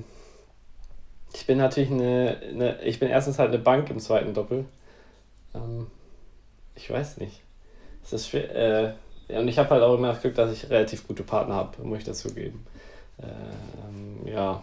Ich 1.33 1.45
bin 1.45 1.57
natürlich 1.57 1.91
eine, 1.91 2.37
eine 2.51 2.81
ich 2.83 2.99
bin 2.99 3.09
erstens 3.09 3.39
halt 3.39 3.49
eine 3.49 3.59
Bank 3.59 3.89
im 3.89 3.99
zweiten 3.99 4.33
Doppel. 4.33 4.65
Ähm, 5.55 5.87
ich 6.75 6.89
weiß 6.89 7.17
nicht. 7.17 7.41
Es 8.03 8.13
ist 8.13 8.29
schwer. 8.29 8.95
Äh, 9.29 9.37
und 9.37 9.47
ich 9.47 9.57
habe 9.57 9.69
halt 9.69 9.81
auch 9.81 9.95
immer 9.95 10.09
das 10.09 10.21
Glück, 10.21 10.35
dass 10.35 10.51
ich 10.51 10.69
relativ 10.69 11.07
gute 11.07 11.23
Partner 11.23 11.55
habe, 11.55 11.81
muss 11.83 11.99
ich 11.99 12.03
dazu 12.03 12.33
geben. 12.33 12.65
Ähm, 13.21 14.27
ja. 14.27 14.61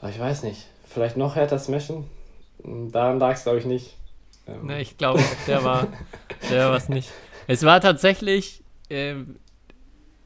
Aber 0.00 0.10
ich 0.10 0.18
weiß 0.18 0.44
nicht. 0.44 0.66
Vielleicht 0.88 1.16
noch 1.16 1.36
härter 1.36 1.58
smashen? 1.58 2.04
Daran 2.64 3.18
lag 3.18 3.34
es, 3.34 3.42
glaube 3.42 3.58
ich, 3.58 3.64
nicht. 3.64 3.96
Ähm. 4.46 4.66
Ne, 4.66 4.80
ich 4.80 4.98
glaube, 4.98 5.22
der 5.46 5.64
war 5.64 5.88
der 6.50 6.68
war 6.68 6.76
es 6.76 6.88
nicht. 6.88 7.10
Es 7.46 7.64
war 7.64 7.80
tatsächlich 7.80 8.62
äh, 8.88 9.16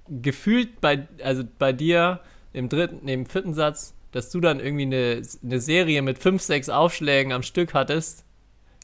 gefühlt 0.08 0.80
bei, 0.80 1.06
also 1.22 1.44
bei 1.58 1.72
dir 1.72 2.20
im 2.52 2.68
dritten, 2.68 3.06
im 3.08 3.26
vierten 3.26 3.54
Satz, 3.54 3.94
dass 4.12 4.30
du 4.30 4.40
dann 4.40 4.60
irgendwie 4.60 4.84
eine, 4.84 5.22
eine 5.42 5.60
Serie 5.60 6.02
mit 6.02 6.18
fünf, 6.18 6.42
sechs 6.42 6.68
Aufschlägen 6.68 7.32
am 7.32 7.42
Stück 7.42 7.74
hattest, 7.74 8.24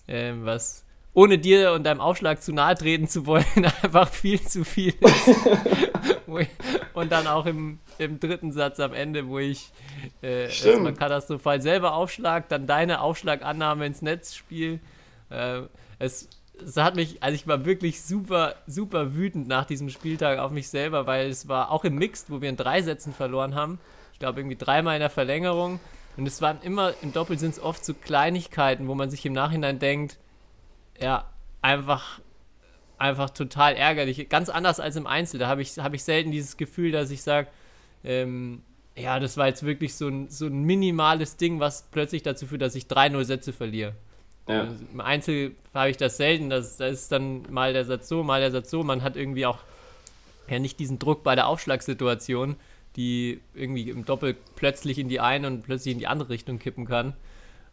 äh, 0.07 0.33
was 0.37 0.85
ohne 1.15 1.39
dir 1.39 1.73
und 1.73 1.85
deinem 1.85 2.01
Aufschlag 2.01 2.43
zu 2.43 2.53
nahe 2.53 2.75
treten 2.75 3.07
zu 3.07 3.27
wollen, 3.27 3.45
einfach 3.83 4.09
viel 4.09 4.41
zu 4.41 4.65
viel 4.65 4.95
ist. 5.01 5.29
und 6.95 7.13
dann 7.13 7.27
auch 7.27 7.47
im, 7.47 7.79
im 8.05 8.21
dritten 8.21 8.53
Satz 8.53 8.81
am 8.81 8.93
Ende, 8.93 9.29
wo 9.29 9.39
ich 9.39 9.73
äh, 10.23 10.45
erstmal 10.45 10.95
katastrophal 10.95 11.61
selber 11.61 11.95
aufschlag, 11.95 12.49
dann 12.49 12.67
deine 12.67 13.01
Aufschlagannahme 13.01 13.87
ins 13.87 14.03
Netz 14.03 14.35
spiele. 14.35 14.81
Äh, 15.31 15.63
es, 15.99 16.29
es 16.65 16.77
hat 16.77 16.97
mich, 16.97 17.23
also 17.23 17.35
ich 17.35 17.47
war 17.47 17.65
wirklich 17.65 18.03
super, 18.03 18.55
super 18.67 19.15
wütend 19.15 19.49
nach 19.49 19.65
diesem 19.65 19.89
Spieltag 19.89 20.39
auf 20.39 20.51
mich 20.51 20.69
selber, 20.69 21.07
weil 21.07 21.29
es 21.29 21.49
war 21.49 21.71
auch 21.71 21.85
im 21.85 21.97
Mixed, 21.97 22.31
wo 22.31 22.41
wir 22.41 22.49
in 22.49 22.57
drei 22.57 22.83
Sätzen 22.83 23.13
verloren 23.13 23.55
haben. 23.55 23.79
Ich 24.13 24.19
glaube 24.19 24.41
irgendwie 24.41 24.57
dreimal 24.57 24.95
in 24.95 25.01
der 25.01 25.11
Verlängerung. 25.11 25.81
Und 26.17 26.27
es 26.27 26.43
waren 26.43 26.61
immer, 26.63 26.93
im 27.03 27.13
Doppel 27.13 27.39
sind 27.39 27.53
es 27.53 27.61
oft 27.61 27.85
so 27.85 27.95
Kleinigkeiten, 27.95 28.87
wo 28.87 28.95
man 28.95 29.11
sich 29.11 29.25
im 29.25 29.33
Nachhinein 29.33 29.79
denkt, 29.79 30.19
ja, 31.01 31.25
einfach, 31.63 32.21
einfach 32.99 33.31
total 33.31 33.75
ärgerlich. 33.75 34.29
Ganz 34.29 34.49
anders 34.49 34.79
als 34.79 34.97
im 34.97 35.07
Einzel. 35.07 35.39
Da 35.41 35.49
habe 35.49 35.63
ich, 35.63 35.79
hab 35.79 35.95
ich 35.95 36.05
selten 36.05 36.31
dieses 36.31 36.57
Gefühl, 36.57 36.93
dass 36.93 37.11
ich 37.11 37.23
sage, 37.23 37.49
ähm, 38.05 38.63
ja, 38.97 39.19
das 39.21 39.37
war 39.37 39.47
jetzt 39.49 39.65
wirklich 39.65 39.95
so 39.95 40.09
ein, 40.09 40.29
so 40.29 40.47
ein 40.47 40.65
minimales 40.65 41.37
Ding, 41.37 41.61
was 41.61 41.89
plötzlich 41.91 42.23
dazu 42.23 42.47
führt, 42.47 42.63
dass 42.63 42.75
ich 42.75 42.85
3-0 42.85 43.25
Sätze 43.25 43.53
verliere. 43.53 43.95
Ja. 44.49 44.63
Also 44.63 44.85
Im 44.93 45.01
Einzel 45.01 45.53
habe 45.73 45.91
ich 45.91 45.97
das 45.97 46.17
selten. 46.17 46.51
Das, 46.51 46.77
da 46.77 46.87
ist 46.87 47.11
dann 47.13 47.43
mal 47.51 47.73
der 47.73 47.85
Satz 47.85 48.09
so, 48.09 48.23
mal 48.23 48.41
der 48.41 48.51
Satz 48.51 48.71
so. 48.71 48.83
Man 48.83 49.03
hat 49.03 49.17
irgendwie 49.17 49.47
auch 49.47 49.59
ja 50.49 50.59
nicht 50.59 50.79
diesen 50.79 50.99
Druck 50.99 51.23
bei 51.23 51.35
der 51.35 51.47
Aufschlagssituation, 51.47 52.57
die 52.97 53.41
irgendwie 53.55 53.89
im 53.89 54.05
Doppel 54.05 54.37
plötzlich 54.57 54.99
in 54.99 55.09
die 55.09 55.21
eine 55.21 55.47
und 55.47 55.63
plötzlich 55.63 55.93
in 55.93 55.99
die 55.99 56.07
andere 56.07 56.31
Richtung 56.31 56.59
kippen 56.59 56.85
kann. 56.85 57.15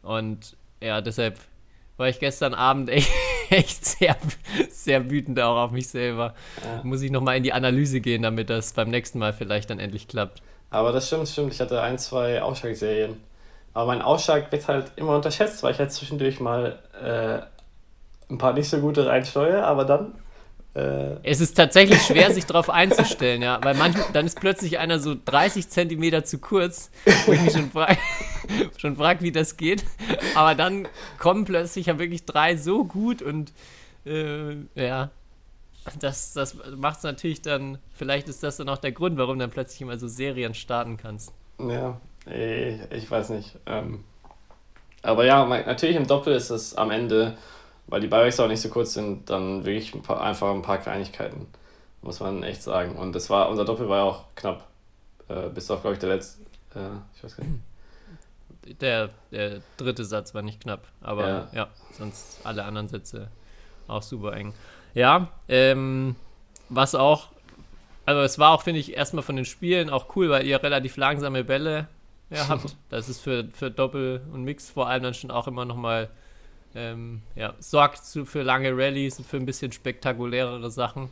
Und 0.01 0.55
ja, 0.81 1.01
deshalb 1.01 1.39
war 1.97 2.07
ich 2.07 2.19
gestern 2.19 2.53
Abend 2.53 2.89
echt, 2.89 3.11
echt 3.55 3.85
sehr, 3.85 4.15
sehr 4.69 5.09
wütend 5.09 5.39
auch 5.39 5.57
auf 5.57 5.71
mich 5.71 5.87
selber. 5.87 6.33
Ja. 6.63 6.81
Muss 6.83 7.01
ich 7.01 7.11
nochmal 7.11 7.37
in 7.37 7.43
die 7.43 7.53
Analyse 7.53 8.01
gehen, 8.01 8.21
damit 8.21 8.49
das 8.49 8.73
beim 8.73 8.89
nächsten 8.89 9.19
Mal 9.19 9.33
vielleicht 9.33 9.69
dann 9.69 9.79
endlich 9.79 10.07
klappt. 10.07 10.41
Aber 10.69 10.91
das 10.91 11.07
stimmt, 11.07 11.27
stimmt. 11.27 11.53
Ich 11.53 11.59
hatte 11.59 11.81
ein, 11.81 11.97
zwei 11.97 12.41
Ausschlagserien. 12.41 13.17
Aber 13.73 13.87
mein 13.87 14.01
Ausschlag 14.01 14.51
wird 14.51 14.67
halt 14.67 14.91
immer 14.95 15.15
unterschätzt, 15.15 15.63
weil 15.63 15.73
ich 15.73 15.79
halt 15.79 15.91
zwischendurch 15.91 16.39
mal 16.39 16.79
äh, 17.01 18.31
ein 18.31 18.37
paar 18.37 18.53
nicht 18.53 18.69
so 18.69 18.79
gute 18.79 19.05
reinsteuere, 19.05 19.63
aber 19.65 19.85
dann 19.85 20.13
äh. 20.75 21.15
Es 21.23 21.41
ist 21.41 21.55
tatsächlich 21.55 22.01
schwer, 22.01 22.31
sich 22.33 22.45
darauf 22.45 22.69
einzustellen, 22.69 23.41
ja, 23.41 23.59
weil 23.63 23.75
manchmal, 23.75 24.05
dann 24.13 24.25
ist 24.25 24.39
plötzlich 24.39 24.79
einer 24.79 24.99
so 24.99 25.15
30 25.23 25.69
Zentimeter 25.69 26.23
zu 26.23 26.37
kurz, 26.37 26.91
wo 27.25 27.31
ich 27.31 27.41
mich 27.41 27.53
schon 27.53 27.71
frage, 27.71 27.97
schon 28.77 28.95
frag, 28.95 29.21
wie 29.21 29.31
das 29.31 29.57
geht. 29.57 29.83
Aber 30.35 30.55
dann 30.55 30.87
kommen 31.17 31.45
plötzlich 31.45 31.87
ja 31.87 31.99
wirklich 31.99 32.25
drei 32.25 32.55
so 32.55 32.85
gut 32.85 33.21
und 33.21 33.53
äh, 34.05 34.55
ja, 34.75 35.09
das, 35.99 36.33
das 36.33 36.55
macht 36.75 36.97
es 36.97 37.03
natürlich 37.03 37.41
dann, 37.41 37.79
vielleicht 37.93 38.27
ist 38.27 38.43
das 38.43 38.57
dann 38.57 38.69
auch 38.69 38.77
der 38.77 38.91
Grund, 38.91 39.17
warum 39.17 39.39
dann 39.39 39.49
plötzlich 39.49 39.81
immer 39.81 39.97
so 39.97 40.07
Serien 40.07 40.53
starten 40.53 40.97
kannst. 40.97 41.31
Ja, 41.59 41.99
ich, 42.25 42.79
ich 42.91 43.09
weiß 43.09 43.29
nicht. 43.31 43.57
Ähm, 43.65 44.03
aber 45.01 45.25
ja, 45.25 45.45
natürlich 45.45 45.95
im 45.95 46.07
Doppel 46.07 46.33
ist 46.33 46.49
es 46.49 46.75
am 46.75 46.91
Ende 46.91 47.37
weil 47.89 48.01
die 48.01 48.07
Ballwechsel 48.07 48.45
auch 48.45 48.49
nicht 48.49 48.61
so 48.61 48.69
kurz 48.69 48.93
sind, 48.93 49.29
dann 49.29 49.65
wirklich 49.65 49.93
ein 49.93 50.01
paar, 50.01 50.21
einfach 50.21 50.53
ein 50.53 50.61
paar 50.61 50.77
Kleinigkeiten, 50.77 51.47
muss 52.01 52.19
man 52.19 52.43
echt 52.43 52.61
sagen. 52.61 52.95
Und 52.95 53.13
das 53.13 53.29
war, 53.29 53.49
unser 53.49 53.65
Doppel 53.65 53.89
war 53.89 53.97
ja 53.97 54.03
auch 54.03 54.25
knapp. 54.35 54.67
Äh, 55.27 55.49
bis 55.49 55.69
auf, 55.71 55.81
glaube 55.81 55.95
ich, 55.95 55.99
der 55.99 56.09
letzte. 56.09 56.41
Äh, 56.75 56.99
ich 57.15 57.23
weiß 57.23 57.37
gar 57.37 57.45
nicht. 57.45 57.59
Der, 58.81 59.09
der 59.31 59.61
dritte 59.77 60.05
Satz 60.05 60.33
war 60.33 60.41
nicht 60.41 60.61
knapp, 60.61 60.87
aber 61.01 61.27
ja. 61.27 61.49
ja, 61.53 61.67
sonst 61.91 62.39
alle 62.43 62.63
anderen 62.63 62.87
Sätze 62.87 63.29
auch 63.87 64.03
super 64.03 64.33
eng. 64.33 64.53
Ja, 64.93 65.29
ähm, 65.47 66.15
was 66.69 66.95
auch, 66.95 67.29
also 68.05 68.21
es 68.21 68.39
war 68.39 68.51
auch, 68.51 68.63
finde 68.63 68.79
ich, 68.79 68.95
erstmal 68.95 69.23
von 69.23 69.35
den 69.35 69.45
Spielen 69.45 69.89
auch 69.89 70.15
cool, 70.15 70.29
weil 70.29 70.45
ihr 70.45 70.61
relativ 70.61 70.97
langsame 70.97 71.43
Bälle 71.43 71.87
ja, 72.29 72.47
habt. 72.47 72.75
Das 72.89 73.09
ist 73.09 73.21
für, 73.21 73.45
für 73.53 73.71
Doppel 73.71 74.21
und 74.31 74.43
Mix 74.43 74.69
vor 74.69 74.87
allem 74.87 75.03
dann 75.03 75.13
schon 75.13 75.31
auch 75.31 75.47
immer 75.47 75.65
nochmal 75.65 76.09
ähm, 76.75 77.21
ja, 77.35 77.53
sorgt 77.59 78.05
zu, 78.05 78.25
für 78.25 78.43
lange 78.43 78.71
Rallyes 78.71 79.19
und 79.19 79.27
für 79.27 79.37
ein 79.37 79.45
bisschen 79.45 79.71
spektakulärere 79.71 80.69
Sachen. 80.69 81.09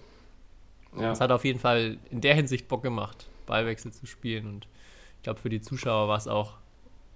Ja. 0.96 1.10
Das 1.10 1.22
hat 1.22 1.32
auf 1.32 1.46
jeden 1.46 1.60
Fall 1.60 1.98
in 2.10 2.22
der 2.22 2.36
Hinsicht 2.36 2.68
Bock 2.68 2.84
gemacht, 2.84 3.28
Ballwechsel 3.46 3.92
zu 3.92 4.06
spielen. 4.06 4.48
Und 4.48 4.68
ich 5.18 5.24
glaube, 5.24 5.40
für 5.40 5.50
die 5.50 5.62
Zuschauer 5.62 6.08
war 6.08 6.18
es 6.18 6.28
auch, 6.28 6.54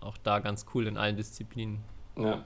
auch 0.02 0.18
da 0.18 0.40
ganz 0.40 0.66
cool 0.74 0.88
in 0.88 0.98
allen 0.98 1.16
Disziplinen. 1.16 1.80
Ja. 2.18 2.44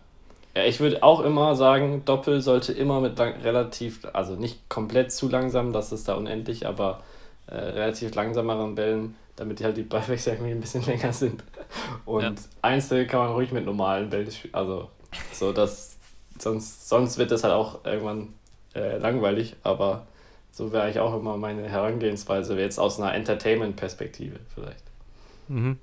Ja, 0.55 0.63
ich 0.63 0.79
würde 0.79 1.03
auch 1.03 1.19
immer 1.19 1.55
sagen, 1.55 2.03
Doppel 2.05 2.39
sollte 2.39 2.71
immer 2.71 3.01
mit 3.01 3.17
lang, 3.17 3.41
relativ, 3.41 4.07
also 4.13 4.35
nicht 4.35 4.69
komplett 4.69 5.11
zu 5.11 5.27
langsam, 5.27 5.73
das 5.73 5.91
ist 5.91 6.07
da 6.07 6.13
unendlich, 6.15 6.65
aber 6.65 7.03
äh, 7.47 7.55
relativ 7.55 8.15
langsameren 8.15 8.73
Bällen, 8.73 9.15
damit 9.35 9.59
die 9.59 9.65
halt 9.65 9.75
die 9.75 9.83
Ballwechsel 9.83 10.33
irgendwie 10.33 10.53
ein 10.53 10.61
bisschen 10.61 10.83
länger 10.85 11.11
sind. 11.11 11.43
Und 12.05 12.23
ja. 12.23 12.33
Einzel 12.61 13.05
kann 13.05 13.19
man 13.19 13.31
ruhig 13.31 13.51
mit 13.51 13.65
normalen 13.65 14.09
Bällen 14.09 14.31
spielen, 14.31 14.53
also 14.53 14.89
so, 15.33 15.51
dass 15.51 15.97
sonst, 16.39 16.87
sonst 16.87 17.17
wird 17.17 17.31
das 17.31 17.43
halt 17.43 17.53
auch 17.53 17.83
irgendwann 17.83 18.33
äh, 18.73 18.97
langweilig, 18.97 19.57
aber 19.63 20.07
so 20.51 20.71
wäre 20.71 20.89
ich 20.89 20.99
auch 20.99 21.13
immer 21.17 21.35
meine 21.35 21.67
Herangehensweise, 21.67 22.57
jetzt 22.57 22.79
aus 22.79 22.97
einer 22.97 23.13
Entertainment-Perspektive 23.13 24.39
vielleicht. 24.53 24.83
Mhm. 25.49 25.79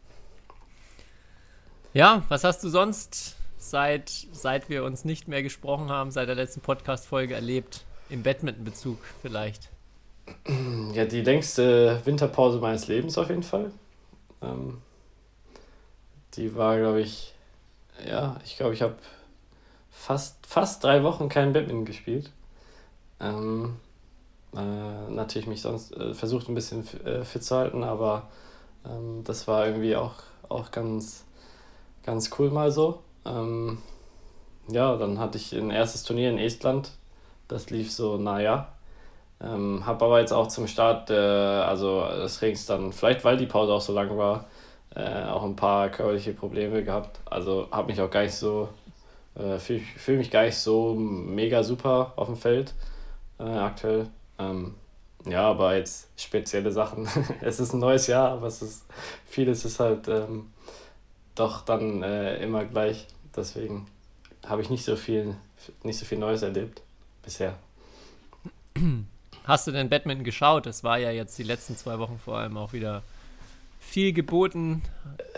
Ja, 1.95 2.23
was 2.31 2.43
hast 2.43 2.65
du 2.65 2.71
sonst 2.71 3.37
seit, 3.59 4.09
seit 4.33 4.71
wir 4.71 4.83
uns 4.85 5.05
nicht 5.05 5.29
mehr 5.29 5.43
gesprochen 5.43 5.91
haben, 5.91 6.11
seit 6.11 6.27
der 6.27 6.35
letzten 6.35 6.63
Podcast-Folge 6.63 7.35
erlebt? 7.35 7.85
Im 8.09 8.23
Badminton-Bezug 8.23 8.99
vielleicht? 9.21 9.69
Ja, 10.95 11.05
die 11.05 11.21
längste 11.23 12.01
Winterpause 12.05 12.59
meines 12.59 12.87
Lebens 12.87 13.19
auf 13.19 13.29
jeden 13.29 13.43
Fall. 13.43 13.73
Ähm, 14.43 14.81
die 16.35 16.55
war, 16.55 16.79
glaube 16.79 17.01
ich, 17.01 17.35
ja, 18.07 18.37
ich 18.45 18.57
glaube, 18.57 18.75
ich 18.75 18.83
habe 18.83 18.95
fast, 19.91 20.47
fast 20.47 20.85
drei 20.85 21.03
Wochen 21.03 21.29
kein 21.29 21.53
Badminton 21.53 21.85
gespielt. 21.85 22.31
Ähm, 23.21 23.77
äh, 24.55 25.11
natürlich 25.11 25.47
mich 25.47 25.63
sonst 25.63 25.95
äh, 25.95 26.15
versucht 26.15 26.49
ein 26.49 26.55
bisschen 26.55 26.87
äh, 27.05 27.25
fit 27.25 27.45
zu 27.45 27.57
halten, 27.57 27.85
aber 27.85 28.31
ähm, 28.87 29.25
das 29.25 29.49
war 29.49 29.67
irgendwie 29.67 29.97
auch, 29.97 30.15
auch 30.49 30.71
ganz, 30.71 31.25
ganz 32.05 32.31
cool 32.39 32.51
mal 32.51 32.71
so. 32.71 33.01
Ähm, 33.25 33.79
ja, 34.69 34.97
dann 34.97 35.19
hatte 35.19 35.39
ich 35.39 35.53
ein 35.53 35.71
erstes 35.71 36.03
Turnier 36.03 36.31
in 36.31 36.39
Estland. 36.39 36.93
Das 37.49 37.71
lief 37.71 37.93
so, 37.93 38.17
naja. 38.17 38.73
Ähm, 39.41 39.85
habe 39.87 40.05
aber 40.05 40.21
jetzt 40.21 40.33
auch 40.33 40.47
zum 40.49 40.69
Start 40.69 41.11
äh, 41.11 41.15
also 41.15 42.07
des 42.07 42.39
Trainings 42.39 42.67
dann, 42.67 42.93
vielleicht 42.93 43.25
weil 43.25 43.37
die 43.37 43.47
Pause 43.47 43.73
auch 43.73 43.81
so 43.81 43.93
lang 43.93 44.17
war, 44.17 44.45
äh, 44.95 45.25
auch 45.25 45.43
ein 45.43 45.57
paar 45.57 45.89
körperliche 45.89 46.33
Probleme 46.33 46.85
gehabt. 46.85 47.19
Also 47.25 47.67
habe 47.73 47.89
mich 47.89 48.01
auch 48.01 48.11
gar 48.11 48.23
nicht 48.23 48.35
so, 48.35 48.69
äh, 49.35 49.59
fühle 49.59 49.81
fühl 49.81 50.19
mich 50.19 50.31
gar 50.31 50.45
nicht 50.45 50.57
so 50.57 50.95
mega 50.95 51.63
super 51.65 52.13
auf 52.17 52.29
dem 52.29 52.37
Feld 52.37 52.73
äh, 53.41 53.43
aktuell. 53.43 54.07
Ähm, 54.39 54.75
ja, 55.27 55.51
aber 55.51 55.77
jetzt 55.77 56.09
spezielle 56.17 56.71
Sachen. 56.71 57.09
es 57.41 57.59
ist 57.59 57.73
ein 57.73 57.81
neues 57.81 58.07
Jahr, 58.07 58.31
aber 58.31 58.47
es 58.47 58.63
ist 58.63 58.85
vieles 59.27 59.65
ist 59.65 59.81
halt 59.81 60.07
ähm, 60.09 60.53
doch 61.35 61.63
dann 61.63 62.03
äh, 62.03 62.37
immer 62.43 62.65
gleich. 62.65 63.07
Deswegen 63.35 63.87
habe 64.47 64.63
ich 64.63 64.71
nicht 64.71 64.85
so 64.85 64.97
viel, 64.97 65.37
nicht 65.83 65.99
so 65.99 66.05
viel 66.05 66.19
Neues 66.19 66.43
erlebt 66.43 66.83
bisher. 67.23 67.55
Hast 69.45 69.67
du 69.67 69.73
denn 69.73 69.89
Badminton 69.89 70.25
geschaut? 70.25 70.67
Es 70.67 70.85
war 70.85 70.99
ja 70.99 71.11
jetzt 71.11 71.39
die 71.39 71.43
letzten 71.43 71.77
zwei 71.77 71.99
Wochen 71.99 72.19
vor 72.19 72.39
allem 72.39 72.57
auch 72.57 72.73
wieder 72.73 73.03
viel 73.81 74.13
geboten. 74.13 74.83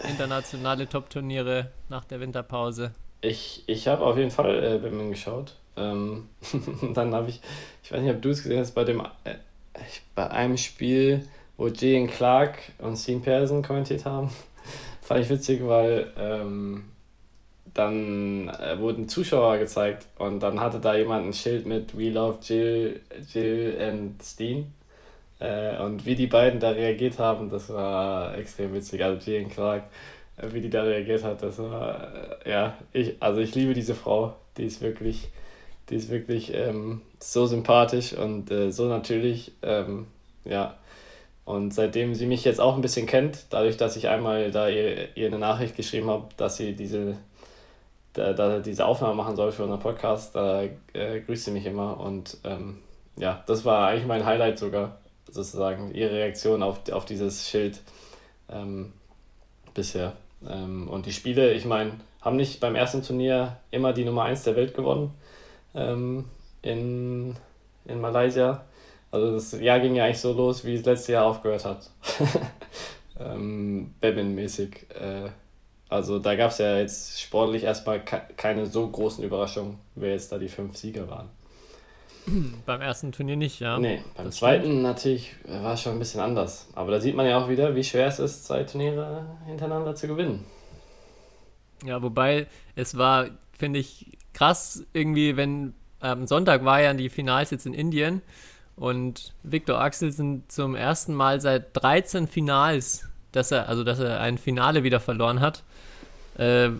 Internationale 0.08 0.88
Top-Turniere 0.88 1.70
nach 1.88 2.04
der 2.04 2.20
Winterpause. 2.20 2.92
Ich, 3.20 3.64
ich 3.66 3.88
habe 3.88 4.04
auf 4.04 4.16
jeden 4.16 4.30
Fall 4.30 4.62
äh, 4.62 4.78
Badminton 4.78 5.10
geschaut. 5.10 5.54
Ähm, 5.76 6.28
dann 6.94 7.14
habe 7.14 7.30
ich, 7.30 7.40
ich 7.82 7.92
weiß 7.92 8.00
nicht, 8.02 8.14
ob 8.14 8.22
du 8.22 8.30
es 8.30 8.42
gesehen 8.42 8.60
hast, 8.60 8.72
bei 8.72 8.84
dem 8.84 9.00
äh, 9.24 9.34
bei 10.14 10.30
einem 10.30 10.56
Spiel, 10.56 11.26
wo 11.56 11.68
Jane 11.68 12.06
Clark 12.06 12.58
und 12.78 12.96
Sean 12.96 13.22
Pearson 13.22 13.62
kommentiert 13.62 14.04
haben. 14.04 14.30
Fand 15.04 15.20
ich 15.20 15.28
witzig, 15.28 15.60
weil 15.66 16.06
ähm, 16.18 16.84
dann 17.74 18.48
äh, 18.48 18.78
wurden 18.78 19.06
Zuschauer 19.06 19.58
gezeigt 19.58 20.06
und 20.16 20.40
dann 20.40 20.60
hatte 20.60 20.80
da 20.80 20.96
jemand 20.96 21.26
ein 21.26 21.34
Schild 21.34 21.66
mit 21.66 21.94
We 21.98 22.08
love 22.08 22.38
Jill, 22.42 23.02
Jill 23.30 23.76
and 23.78 24.22
Steen. 24.22 24.72
Äh, 25.40 25.76
und 25.82 26.06
wie 26.06 26.14
die 26.14 26.26
beiden 26.26 26.58
da 26.58 26.70
reagiert 26.70 27.18
haben, 27.18 27.50
das 27.50 27.68
war 27.68 28.34
extrem 28.38 28.72
witzig. 28.72 29.04
Also 29.04 29.30
Jill 29.30 29.44
Clark, 29.44 29.82
äh, 30.38 30.46
wie 30.52 30.62
die 30.62 30.70
da 30.70 30.84
reagiert 30.84 31.22
hat, 31.22 31.42
das 31.42 31.58
war, 31.58 32.40
äh, 32.46 32.50
ja, 32.50 32.78
ich, 32.94 33.16
also 33.20 33.40
ich 33.40 33.54
liebe 33.54 33.74
diese 33.74 33.94
Frau. 33.94 34.34
Die 34.56 34.64
ist 34.64 34.80
wirklich, 34.80 35.28
die 35.90 35.96
ist 35.96 36.08
wirklich 36.08 36.54
ähm, 36.54 37.02
so 37.20 37.44
sympathisch 37.44 38.14
und 38.14 38.50
äh, 38.50 38.72
so 38.72 38.86
natürlich, 38.86 39.52
ähm, 39.62 40.06
ja. 40.46 40.78
Und 41.44 41.74
seitdem 41.74 42.14
sie 42.14 42.26
mich 42.26 42.44
jetzt 42.44 42.60
auch 42.60 42.74
ein 42.74 42.80
bisschen 42.80 43.06
kennt, 43.06 43.46
dadurch, 43.50 43.76
dass 43.76 43.96
ich 43.96 44.08
einmal 44.08 44.50
da 44.50 44.68
ihr, 44.68 45.14
ihr 45.16 45.26
eine 45.26 45.38
Nachricht 45.38 45.76
geschrieben 45.76 46.08
habe, 46.08 46.28
dass 46.36 46.56
sie 46.56 46.74
diese 46.74 47.16
da, 48.14 48.32
da 48.32 48.60
diese 48.60 48.86
Aufnahme 48.86 49.14
machen 49.14 49.36
soll 49.36 49.52
für 49.52 49.64
unseren 49.64 49.80
Podcast, 49.80 50.34
da 50.34 50.62
äh, 50.62 51.20
grüßt 51.20 51.44
sie 51.44 51.50
mich 51.50 51.66
immer 51.66 52.00
und 52.00 52.38
ähm, 52.44 52.78
ja, 53.16 53.42
das 53.46 53.64
war 53.64 53.88
eigentlich 53.88 54.06
mein 54.06 54.24
Highlight 54.24 54.58
sogar, 54.58 54.98
sozusagen, 55.30 55.92
ihre 55.94 56.14
Reaktion 56.14 56.62
auf, 56.62 56.88
auf 56.90 57.04
dieses 57.04 57.48
Schild 57.48 57.80
ähm, 58.48 58.92
bisher. 59.74 60.14
Ähm, 60.48 60.88
und 60.88 61.06
die 61.06 61.12
Spiele, 61.12 61.52
ich 61.52 61.64
meine, 61.64 61.92
haben 62.22 62.36
nicht 62.36 62.60
beim 62.60 62.74
ersten 62.74 63.02
Turnier 63.02 63.56
immer 63.70 63.92
die 63.92 64.04
Nummer 64.04 64.24
1 64.24 64.44
der 64.44 64.56
Welt 64.56 64.74
gewonnen 64.74 65.12
ähm, 65.74 66.24
in, 66.62 67.36
in 67.84 68.00
Malaysia. 68.00 68.64
Also 69.14 69.32
das 69.34 69.52
Jahr 69.60 69.78
ging 69.78 69.94
ja 69.94 70.06
eigentlich 70.06 70.18
so 70.18 70.32
los, 70.32 70.64
wie 70.64 70.74
es 70.74 70.84
letztes 70.84 71.06
Jahr 71.06 71.24
aufgehört 71.24 71.64
hat. 71.64 71.88
ähm, 73.20 73.94
Babin-mäßig. 74.00 74.90
Äh, 74.90 75.30
also 75.88 76.18
da 76.18 76.34
gab 76.34 76.50
es 76.50 76.58
ja 76.58 76.78
jetzt 76.78 77.20
sportlich 77.20 77.62
erstmal 77.62 78.00
keine 78.00 78.66
so 78.66 78.88
großen 78.88 79.22
Überraschungen, 79.22 79.78
wer 79.94 80.10
jetzt 80.10 80.32
da 80.32 80.38
die 80.38 80.48
fünf 80.48 80.76
Sieger 80.76 81.08
waren. 81.08 81.28
Beim 82.66 82.80
ersten 82.80 83.12
Turnier 83.12 83.36
nicht, 83.36 83.60
ja. 83.60 83.78
Nee, 83.78 84.02
beim 84.16 84.26
das 84.26 84.36
zweiten 84.38 84.64
stimmt. 84.64 84.82
natürlich 84.82 85.36
war 85.46 85.74
es 85.74 85.82
schon 85.82 85.92
ein 85.92 86.00
bisschen 86.00 86.20
anders. 86.20 86.66
Aber 86.74 86.90
da 86.90 87.00
sieht 87.00 87.14
man 87.14 87.26
ja 87.26 87.38
auch 87.38 87.48
wieder, 87.48 87.76
wie 87.76 87.84
schwer 87.84 88.08
es 88.08 88.18
ist, 88.18 88.46
zwei 88.46 88.64
Turniere 88.64 89.26
hintereinander 89.46 89.94
zu 89.94 90.08
gewinnen. 90.08 90.44
Ja, 91.84 92.02
wobei 92.02 92.48
es 92.74 92.98
war, 92.98 93.28
finde 93.56 93.78
ich, 93.78 94.18
krass 94.32 94.84
irgendwie, 94.92 95.36
wenn 95.36 95.74
am 96.00 96.22
ähm, 96.22 96.26
Sonntag 96.26 96.64
war 96.64 96.80
ja 96.80 96.92
die 96.94 97.10
Finals 97.10 97.52
jetzt 97.52 97.64
in 97.64 97.74
Indien 97.74 98.20
und 98.76 99.34
Viktor 99.42 99.80
Axelsen 99.80 100.44
zum 100.48 100.74
ersten 100.74 101.14
Mal 101.14 101.40
seit 101.40 101.68
13 101.74 102.26
Finals, 102.26 103.08
dass 103.32 103.50
er, 103.50 103.68
also 103.68 103.84
dass 103.84 104.00
er 104.00 104.20
ein 104.20 104.38
Finale 104.38 104.82
wieder 104.82 105.00
verloren 105.00 105.40
hat. 105.40 105.62
Äh, 106.36 106.70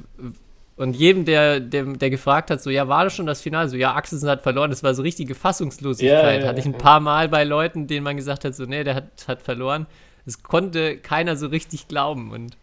und 0.77 0.97
jedem, 0.97 1.25
der, 1.25 1.61
der, 1.61 1.85
der 1.85 2.11
gefragt 2.11 2.51
hat, 2.51 2.61
so, 2.61 2.69
ja, 2.69 2.89
war 2.89 3.05
das 3.05 3.15
schon 3.15 3.27
das 3.27 3.41
Finale? 3.41 3.69
So, 3.69 3.77
ja, 3.77 3.95
Axelsen 3.95 4.29
hat 4.29 4.43
verloren. 4.43 4.71
Das 4.71 4.83
war 4.83 4.93
so 4.95 5.03
richtige 5.03 5.37
Fassungslosigkeit. 5.37 6.41
Ja, 6.41 6.41
ja, 6.41 6.49
Hatte 6.49 6.59
ich 6.59 6.67
ein 6.67 6.79
paar 6.79 6.99
Mal 6.99 7.29
bei 7.29 7.45
Leuten, 7.45 7.87
denen 7.87 8.03
man 8.03 8.17
gesagt 8.17 8.45
hat, 8.45 8.57
so, 8.57 8.65
nee, 8.65 8.83
der 8.83 8.97
hat, 8.97 9.29
hat 9.29 9.43
verloren. 9.43 9.87
Das 10.25 10.43
konnte 10.43 10.97
keiner 10.97 11.37
so 11.37 11.47
richtig 11.47 11.87
glauben. 11.87 12.33
Und 12.33 12.57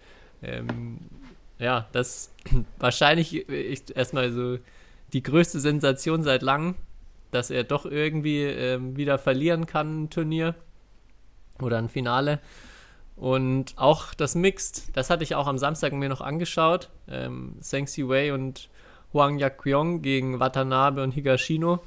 ähm, 0.43 0.97
ja, 1.57 1.88
das 1.93 2.34
wahrscheinlich 2.79 3.47
erstmal 3.95 4.32
so 4.34 4.57
die 5.13 5.23
größte 5.23 5.61
Sensation 5.61 6.23
seit 6.23 6.41
langem, 6.41 6.75
dass 7.32 7.49
er 7.49 7.63
doch 7.63 7.86
irgendwie 7.86 8.43
ähm, 8.43 8.95
wieder 8.95 9.17
verlieren 9.17 9.65
kann, 9.65 10.03
ein 10.03 10.09
Turnier 10.09 10.55
oder 11.61 11.77
ein 11.77 11.89
Finale. 11.89 12.39
Und 13.15 13.73
auch 13.77 14.13
das 14.13 14.36
Mixed, 14.36 14.95
das 14.95 15.09
hatte 15.09 15.23
ich 15.23 15.36
auch 15.36 15.47
am 15.47 15.57
Samstag 15.57 15.93
mir 15.93 16.09
noch 16.09 16.21
angeschaut. 16.21 16.89
Ähm, 17.07 17.55
Seng 17.59 17.88
Wei 17.88 18.34
und 18.34 18.69
Huang 19.13 19.38
Yakyong 19.38 20.01
gegen 20.01 20.39
Watanabe 20.39 21.03
und 21.03 21.11
Higashino. 21.11 21.79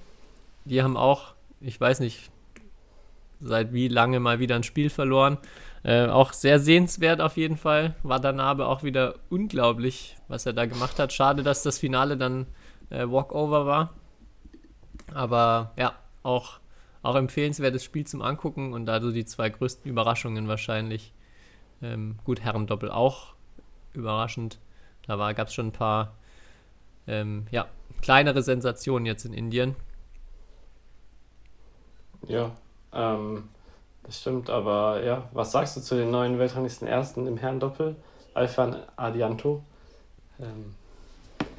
Die 0.64 0.82
haben 0.82 0.96
auch, 0.96 1.34
ich 1.60 1.80
weiß 1.80 2.00
nicht, 2.00 2.30
seit 3.40 3.72
wie 3.72 3.88
lange 3.88 4.20
mal 4.20 4.38
wieder 4.38 4.56
ein 4.56 4.62
Spiel 4.62 4.90
verloren. 4.90 5.38
Äh, 5.82 6.06
auch 6.06 6.32
sehr 6.32 6.58
sehenswert 6.58 7.20
auf 7.20 7.36
jeden 7.36 7.56
Fall. 7.56 7.94
Watanabe 8.02 8.66
auch 8.66 8.82
wieder 8.82 9.16
unglaublich, 9.28 10.16
was 10.28 10.46
er 10.46 10.52
da 10.52 10.66
gemacht 10.66 10.98
hat. 10.98 11.12
Schade, 11.12 11.42
dass 11.42 11.62
das 11.62 11.78
Finale 11.78 12.16
dann 12.16 12.46
äh, 12.90 13.06
Walkover 13.06 13.66
war. 13.66 13.92
Aber 15.12 15.72
ja, 15.76 15.94
auch, 16.22 16.60
auch 17.02 17.16
empfehlenswertes 17.16 17.84
Spiel 17.84 18.06
zum 18.06 18.22
Angucken 18.22 18.72
und 18.72 18.88
also 18.88 19.12
die 19.12 19.24
zwei 19.24 19.50
größten 19.50 19.90
Überraschungen 19.90 20.48
wahrscheinlich 20.48 21.12
ähm, 21.82 22.18
gut, 22.24 22.40
Herrendoppel 22.40 22.90
auch 22.90 23.34
überraschend. 23.92 24.58
Da 25.06 25.32
gab 25.32 25.48
es 25.48 25.54
schon 25.54 25.68
ein 25.68 25.72
paar 25.72 26.14
ähm, 27.06 27.46
ja, 27.50 27.66
kleinere 28.00 28.42
Sensationen 28.42 29.06
jetzt 29.06 29.24
in 29.24 29.34
Indien. 29.34 29.76
Ja, 32.26 32.52
ähm, 32.92 33.48
das 34.04 34.20
stimmt, 34.20 34.48
aber 34.48 35.02
ja, 35.02 35.28
was 35.32 35.52
sagst 35.52 35.76
du 35.76 35.80
zu 35.80 35.94
den 35.94 36.10
neuen 36.10 36.38
Weltranglisten 36.38 36.88
Ersten 36.88 37.26
im 37.26 37.36
Herrendoppel? 37.36 37.96
Alfan 38.32 38.76
Adianto. 38.96 39.62
Ähm, 40.40 40.74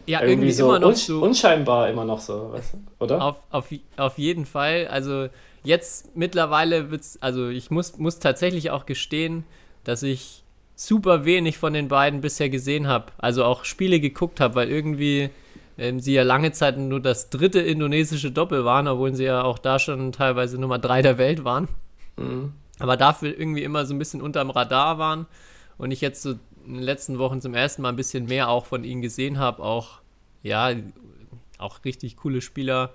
ja, 0.05 0.21
irgendwie, 0.21 0.31
irgendwie 0.31 0.51
so, 0.51 0.65
immer 0.65 0.79
noch 0.79 0.95
so. 0.95 1.21
Unscheinbar 1.21 1.89
immer 1.89 2.05
noch 2.05 2.19
so, 2.19 2.51
weißt 2.51 2.73
du, 2.73 2.77
oder? 2.99 3.21
Auf, 3.21 3.35
auf, 3.49 3.67
auf 3.97 4.17
jeden 4.17 4.45
Fall. 4.45 4.87
Also 4.87 5.27
jetzt 5.63 6.15
mittlerweile 6.15 6.91
wird 6.91 7.01
es, 7.01 7.21
also 7.21 7.49
ich 7.49 7.71
muss, 7.71 7.97
muss 7.97 8.19
tatsächlich 8.19 8.71
auch 8.71 8.85
gestehen, 8.85 9.43
dass 9.83 10.03
ich 10.03 10.43
super 10.75 11.25
wenig 11.25 11.57
von 11.57 11.73
den 11.73 11.87
beiden 11.87 12.21
bisher 12.21 12.49
gesehen 12.49 12.87
habe. 12.87 13.05
Also 13.17 13.43
auch 13.43 13.65
Spiele 13.65 13.99
geguckt 13.99 14.39
habe, 14.39 14.55
weil 14.55 14.69
irgendwie 14.69 15.29
ähm, 15.77 15.99
sie 15.99 16.13
ja 16.13 16.23
lange 16.23 16.51
Zeit 16.51 16.77
nur 16.77 16.99
das 16.99 17.29
dritte 17.29 17.59
indonesische 17.59 18.31
Doppel 18.31 18.65
waren, 18.65 18.87
obwohl 18.87 19.13
sie 19.13 19.25
ja 19.25 19.43
auch 19.43 19.57
da 19.57 19.79
schon 19.79 20.11
teilweise 20.11 20.59
Nummer 20.59 20.79
drei 20.79 21.01
der 21.01 21.17
Welt 21.17 21.43
waren. 21.43 21.67
Mhm. 22.17 22.53
Aber 22.79 22.97
dafür 22.97 23.37
irgendwie 23.37 23.63
immer 23.63 23.85
so 23.85 23.93
ein 23.93 23.99
bisschen 23.99 24.21
unterm 24.21 24.49
Radar 24.49 24.97
waren 24.97 25.27
und 25.77 25.91
ich 25.91 26.01
jetzt 26.01 26.21
so 26.21 26.35
in 26.65 26.75
den 26.75 26.83
letzten 26.83 27.19
Wochen 27.19 27.41
zum 27.41 27.53
ersten 27.53 27.81
Mal 27.81 27.89
ein 27.89 27.95
bisschen 27.95 28.25
mehr 28.25 28.49
auch 28.49 28.65
von 28.65 28.83
ihnen 28.83 29.01
gesehen 29.01 29.39
habe. 29.39 29.63
Auch, 29.63 30.01
ja, 30.43 30.71
auch 31.57 31.83
richtig 31.85 32.17
coole 32.17 32.41
Spieler. 32.41 32.91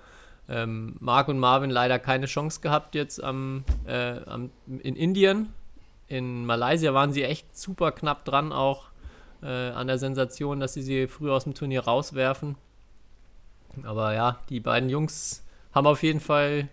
Ähm, 0.49 0.97
Marc 0.99 1.29
und 1.29 1.39
Marvin 1.39 1.71
leider 1.71 1.99
keine 1.99 2.27
Chance 2.27 2.61
gehabt 2.61 2.95
jetzt 2.95 3.23
am, 3.23 3.64
äh, 3.87 4.18
am, 4.27 4.51
in 4.66 4.97
Indien. 4.97 5.53
In 6.09 6.45
Malaysia 6.45 6.93
waren 6.93 7.12
sie 7.12 7.23
echt 7.23 7.57
super 7.57 7.93
knapp 7.93 8.25
dran, 8.25 8.53
auch 8.53 8.89
äh, 9.43 9.47
an 9.47 9.87
der 9.87 9.99
Sensation, 9.99 10.59
dass 10.59 10.75
sie 10.75 10.83
sie 10.83 11.07
früh 11.07 11.31
aus 11.31 11.45
dem 11.45 11.55
Turnier 11.55 11.85
rauswerfen. 11.85 12.57
Aber 13.85 14.12
ja, 14.14 14.39
die 14.49 14.59
beiden 14.59 14.91
Jungs 14.91 15.45
haben 15.73 15.87
auf 15.87 16.03
jeden 16.03 16.18
Fall, 16.18 16.68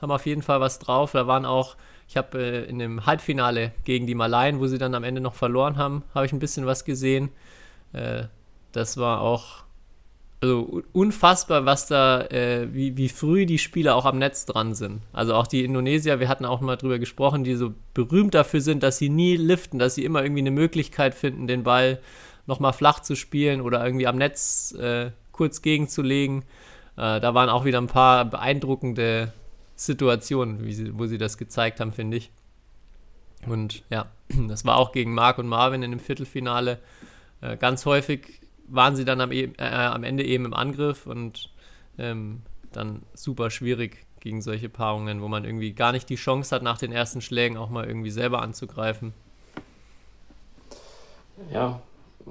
haben 0.00 0.12
auf 0.12 0.26
jeden 0.26 0.42
Fall 0.42 0.60
was 0.60 0.78
drauf. 0.78 1.12
Da 1.12 1.26
waren 1.26 1.46
auch, 1.46 1.76
ich 2.12 2.16
habe 2.18 2.38
äh, 2.38 2.64
in 2.64 2.78
dem 2.78 3.06
Halbfinale 3.06 3.72
gegen 3.84 4.06
die 4.06 4.14
Malayen, 4.14 4.60
wo 4.60 4.66
sie 4.66 4.76
dann 4.76 4.94
am 4.94 5.02
Ende 5.02 5.22
noch 5.22 5.32
verloren 5.32 5.78
haben, 5.78 6.02
habe 6.14 6.26
ich 6.26 6.32
ein 6.34 6.40
bisschen 6.40 6.66
was 6.66 6.84
gesehen. 6.84 7.30
Äh, 7.94 8.24
das 8.72 8.98
war 8.98 9.22
auch 9.22 9.64
also 10.42 10.82
unfassbar, 10.92 11.64
was 11.64 11.86
da, 11.86 12.20
äh, 12.26 12.68
wie, 12.74 12.98
wie 12.98 13.08
früh 13.08 13.46
die 13.46 13.56
Spieler 13.56 13.96
auch 13.96 14.04
am 14.04 14.18
Netz 14.18 14.44
dran 14.44 14.74
sind. 14.74 15.00
Also 15.14 15.34
auch 15.34 15.46
die 15.46 15.64
Indonesier, 15.64 16.20
wir 16.20 16.28
hatten 16.28 16.44
auch 16.44 16.60
mal 16.60 16.76
drüber 16.76 16.98
gesprochen, 16.98 17.44
die 17.44 17.54
so 17.54 17.72
berühmt 17.94 18.34
dafür 18.34 18.60
sind, 18.60 18.82
dass 18.82 18.98
sie 18.98 19.08
nie 19.08 19.38
liften, 19.38 19.78
dass 19.78 19.94
sie 19.94 20.04
immer 20.04 20.22
irgendwie 20.22 20.42
eine 20.42 20.50
Möglichkeit 20.50 21.14
finden, 21.14 21.46
den 21.46 21.62
Ball 21.62 21.98
nochmal 22.46 22.74
flach 22.74 23.00
zu 23.00 23.16
spielen 23.16 23.62
oder 23.62 23.82
irgendwie 23.82 24.06
am 24.06 24.16
Netz 24.16 24.74
äh, 24.78 25.12
kurz 25.30 25.62
gegenzulegen. 25.62 26.42
Äh, 26.98 27.20
da 27.20 27.32
waren 27.32 27.48
auch 27.48 27.64
wieder 27.64 27.80
ein 27.80 27.86
paar 27.86 28.26
beeindruckende 28.26 29.32
Situationen, 29.84 30.70
sie, 30.70 30.96
wo 30.98 31.06
sie 31.06 31.18
das 31.18 31.38
gezeigt 31.38 31.80
haben, 31.80 31.92
finde 31.92 32.16
ich. 32.16 32.30
Und 33.46 33.82
ja, 33.90 34.06
das 34.48 34.64
war 34.64 34.76
auch 34.76 34.92
gegen 34.92 35.14
Marc 35.14 35.38
und 35.38 35.48
Marvin 35.48 35.82
in 35.82 35.90
dem 35.90 36.00
Viertelfinale. 36.00 36.78
Äh, 37.40 37.56
ganz 37.56 37.84
häufig 37.86 38.40
waren 38.68 38.96
sie 38.96 39.04
dann 39.04 39.20
am, 39.20 39.32
e 39.32 39.50
äh, 39.58 39.64
am 39.64 40.04
Ende 40.04 40.24
eben 40.24 40.44
im 40.44 40.54
Angriff 40.54 41.06
und 41.06 41.50
ähm, 41.98 42.42
dann 42.72 43.02
super 43.14 43.50
schwierig 43.50 44.06
gegen 44.20 44.40
solche 44.40 44.68
Paarungen, 44.68 45.20
wo 45.20 45.28
man 45.28 45.44
irgendwie 45.44 45.72
gar 45.72 45.92
nicht 45.92 46.08
die 46.08 46.14
Chance 46.14 46.54
hat, 46.54 46.62
nach 46.62 46.78
den 46.78 46.92
ersten 46.92 47.20
Schlägen 47.20 47.56
auch 47.56 47.68
mal 47.68 47.84
irgendwie 47.84 48.10
selber 48.10 48.40
anzugreifen. 48.40 49.12
Ja, 51.52 51.82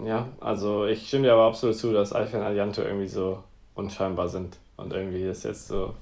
ja, 0.06 0.30
also 0.40 0.86
ich 0.86 1.08
stimme 1.08 1.24
dir 1.24 1.34
aber 1.34 1.48
absolut 1.48 1.76
zu, 1.76 1.92
dass 1.92 2.14
Alpha 2.14 2.38
und 2.38 2.44
Allianto 2.44 2.82
irgendwie 2.82 3.10
so 3.10 3.44
unscheinbar 3.76 4.30
sind. 4.30 4.58
Und 4.78 4.94
irgendwie 4.94 5.24
ist 5.24 5.44
jetzt 5.44 5.68
so, 5.68 5.94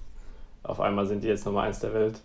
auf 0.63 0.79
einmal 0.79 1.05
sind 1.05 1.23
die 1.23 1.27
jetzt 1.27 1.45
Nummer 1.45 1.63
eins 1.63 1.79
der 1.79 1.93
Welt 1.93 2.21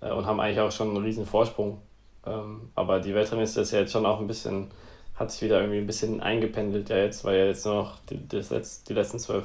äh, 0.00 0.10
und 0.10 0.26
haben 0.26 0.40
eigentlich 0.40 0.60
auch 0.60 0.72
schon 0.72 0.90
einen 0.90 1.04
riesen 1.04 1.26
Vorsprung. 1.26 1.78
Ähm, 2.26 2.70
aber 2.74 3.00
die 3.00 3.14
Weltrangliste 3.14 3.62
ist 3.62 3.72
ja 3.72 3.80
jetzt 3.80 3.92
schon 3.92 4.06
auch 4.06 4.20
ein 4.20 4.26
bisschen, 4.26 4.70
hat 5.14 5.30
sich 5.30 5.42
wieder 5.42 5.60
irgendwie 5.60 5.78
ein 5.78 5.86
bisschen 5.86 6.20
eingependelt 6.20 6.88
ja 6.90 6.96
jetzt, 6.96 7.24
weil 7.24 7.38
ja 7.38 7.44
jetzt 7.46 7.64
nur 7.64 7.74
noch 7.74 7.98
die, 8.10 8.26
das 8.28 8.50
Letz-, 8.50 8.84
die 8.86 8.94
letzten 8.94 9.18
zwölf, 9.18 9.44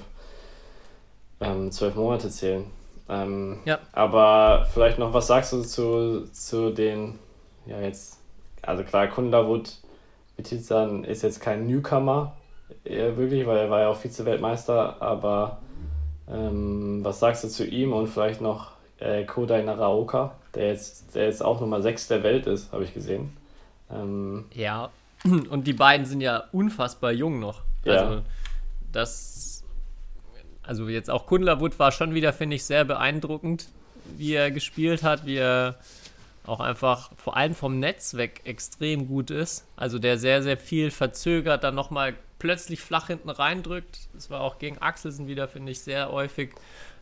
ähm, 1.40 1.72
zwölf 1.72 1.96
Monate 1.96 2.30
zählen. 2.30 2.66
Ähm, 3.08 3.60
ja. 3.66 3.80
Aber 3.92 4.68
vielleicht 4.74 5.00
noch, 5.00 5.14
was 5.14 5.28
sagst 5.28 5.54
du 5.54 5.62
zu, 5.62 6.28
zu 6.32 6.72
den, 6.72 7.20
ja 7.66 7.80
jetzt, 7.80 8.20
also 8.62 8.84
klar, 8.84 9.08
Kundavut 9.08 9.78
Bitizan 10.36 11.04
ist 11.04 11.22
jetzt 11.22 11.40
kein 11.40 11.68
Newcomer, 11.68 12.36
wirklich, 12.84 13.46
weil 13.48 13.58
er 13.58 13.70
war 13.70 13.82
ja 13.82 13.90
auch 13.90 13.96
Vize-Weltmeister, 13.98 15.02
aber 15.02 15.60
ähm, 16.32 17.00
was 17.04 17.20
sagst 17.20 17.44
du 17.44 17.48
zu 17.48 17.66
ihm 17.66 17.94
und 17.94 18.08
vielleicht 18.08 18.42
noch 18.42 18.72
äh, 19.00 19.26
Kodai 19.26 19.62
Naraoka, 19.62 20.36
der 20.54 20.70
jetzt, 20.70 21.16
der 21.16 21.26
jetzt 21.26 21.44
auch 21.44 21.60
Nummer 21.60 21.82
6 21.82 22.08
der 22.08 22.24
Welt 22.24 22.48
ist, 22.48 22.72
habe 22.72 22.84
ich 22.84 22.94
gesehen. 22.94 23.36
Ähm, 23.92 24.46
ja, 24.54 24.90
und 25.24 25.66
die 25.68 25.74
beiden 25.74 26.06
sind 26.06 26.22
ja 26.22 26.46
unfassbar 26.52 27.12
jung 27.12 27.40
noch. 27.40 27.62
Ja. 27.84 27.94
Also, 27.94 28.22
das, 28.92 29.64
also 30.64 30.88
jetzt 30.88 31.10
auch 31.10 31.28
Kundlerwood 31.28 31.78
war 31.80 31.92
schon 31.92 32.14
wieder, 32.14 32.34
finde 32.34 32.56
ich, 32.56 32.64
sehr 32.64 32.86
beeindruckend, 32.86 33.68
wie 34.18 34.34
er 34.34 34.52
gespielt 34.52 35.04
hat, 35.04 35.26
wie 35.26 35.38
er 35.38 35.76
auch 36.46 36.60
einfach 36.60 37.12
vor 37.18 37.36
allem 37.36 37.56
vom 37.56 37.80
Netz 37.80 38.16
weg 38.16 38.42
extrem 38.46 39.08
gut 39.08 39.32
ist. 39.32 39.66
Also 39.76 40.00
der 40.00 40.18
sehr, 40.18 40.44
sehr 40.44 40.58
viel 40.58 40.92
verzögert, 40.92 41.64
dann 41.64 41.76
nochmal 41.76 42.14
plötzlich 42.46 42.80
flach 42.80 43.08
hinten 43.08 43.32
reindrückt. 43.32 44.08
Das 44.14 44.30
war 44.30 44.41
auch 44.41 44.60
gegen 44.60 44.78
Axelsen 44.78 45.28
wieder, 45.28 45.48
finde 45.48 45.72
ich, 45.72 45.82
sehr 45.82 46.12
häufig. 46.12 46.52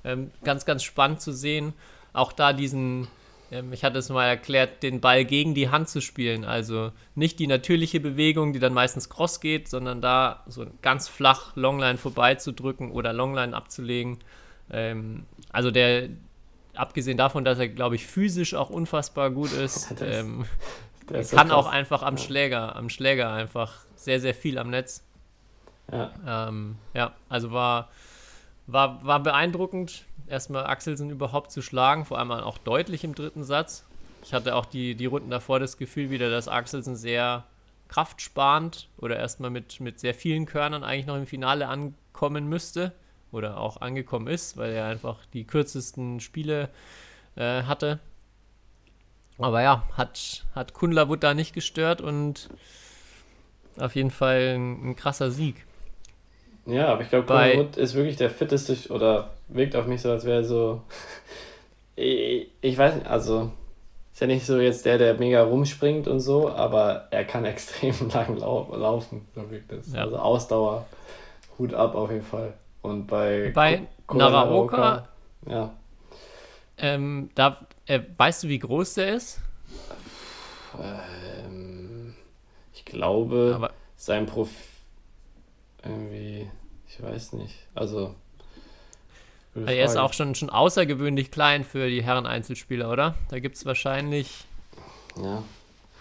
Ähm, 0.05 0.31
ganz, 0.45 0.65
ganz 0.65 0.83
spannend 0.83 1.19
zu 1.19 1.33
sehen. 1.33 1.73
Auch 2.13 2.31
da 2.31 2.53
diesen, 2.53 3.09
ähm, 3.51 3.73
ich 3.73 3.83
hatte 3.83 3.97
es 3.97 4.07
mal 4.07 4.25
erklärt, 4.25 4.83
den 4.83 5.01
Ball 5.01 5.25
gegen 5.25 5.53
die 5.53 5.69
Hand 5.69 5.89
zu 5.89 5.99
spielen. 5.99 6.45
Also 6.45 6.93
nicht 7.13 7.39
die 7.39 7.47
natürliche 7.47 7.99
Bewegung, 7.99 8.53
die 8.53 8.59
dann 8.59 8.73
meistens 8.73 9.09
cross 9.09 9.41
geht, 9.41 9.67
sondern 9.67 9.99
da 9.99 10.43
so 10.47 10.65
ganz 10.81 11.09
flach 11.09 11.57
Longline 11.57 11.97
vorbeizudrücken 11.97 12.91
oder 12.91 13.11
Longline 13.11 13.53
abzulegen. 13.53 14.19
Ähm, 14.71 15.25
also 15.51 15.71
der, 15.71 16.07
abgesehen 16.73 17.17
davon, 17.17 17.43
dass 17.43 17.59
er, 17.59 17.67
glaube 17.67 17.95
ich, 17.95 18.07
physisch 18.07 18.53
auch 18.53 18.69
unfassbar 18.69 19.29
gut 19.29 19.51
ist, 19.51 19.91
das, 19.99 20.19
ähm, 20.19 20.45
das 21.07 21.31
kann 21.31 21.49
so 21.49 21.55
auch 21.55 21.67
einfach 21.67 22.01
am 22.01 22.17
Schläger, 22.17 22.77
am 22.77 22.87
Schläger 22.87 23.33
einfach 23.33 23.83
sehr, 23.97 24.21
sehr 24.21 24.33
viel 24.33 24.57
am 24.57 24.69
Netz. 24.69 25.03
Ja, 25.91 26.47
ähm, 26.47 26.77
ja 26.93 27.13
also 27.29 27.51
war, 27.51 27.89
war, 28.67 29.03
war 29.05 29.21
beeindruckend, 29.21 30.05
erstmal 30.27 30.65
Axelsen 30.65 31.09
überhaupt 31.09 31.51
zu 31.51 31.61
schlagen, 31.61 32.05
vor 32.05 32.19
allem 32.19 32.31
auch 32.31 32.57
deutlich 32.57 33.03
im 33.03 33.15
dritten 33.15 33.43
Satz. 33.43 33.85
Ich 34.23 34.33
hatte 34.33 34.55
auch 34.55 34.65
die, 34.65 34.95
die 34.95 35.05
Runden 35.05 35.29
davor 35.29 35.59
das 35.59 35.77
Gefühl 35.77 36.09
wieder, 36.09 36.29
dass 36.29 36.47
Axelsen 36.47 36.95
sehr 36.95 37.43
kraftsparend 37.89 38.87
oder 38.97 39.17
erstmal 39.17 39.49
mit, 39.49 39.79
mit 39.79 39.99
sehr 39.99 40.13
vielen 40.13 40.45
Körnern 40.45 40.83
eigentlich 40.83 41.05
noch 41.05 41.17
im 41.17 41.27
Finale 41.27 41.67
ankommen 41.67 42.47
müsste 42.47 42.93
oder 43.31 43.57
auch 43.57 43.81
angekommen 43.81 44.27
ist, 44.27 44.57
weil 44.57 44.71
er 44.71 44.85
einfach 44.85 45.25
die 45.33 45.43
kürzesten 45.43 46.19
Spiele 46.19 46.69
äh, 47.35 47.63
hatte. 47.63 47.99
Aber 49.37 49.61
ja, 49.61 49.83
hat, 49.97 50.45
hat 50.55 50.73
Kunlavut 50.73 51.23
da 51.23 51.33
nicht 51.33 51.53
gestört 51.53 52.01
und 52.01 52.49
auf 53.77 53.95
jeden 53.95 54.11
Fall 54.11 54.55
ein, 54.55 54.91
ein 54.91 54.95
krasser 54.95 55.31
Sieg. 55.31 55.65
Ja, 56.65 56.87
aber 56.87 57.01
ich 57.01 57.09
glaube, 57.09 57.25
Kunlavut 57.25 57.77
ist 57.77 57.93
wirklich 57.93 58.15
der 58.15 58.29
fitteste 58.29 58.91
oder 58.91 59.31
wirkt 59.49 59.75
auf 59.75 59.85
mich 59.85 60.01
so, 60.01 60.11
als 60.11 60.25
wäre 60.25 60.37
er 60.37 60.43
so. 60.43 60.81
ich, 61.95 62.47
ich 62.61 62.77
weiß 62.77 62.95
nicht, 62.95 63.07
also 63.07 63.51
ist 64.13 64.21
ja 64.21 64.27
nicht 64.27 64.45
so 64.45 64.59
jetzt 64.59 64.85
der, 64.85 64.97
der 64.97 65.15
mega 65.15 65.43
rumspringt 65.43 66.07
und 66.07 66.19
so, 66.19 66.49
aber 66.49 67.07
er 67.11 67.25
kann 67.25 67.45
extrem 67.45 67.95
lang 68.09 68.37
lau 68.37 68.73
laufen, 68.75 69.27
so 69.35 69.49
wirkt 69.51 69.71
das. 69.71 69.91
Ja. 69.93 70.01
Also 70.01 70.17
Ausdauer, 70.17 70.85
Hut 71.57 71.73
ab 71.73 71.95
auf 71.95 72.11
jeden 72.11 72.23
Fall. 72.23 72.53
Und 72.81 73.07
bei, 73.07 73.51
bei 73.53 73.87
Naraoka, 74.11 75.07
ja. 75.47 75.73
Ähm, 76.77 77.29
da, 77.35 77.65
äh, 77.85 77.99
weißt 78.17 78.43
du, 78.43 78.47
wie 78.49 78.59
groß 78.59 78.95
der 78.95 79.15
ist? 79.15 79.39
Ähm, 80.81 82.13
ich 82.73 82.83
glaube, 82.83 83.53
Aber 83.55 83.71
sein 83.95 84.25
Profil 84.25 84.72
irgendwie, 85.83 86.49
ich 86.87 87.01
weiß 87.01 87.33
nicht. 87.33 87.55
Also. 87.75 88.15
Er 89.55 89.85
ist 89.85 89.97
auch 89.97 90.13
schon, 90.13 90.33
schon 90.33 90.49
außergewöhnlich 90.49 91.29
klein 91.29 91.63
für 91.63 91.87
die 91.87 92.03
Herren-Einzelspieler, 92.03 92.91
oder? 92.91 93.15
Da 93.29 93.39
gibt 93.39 93.55
es 93.55 93.65
wahrscheinlich. 93.65 94.45
Ja. 95.15 95.43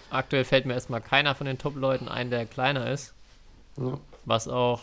Aktuell 0.09 0.45
fällt 0.45 0.65
mir 0.65 0.73
erstmal 0.73 1.03
keiner 1.03 1.35
von 1.35 1.47
den 1.47 1.59
Top-Leuten 1.59 2.09
ein, 2.09 2.31
der 2.31 2.47
kleiner 2.47 2.91
ist. 2.91 3.15
Ja. 3.77 3.99
Was 4.25 4.49
auch, 4.49 4.81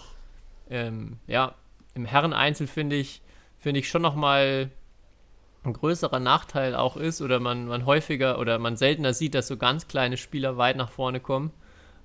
ähm, 0.69 1.17
ja, 1.25 1.55
im 1.95 2.05
Herreneinzel 2.05 2.67
finde 2.67 2.95
ich, 2.95 3.21
finde 3.59 3.79
ich 3.79 3.89
schon 3.89 4.01
nochmal 4.01 4.69
ein 5.63 5.73
größerer 5.73 6.19
Nachteil 6.19 6.75
auch 6.75 6.95
ist 6.95 7.21
oder 7.21 7.39
man, 7.39 7.67
man 7.67 7.85
häufiger 7.85 8.39
oder 8.39 8.59
man 8.59 8.77
seltener 8.77 9.13
sieht, 9.13 9.35
dass 9.35 9.47
so 9.47 9.57
ganz 9.57 9.87
kleine 9.87 10.17
Spieler 10.17 10.57
weit 10.57 10.77
nach 10.77 10.89
vorne 10.91 11.19
kommen, 11.19 11.51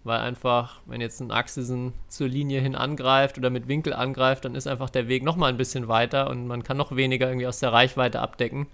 weil 0.05 0.21
einfach, 0.21 0.81
wenn 0.87 1.01
jetzt 1.01 1.21
ein 1.21 1.31
Axelsen 1.31 1.95
zur 2.09 2.29
Linie 2.29 2.61
hin 2.61 2.75
angreift 2.75 3.39
oder 3.39 3.51
mit 3.51 3.69
Winkel 3.69 3.93
angreift, 3.95 4.45
dann 4.45 4.55
ist 4.55 4.67
einfach 4.67 4.91
der 4.91 5.09
Weg 5.09 5.25
nochmal 5.25 5.49
ein 5.49 5.57
bisschen 5.57 5.89
weiter 5.89 6.31
und 6.31 6.47
man 6.47 6.63
kann 6.63 6.77
noch 6.77 6.95
weniger 6.95 7.27
irgendwie 7.27 7.47
aus 7.47 7.59
der 7.59 7.73
Reichweite 7.73 8.21
abdecken. 8.21 8.67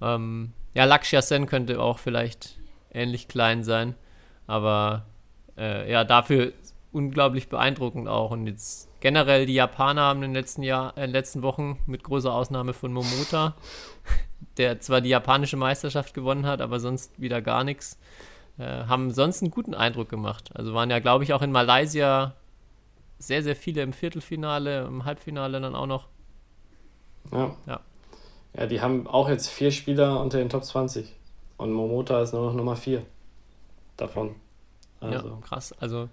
Ähm, 0.00 0.52
ja, 0.74 0.84
Lakshya 0.84 1.20
Sen 1.20 1.46
könnte 1.46 1.80
auch 1.80 1.98
vielleicht 1.98 2.58
ähnlich 2.92 3.28
klein 3.28 3.64
sein, 3.64 3.94
aber 4.46 5.06
äh, 5.58 5.90
ja, 5.90 6.04
dafür 6.04 6.52
unglaublich 6.92 7.48
beeindruckend 7.48 8.08
auch. 8.08 8.30
Und 8.30 8.46
jetzt 8.46 8.88
generell 9.00 9.46
die 9.46 9.54
Japaner 9.54 10.02
haben 10.02 10.22
in 10.22 10.30
den 10.30 10.34
letzten, 10.34 10.62
Jahr, 10.62 10.96
äh, 10.96 11.06
letzten 11.06 11.42
Wochen, 11.42 11.78
mit 11.86 12.04
großer 12.04 12.32
Ausnahme 12.32 12.72
von 12.72 12.92
Momota, 12.92 13.54
der 14.58 14.80
zwar 14.80 15.00
die 15.00 15.08
japanische 15.08 15.56
Meisterschaft 15.56 16.14
gewonnen 16.14 16.46
hat, 16.46 16.60
aber 16.60 16.78
sonst 16.78 17.20
wieder 17.20 17.40
gar 17.42 17.64
nichts, 17.64 17.98
äh, 18.58 18.84
haben 18.84 19.10
sonst 19.10 19.42
einen 19.42 19.50
guten 19.50 19.74
Eindruck 19.74 20.08
gemacht. 20.08 20.50
Also 20.54 20.74
waren 20.74 20.90
ja, 20.90 20.98
glaube 20.98 21.24
ich, 21.24 21.32
auch 21.32 21.42
in 21.42 21.52
Malaysia 21.52 22.34
sehr, 23.18 23.42
sehr 23.42 23.56
viele 23.56 23.82
im 23.82 23.92
Viertelfinale, 23.92 24.84
im 24.84 25.04
Halbfinale 25.04 25.60
dann 25.60 25.74
auch 25.74 25.86
noch. 25.86 26.08
Ja. 27.30 27.56
Ja. 27.66 27.80
Ja, 28.54 28.66
die 28.66 28.80
haben 28.80 29.06
auch 29.06 29.28
jetzt 29.28 29.48
vier 29.48 29.70
Spieler 29.70 30.20
unter 30.20 30.38
den 30.38 30.50
Top 30.50 30.64
20. 30.64 31.14
Und 31.56 31.72
Momota 31.72 32.20
ist 32.22 32.32
nur 32.32 32.46
noch 32.46 32.54
Nummer 32.54 32.76
4 32.76 33.02
davon. 33.96 34.34
Also. 35.00 35.28
Ja, 35.28 35.38
krass. 35.40 35.72
Also 35.80 36.08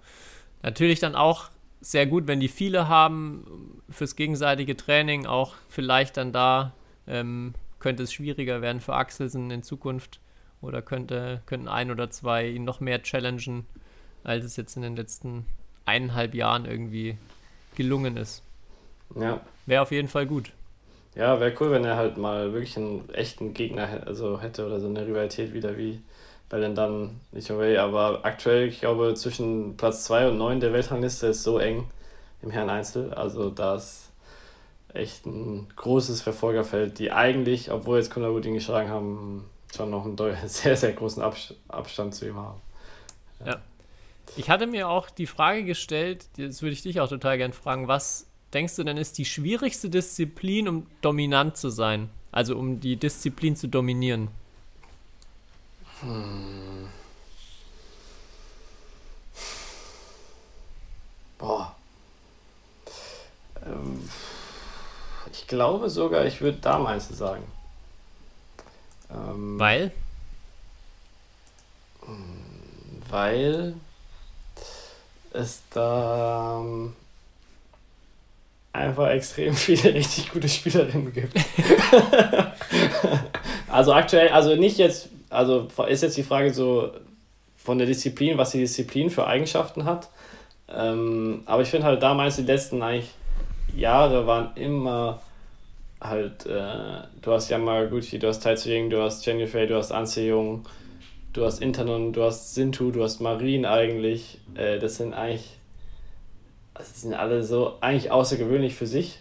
natürlich 0.62 1.00
dann 1.00 1.14
auch 1.14 1.50
sehr 1.80 2.06
gut, 2.06 2.26
wenn 2.26 2.40
die 2.40 2.48
viele 2.48 2.88
haben 2.88 3.82
fürs 3.90 4.16
gegenseitige 4.16 4.76
Training, 4.76 5.26
auch 5.26 5.54
vielleicht 5.68 6.16
dann 6.16 6.32
da 6.32 6.72
ähm, 7.06 7.54
könnte 7.78 8.02
es 8.02 8.12
schwieriger 8.12 8.62
werden 8.62 8.80
für 8.80 8.94
Axelsen 8.94 9.50
in 9.50 9.62
Zukunft 9.62 10.20
oder 10.62 10.82
könnte, 10.82 11.40
könnten 11.46 11.68
ein 11.68 11.90
oder 11.90 12.10
zwei 12.10 12.48
ihn 12.48 12.64
noch 12.64 12.80
mehr 12.80 13.02
challengen, 13.02 13.66
als 14.24 14.44
es 14.44 14.56
jetzt 14.56 14.76
in 14.76 14.82
den 14.82 14.96
letzten 14.96 15.46
eineinhalb 15.86 16.34
Jahren 16.34 16.66
irgendwie 16.66 17.16
gelungen 17.76 18.16
ist. 18.16 18.42
Ja. 19.16 19.40
Wäre 19.66 19.82
auf 19.82 19.90
jeden 19.90 20.08
Fall 20.08 20.26
gut. 20.26 20.52
Ja, 21.14 21.40
wäre 21.40 21.54
cool, 21.60 21.70
wenn 21.72 21.84
er 21.84 21.96
halt 21.96 22.16
mal 22.18 22.52
wirklich 22.52 22.76
einen 22.76 23.08
echten 23.10 23.52
Gegner 23.54 24.06
also 24.06 24.40
hätte 24.40 24.66
oder 24.66 24.78
so 24.78 24.86
eine 24.86 25.06
Rivalität 25.06 25.52
wieder 25.52 25.76
wie 25.76 26.00
bei 26.48 26.58
den 26.58 26.74
dann 26.74 27.20
nicht 27.32 27.50
away. 27.50 27.78
Aber 27.78 28.24
aktuell, 28.24 28.68
ich 28.68 28.80
glaube, 28.80 29.14
zwischen 29.14 29.76
Platz 29.76 30.04
2 30.04 30.28
und 30.28 30.38
9 30.38 30.60
der 30.60 30.72
Weltrangliste 30.72 31.28
ist 31.28 31.42
so 31.42 31.58
eng 31.58 31.86
im 32.42 32.50
Herren 32.50 32.70
Einzel. 32.70 33.12
Also 33.14 33.50
da 33.50 33.76
ist 33.76 34.10
echt 34.92 35.26
ein 35.26 35.68
großes 35.76 36.22
Verfolgerfeld, 36.22 36.98
die 36.98 37.12
eigentlich, 37.12 37.70
obwohl 37.70 37.98
jetzt 37.98 38.10
Kunabut 38.10 38.44
ihn 38.44 38.54
geschlagen 38.54 38.90
haben, 38.90 39.44
schon 39.74 39.90
noch 39.90 40.04
einen 40.04 40.16
sehr, 40.46 40.76
sehr 40.76 40.92
großen 40.92 41.22
Abs 41.22 41.54
Abstand 41.68 42.14
zu 42.14 42.28
ihm 42.28 42.36
haben. 42.36 42.60
Ich 44.36 44.48
hatte 44.48 44.66
mir 44.66 44.88
auch 44.88 45.10
die 45.10 45.26
Frage 45.26 45.64
gestellt, 45.64 46.26
das 46.36 46.62
würde 46.62 46.72
ich 46.72 46.82
dich 46.82 47.00
auch 47.00 47.08
total 47.08 47.36
gern 47.38 47.52
fragen, 47.52 47.88
was 47.88 48.26
denkst 48.52 48.76
du 48.76 48.84
denn 48.84 48.96
ist 48.96 49.18
die 49.18 49.24
schwierigste 49.24 49.90
Disziplin, 49.90 50.68
um 50.68 50.86
dominant 51.00 51.56
zu 51.56 51.70
sein? 51.70 52.10
Also 52.32 52.56
um 52.56 52.80
die 52.80 52.96
Disziplin 52.96 53.56
zu 53.56 53.68
dominieren? 53.68 54.28
Boah. 61.38 61.74
Ähm, 63.66 64.08
ich 65.32 65.46
glaube 65.48 65.90
sogar, 65.90 66.24
ich 66.24 66.40
würde 66.40 66.58
Dameinzel 66.58 67.16
sagen. 67.16 67.44
Weil? 69.60 69.92
weil 73.10 73.74
es 75.32 75.62
da 75.72 76.60
ähm, 76.60 76.94
einfach 78.72 79.08
extrem 79.10 79.54
viele 79.54 79.94
richtig 79.94 80.30
gute 80.30 80.48
Spielerinnen 80.48 81.12
gibt. 81.12 81.34
also 83.68 83.92
aktuell, 83.92 84.28
also 84.28 84.54
nicht 84.54 84.78
jetzt, 84.78 85.08
also 85.28 85.68
ist 85.88 86.02
jetzt 86.02 86.16
die 86.16 86.22
Frage 86.22 86.52
so 86.52 86.92
von 87.56 87.78
der 87.78 87.86
Disziplin, 87.86 88.38
was 88.38 88.52
die 88.52 88.60
Disziplin 88.60 89.10
für 89.10 89.26
Eigenschaften 89.26 89.84
hat. 89.84 90.08
Ähm, 90.72 91.42
aber 91.46 91.62
ich 91.62 91.68
finde 91.68 91.86
halt 91.86 92.02
damals 92.02 92.36
die 92.36 92.42
letzten 92.42 92.82
eigentlich 92.82 93.10
Jahre 93.74 94.26
waren 94.26 94.56
immer 94.56 95.20
halt, 96.00 96.46
äh, 96.46 97.02
du 97.22 97.32
hast 97.32 97.50
Yamaguchi, 97.50 98.18
du 98.18 98.28
hast 98.28 98.42
Tai 98.42 98.54
Ying, 98.54 98.90
du 98.90 99.02
hast 99.02 99.24
Jennifer, 99.26 99.66
du 99.66 99.76
hast 99.76 99.92
Anse 99.92 100.22
Jung, 100.22 100.64
du 101.32 101.44
hast 101.44 101.60
Internon, 101.60 102.12
du 102.12 102.22
hast 102.22 102.54
Sintu, 102.54 102.90
du 102.90 103.02
hast 103.02 103.20
Marin 103.20 103.66
eigentlich. 103.66 104.40
Äh, 104.54 104.78
das 104.78 104.96
sind 104.96 105.12
eigentlich, 105.12 105.58
also 106.74 106.90
die 106.94 107.00
sind 107.00 107.14
alle 107.14 107.42
so 107.42 107.74
eigentlich 107.80 108.10
außergewöhnlich 108.10 108.74
für 108.74 108.86
sich. 108.86 109.20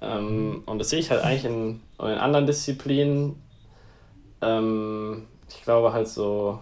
Ähm, 0.00 0.62
und 0.66 0.78
das 0.78 0.90
sehe 0.90 0.98
ich 0.98 1.10
halt 1.10 1.22
eigentlich 1.22 1.44
in, 1.44 1.80
in 1.98 2.06
anderen 2.06 2.46
Disziplinen. 2.46 3.40
Ähm, 4.42 5.26
ich 5.48 5.62
glaube 5.62 5.92
halt 5.92 6.08
so, 6.08 6.58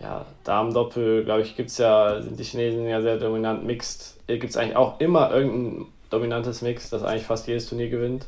ja, 0.00 0.26
Damendoppel, 0.42 1.24
glaube 1.24 1.42
ich, 1.42 1.56
gibt 1.56 1.70
es 1.70 1.78
ja, 1.78 2.20
sind 2.20 2.38
die 2.38 2.44
Chinesen 2.44 2.88
ja 2.88 3.00
sehr 3.00 3.16
dominant 3.16 3.64
mixed. 3.64 4.18
Gibt 4.26 4.44
es 4.44 4.56
eigentlich 4.56 4.76
auch 4.76 5.00
immer 5.00 5.30
irgendein 5.30 5.86
dominantes 6.10 6.62
Mix, 6.62 6.90
das 6.90 7.02
eigentlich 7.02 7.26
fast 7.26 7.46
jedes 7.46 7.68
Turnier 7.68 7.90
gewinnt. 7.90 8.26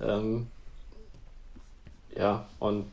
Ähm, 0.00 0.48
ja, 2.16 2.46
und 2.58 2.86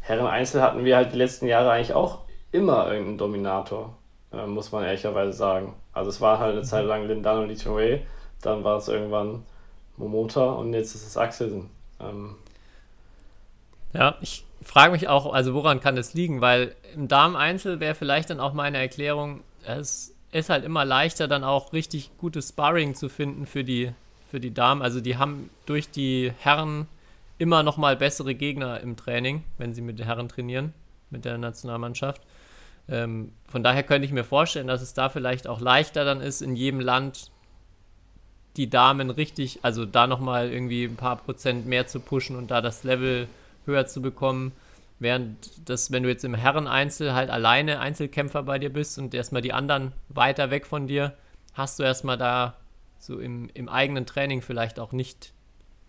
Herren 0.00 0.26
Einzel 0.26 0.62
hatten 0.62 0.84
wir 0.84 0.96
halt 0.96 1.12
die 1.12 1.18
letzten 1.18 1.46
Jahre 1.46 1.70
eigentlich 1.70 1.94
auch 1.94 2.20
immer 2.52 2.90
irgendeinen 2.90 3.18
Dominator, 3.18 3.96
äh, 4.32 4.46
muss 4.46 4.72
man 4.72 4.84
ehrlicherweise 4.84 5.32
sagen. 5.32 5.74
Also 5.92 6.10
es 6.10 6.20
war 6.20 6.38
halt 6.38 6.54
eine 6.54 6.62
Zeit 6.62 6.86
lang 6.86 7.06
Lin 7.06 7.22
Dan 7.22 7.38
und 7.38 7.48
Li 7.48 7.56
Chunwei, 7.56 8.06
dann 8.42 8.64
war 8.64 8.78
es 8.78 8.88
irgendwann 8.88 9.44
Momota 9.96 10.52
und 10.52 10.72
jetzt 10.72 10.94
ist 10.94 11.06
es 11.06 11.16
Axelsen. 11.16 11.70
Ähm, 12.00 12.36
Ja, 13.92 14.16
ich 14.20 14.44
frage 14.62 14.92
mich 14.92 15.08
auch, 15.08 15.32
also 15.32 15.54
woran 15.54 15.80
kann 15.80 15.96
das 15.96 16.14
liegen? 16.14 16.40
Weil 16.40 16.74
im 16.94 17.08
Damen-Einzel 17.08 17.80
wäre 17.80 17.94
vielleicht 17.94 18.30
dann 18.30 18.40
auch 18.40 18.52
meine 18.52 18.78
Erklärung, 18.78 19.40
es 19.64 20.14
ist 20.32 20.50
halt 20.50 20.64
immer 20.64 20.84
leichter, 20.84 21.28
dann 21.28 21.44
auch 21.44 21.72
richtig 21.72 22.10
gutes 22.18 22.50
Sparring 22.50 22.94
zu 22.94 23.08
finden 23.08 23.46
für 23.46 23.64
die, 23.64 23.92
für 24.30 24.40
die 24.40 24.54
Damen. 24.54 24.82
Also 24.82 25.00
die 25.00 25.16
haben 25.16 25.50
durch 25.66 25.90
die 25.90 26.32
Herren 26.38 26.86
immer 27.38 27.62
noch 27.62 27.76
mal 27.76 27.96
bessere 27.96 28.34
Gegner 28.34 28.80
im 28.80 28.96
Training, 28.96 29.42
wenn 29.58 29.74
sie 29.74 29.80
mit 29.80 29.98
den 29.98 30.06
Herren 30.06 30.28
trainieren, 30.28 30.72
mit 31.10 31.24
der 31.24 31.38
Nationalmannschaft. 31.38 32.22
Ähm, 32.88 33.32
von 33.48 33.62
daher 33.62 33.82
könnte 33.82 34.06
ich 34.06 34.12
mir 34.12 34.24
vorstellen, 34.24 34.66
dass 34.66 34.82
es 34.82 34.94
da 34.94 35.08
vielleicht 35.08 35.46
auch 35.46 35.60
leichter 35.60 36.04
dann 36.04 36.20
ist, 36.20 36.42
in 36.42 36.54
jedem 36.54 36.80
Land 36.80 37.30
die 38.56 38.68
Damen 38.68 39.10
richtig, 39.10 39.60
also 39.62 39.86
da 39.86 40.06
nochmal 40.06 40.50
irgendwie 40.50 40.84
ein 40.84 40.96
paar 40.96 41.16
Prozent 41.16 41.66
mehr 41.66 41.86
zu 41.86 42.00
pushen 42.00 42.36
und 42.36 42.50
da 42.50 42.60
das 42.60 42.84
Level 42.84 43.28
höher 43.64 43.86
zu 43.86 44.02
bekommen. 44.02 44.52
Während 45.00 45.68
das, 45.68 45.90
wenn 45.90 46.02
du 46.02 46.10
jetzt 46.10 46.24
im 46.24 46.34
Herren-Einzel 46.34 47.14
halt 47.14 47.30
alleine 47.30 47.80
Einzelkämpfer 47.80 48.42
bei 48.42 48.58
dir 48.58 48.70
bist 48.70 48.98
und 48.98 49.14
erstmal 49.14 49.40
die 49.40 49.54
anderen 49.54 49.92
weiter 50.10 50.50
weg 50.50 50.66
von 50.66 50.86
dir, 50.86 51.16
hast 51.54 51.78
du 51.78 51.82
erstmal 51.82 52.18
da 52.18 52.58
so 52.98 53.18
im, 53.18 53.48
im 53.54 53.70
eigenen 53.70 54.04
Training 54.04 54.42
vielleicht 54.42 54.78
auch 54.78 54.92
nicht, 54.92 55.32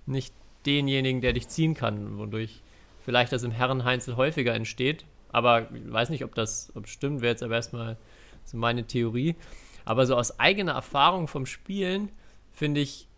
nicht 0.05 0.33
denjenigen, 0.65 1.19
der 1.19 1.33
dich 1.33 1.49
ziehen 1.49 1.73
kann, 1.73 2.17
wodurch 2.17 2.61
vielleicht 3.03 3.33
das 3.33 3.43
im 3.43 3.51
Herren-Einzel 3.51 4.15
häufiger 4.15 4.53
entsteht. 4.53 5.05
Aber 5.33 5.69
ich 5.73 5.91
weiß 5.91 6.09
nicht, 6.09 6.23
ob 6.23 6.33
das 6.33 6.71
ob 6.75 6.87
stimmt, 6.87 7.21
wäre 7.21 7.31
jetzt 7.31 7.43
aber 7.43 7.55
erstmal 7.55 7.97
so 8.45 8.55
meine 8.55 8.87
Theorie. 8.87 9.35
Aber 9.83 10.05
so 10.05 10.15
aus 10.15 10.39
eigener 10.39 10.71
Erfahrung 10.71 11.27
vom 11.27 11.45
Spielen 11.45 12.09
finde 12.53 12.79
ich 12.79 13.09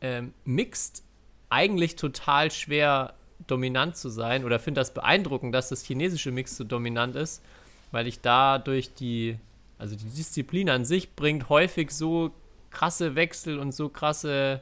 ähm, 0.00 0.34
Mixed 0.44 1.04
eigentlich 1.50 1.94
total 1.94 2.50
schwer 2.50 3.14
dominant 3.46 3.96
zu 3.96 4.08
sein 4.08 4.44
oder 4.44 4.58
finde 4.58 4.80
das 4.80 4.94
beeindruckend, 4.94 5.54
dass 5.54 5.68
das 5.68 5.82
chinesische 5.82 6.30
Mix 6.30 6.56
so 6.56 6.64
dominant 6.64 7.16
ist, 7.16 7.42
weil 7.90 8.06
ich 8.06 8.20
da 8.20 8.58
durch 8.58 8.94
die, 8.94 9.36
also 9.78 9.96
die 9.96 10.04
Disziplin 10.04 10.70
an 10.70 10.84
sich 10.84 11.14
bringt 11.14 11.48
häufig 11.48 11.90
so 11.90 12.30
krasse 12.70 13.14
Wechsel 13.14 13.58
und 13.58 13.72
so 13.72 13.88
krasse, 13.88 14.60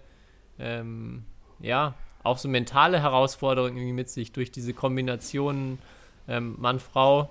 ähm, 0.58 1.24
ja, 1.60 1.94
auch 2.22 2.38
so 2.38 2.48
mentale 2.48 3.00
Herausforderungen 3.00 3.76
irgendwie 3.76 3.92
mit 3.92 4.08
sich 4.08 4.32
durch 4.32 4.50
diese 4.50 4.74
Kombinationen 4.74 5.78
ähm, 6.26 6.56
Mann-Frau, 6.58 7.30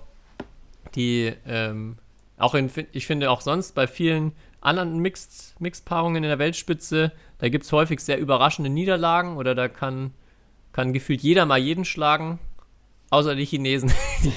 die 0.94 1.32
ähm, 1.46 1.96
auch 2.36 2.54
in, 2.54 2.70
ich 2.92 3.06
finde 3.06 3.30
auch 3.30 3.40
sonst 3.40 3.74
bei 3.74 3.86
vielen 3.86 4.32
anderen 4.60 4.98
Mixed, 4.98 5.60
Mixed-Paarungen 5.60 6.24
in 6.24 6.28
der 6.28 6.38
Weltspitze, 6.38 7.12
da 7.38 7.48
gibt 7.48 7.64
es 7.64 7.72
häufig 7.72 8.00
sehr 8.00 8.18
überraschende 8.18 8.70
Niederlagen 8.70 9.36
oder 9.36 9.54
da 9.54 9.68
kann, 9.68 10.12
kann 10.72 10.92
gefühlt 10.92 11.22
jeder 11.22 11.46
mal 11.46 11.58
jeden 11.58 11.84
schlagen, 11.84 12.38
außer 13.10 13.34
die 13.34 13.44
Chinesen. 13.44 13.92
die, 14.24 14.32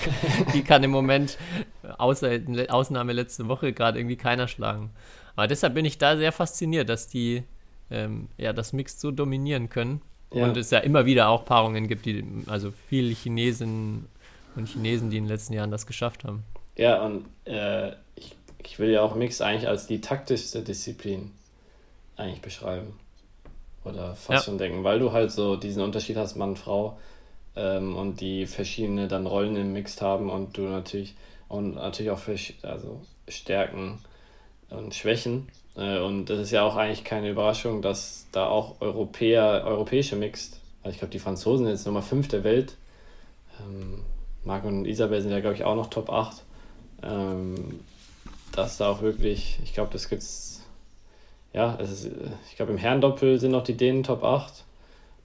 die 0.53 0.63
kann 0.63 0.84
im 0.84 0.91
Moment, 0.91 1.38
außer 1.97 2.39
Ausnahme 2.69 3.13
letzte 3.13 3.47
Woche, 3.47 3.73
gerade 3.73 3.99
irgendwie 3.99 4.17
keiner 4.17 4.47
schlagen. 4.47 4.91
Aber 5.36 5.47
deshalb 5.47 5.73
bin 5.73 5.86
ich 5.86 5.97
da 5.97 6.17
sehr 6.17 6.32
fasziniert, 6.32 6.89
dass 6.89 7.07
die 7.07 7.43
ähm, 7.89 8.29
ja, 8.38 8.53
das 8.53 8.73
Mixed 8.73 8.99
so 8.99 9.11
dominieren 9.11 9.69
können. 9.69 10.01
Ja. 10.34 10.45
Und 10.45 10.55
es 10.55 10.71
ja 10.71 10.79
immer 10.79 11.05
wieder 11.05 11.27
auch 11.27 11.43
Paarungen 11.43 11.88
gibt, 11.88 12.05
die, 12.05 12.23
also 12.47 12.71
viele 12.88 13.13
Chinesen 13.13 14.07
und 14.55 14.67
Chinesen, 14.67 15.09
die 15.09 15.17
in 15.17 15.25
den 15.25 15.29
letzten 15.29 15.53
Jahren 15.53 15.71
das 15.71 15.86
geschafft 15.86 16.23
haben. 16.23 16.43
Ja, 16.77 17.03
und 17.05 17.25
äh, 17.45 17.91
ich, 18.15 18.36
ich 18.63 18.79
will 18.79 18.89
ja 18.89 19.01
auch 19.01 19.15
Mix 19.15 19.41
eigentlich 19.41 19.67
als 19.67 19.88
die 19.88 19.99
taktischste 19.99 20.61
Disziplin 20.61 21.32
eigentlich 22.15 22.41
beschreiben. 22.41 22.93
Oder 23.84 24.15
fast 24.15 24.29
Ja. 24.29 24.39
schon 24.51 24.57
denken, 24.57 24.84
weil 24.84 24.99
du 24.99 25.11
halt 25.11 25.32
so 25.32 25.55
diesen 25.55 25.82
Unterschied 25.82 26.17
hast, 26.17 26.36
Mann, 26.36 26.55
Frau, 26.55 26.97
ähm, 27.55 27.95
und 27.95 28.21
die 28.21 28.45
verschiedene 28.45 29.07
dann 29.07 29.25
Rollen 29.25 29.55
im 29.55 29.73
Mixed 29.73 30.01
haben 30.01 30.29
und 30.29 30.57
du 30.57 30.61
natürlich 30.61 31.15
und 31.47 31.75
natürlich 31.75 32.11
auch 32.11 32.19
also 32.61 33.01
Stärken 33.27 33.99
und 34.69 34.95
Schwächen. 34.95 35.49
Äh, 35.75 35.99
und 35.99 36.25
das 36.25 36.39
ist 36.39 36.51
ja 36.51 36.63
auch 36.63 36.75
eigentlich 36.75 37.03
keine 37.03 37.29
Überraschung, 37.29 37.82
dass 37.82 38.27
da 38.32 38.47
auch 38.47 38.79
Europäer, 38.79 39.63
europäische 39.65 40.15
Mixed, 40.15 40.59
also 40.84 40.93
ich 40.93 40.99
glaube 40.99 41.11
die 41.11 41.19
Franzosen 41.19 41.65
sind 41.65 41.75
jetzt 41.75 41.86
Nummer 41.86 42.01
5 42.01 42.29
der 42.29 42.43
Welt, 42.43 42.77
ähm, 43.59 44.03
Marc 44.43 44.63
und 44.65 44.86
Isabel 44.86 45.21
sind 45.21 45.32
ja, 45.32 45.39
glaube 45.39 45.55
ich, 45.55 45.63
auch 45.63 45.75
noch 45.75 45.89
Top 45.89 46.09
8. 46.09 46.43
Ähm, 47.03 47.79
dass 48.51 48.77
da 48.77 48.89
auch 48.89 49.01
wirklich, 49.01 49.59
ich 49.63 49.73
glaube, 49.73 49.91
das 49.93 50.09
gibt's, 50.09 50.51
ja, 51.54 51.78
es 51.82 51.91
ist, 51.91 52.12
ich 52.49 52.56
glaube, 52.56 52.72
im 52.72 52.78
Herrendoppel 52.78 53.39
sind 53.39 53.52
noch 53.52 53.64
die 53.64 53.76
Dänen 53.76 54.04
Top 54.04 54.24
8. 54.24 54.64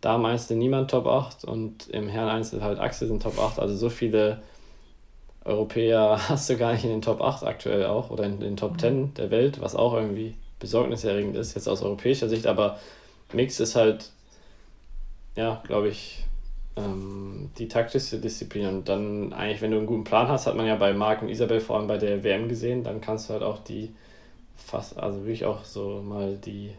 Damen 0.00 0.26
Einzel 0.26 0.56
niemand 0.56 0.90
Top 0.90 1.06
8 1.06 1.44
und 1.44 1.88
im 1.88 2.08
Herren 2.08 2.28
Einzel 2.28 2.62
halt 2.62 2.78
Axel 2.78 3.08
sind 3.08 3.22
Top 3.22 3.38
8. 3.38 3.58
Also 3.58 3.76
so 3.76 3.88
viele 3.88 4.42
Europäer 5.44 6.18
hast 6.28 6.50
du 6.50 6.56
gar 6.56 6.72
nicht 6.72 6.84
in 6.84 6.90
den 6.90 7.02
Top 7.02 7.20
8 7.20 7.44
aktuell 7.44 7.86
auch 7.86 8.10
oder 8.10 8.24
in 8.24 8.40
den 8.40 8.56
Top 8.56 8.80
10 8.80 9.14
der 9.14 9.30
Welt, 9.30 9.60
was 9.60 9.76
auch 9.76 9.94
irgendwie 9.94 10.34
besorgniserregend 10.58 11.36
ist, 11.36 11.54
jetzt 11.54 11.68
aus 11.68 11.82
europäischer 11.82 12.28
Sicht. 12.28 12.46
Aber 12.46 12.78
Mix 13.32 13.60
ist 13.60 13.76
halt, 13.76 14.10
ja, 15.36 15.62
glaube 15.66 15.88
ich, 15.88 16.24
ähm, 16.76 17.50
die 17.58 17.68
taktische 17.68 18.18
Disziplin. 18.18 18.66
Und 18.68 18.88
dann 18.88 19.32
eigentlich, 19.32 19.62
wenn 19.62 19.70
du 19.70 19.78
einen 19.78 19.86
guten 19.86 20.04
Plan 20.04 20.28
hast, 20.28 20.46
hat 20.46 20.56
man 20.56 20.66
ja 20.66 20.76
bei 20.76 20.92
Marc 20.92 21.22
und 21.22 21.28
Isabel 21.28 21.60
vor 21.60 21.76
allem 21.76 21.86
bei 21.86 21.98
der 21.98 22.24
WM 22.24 22.48
gesehen, 22.48 22.82
dann 22.82 23.00
kannst 23.00 23.28
du 23.28 23.34
halt 23.34 23.42
auch 23.42 23.58
die 23.60 23.94
fast, 24.56 24.98
also 24.98 25.20
wirklich 25.20 25.44
auch 25.44 25.64
so 25.64 26.02
mal 26.02 26.36
die 26.36 26.72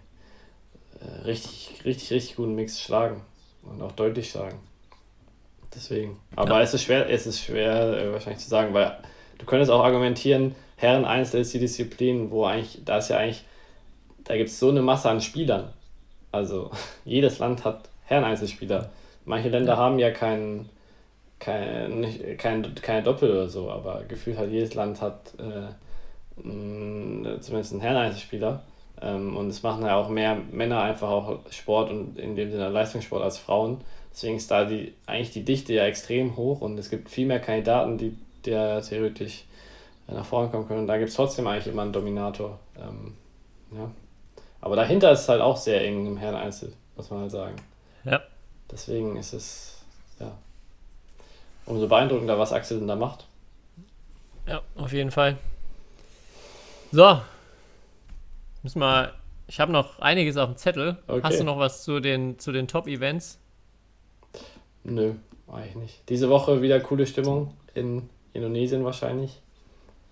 äh, 1.00 1.26
richtig, 1.26 1.82
richtig, 1.86 2.12
richtig 2.12 2.36
guten 2.36 2.56
Mix 2.56 2.82
schlagen 2.82 3.22
und 3.64 3.82
auch 3.82 3.92
deutlich 3.92 4.30
schlagen. 4.30 4.60
Deswegen. 5.74 6.20
Aber 6.36 6.56
ja. 6.56 6.62
es 6.62 6.74
ist 6.74 6.84
schwer, 6.84 7.10
es 7.10 7.28
ist 7.28 7.42
schwer 7.42 7.98
äh, 7.98 8.12
wahrscheinlich 8.12 8.44
zu 8.44 8.50
sagen, 8.50 8.74
weil 8.74 8.98
du 9.38 9.46
könntest 9.46 9.72
auch 9.72 9.84
argumentieren, 9.84 10.56
Herren 10.76 11.06
Einzel 11.06 11.42
ist 11.42 11.54
die 11.54 11.60
Disziplin, 11.60 12.32
wo 12.32 12.46
eigentlich, 12.46 12.84
da 12.86 12.98
ist 12.98 13.10
ja 13.10 13.18
eigentlich, 13.18 13.44
da 14.24 14.38
gibt 14.38 14.50
es 14.50 14.60
so 14.60 14.70
eine 14.70 14.82
Masse 14.82 15.10
an 15.10 15.22
Spielern. 15.22 15.74
Also 16.32 16.72
jedes 17.06 17.40
Land 17.40 17.66
hat 17.66 17.90
Herren 18.06 18.24
Einzelspieler. 18.24 18.90
Manche 19.26 19.50
Länder 19.50 19.74
ja. 19.74 19.78
haben 19.78 20.00
ja 20.00 20.12
kein, 20.12 20.70
kein, 21.40 22.38
kein, 22.38 22.76
keine 22.76 23.04
Doppel 23.04 23.32
oder 23.32 23.50
so, 23.50 23.70
aber 23.70 24.04
gefühlt 24.08 24.38
hat 24.38 24.50
jedes 24.50 24.74
Land 24.74 25.02
hat 25.02 25.34
äh, 25.40 25.74
zumindest 26.44 27.72
einen 27.72 27.82
Herren 27.82 27.98
Einzelspieler. 27.98 28.64
Ähm, 29.02 29.38
und 29.38 29.50
es 29.50 29.64
machen 29.64 29.86
ja 29.86 29.96
auch 29.96 30.10
mehr 30.10 30.36
Männer 30.52 30.82
einfach 30.82 31.10
auch 31.10 31.40
Sport 31.52 31.92
und 31.92 32.18
in 32.18 32.36
dem 32.36 32.52
Sinne 32.52 32.70
Leistungssport 32.70 33.24
als 33.24 33.38
Frauen. 33.38 33.82
Deswegen 34.12 34.38
ist 34.38 34.50
da 34.50 34.66
die, 34.66 34.94
eigentlich 35.06 35.32
die 35.32 35.46
Dichte 35.46 35.74
ja 35.74 35.86
extrem 35.86 36.36
hoch 36.36 36.62
und 36.62 36.78
es 36.80 36.90
gibt 36.90 37.10
viel 37.10 37.28
mehr 37.28 37.40
Kandidaten, 37.40 37.98
die 37.98 38.18
der 38.46 38.82
theoretisch 38.82 39.44
äh, 40.08 40.14
nach 40.14 40.26
vorne 40.26 40.50
kommen 40.50 40.68
können. 40.68 40.82
Und 40.82 40.88
da 40.88 40.98
gibt 40.98 41.10
es 41.10 41.16
trotzdem 41.16 41.46
eigentlich 41.46 41.68
immer 41.68 41.84
einen 41.84 41.94
Dominator. 41.94 42.58
Ähm, 42.78 43.14
ja. 43.72 43.92
Aber 44.62 44.76
dahinter 44.76 45.12
ist 45.12 45.22
es 45.22 45.30
halt 45.30 45.42
auch 45.42 45.58
sehr 45.58 45.84
eng 45.84 46.08
im 46.08 46.18
Herren 46.18 46.36
Einzel, 46.36 46.74
muss 46.96 47.10
man 47.12 47.22
halt 47.22 47.32
sagen. 47.32 47.56
Ja. 48.04 48.22
Deswegen 48.72 49.16
ist 49.16 49.34
es, 49.34 49.84
ja, 50.20 50.32
umso 51.66 51.88
beeindruckender, 51.88 52.40
was 52.40 52.54
Axel 52.54 52.80
denn 52.80 52.88
da 52.88 52.96
macht. 52.96 53.26
Ja, 54.48 54.62
auf 54.76 54.92
jeden 54.94 55.12
Fall. 55.12 55.38
So, 56.92 57.20
Müssen 58.68 58.80
wir. 58.80 59.14
Ich 59.48 59.62
habe 59.62 59.72
noch 59.72 60.00
einiges 60.00 60.36
auf 60.36 60.50
dem 60.50 60.58
Zettel. 60.58 60.98
Okay. 61.08 61.22
Hast 61.24 61.40
du 61.40 61.46
noch 61.46 61.58
was 61.58 61.84
zu 61.84 62.02
den, 62.02 62.38
zu 62.38 62.52
den 62.52 62.68
Top-Events? 62.68 63.40
Nö, 64.84 65.14
eigentlich 65.48 65.76
nicht. 65.76 66.10
Diese 66.10 66.30
Woche 66.30 66.62
wieder 66.62 66.82
coole 66.82 67.08
Stimmung 67.08 67.54
in 67.74 68.10
Indonesien 68.34 68.84
wahrscheinlich. 68.84 69.42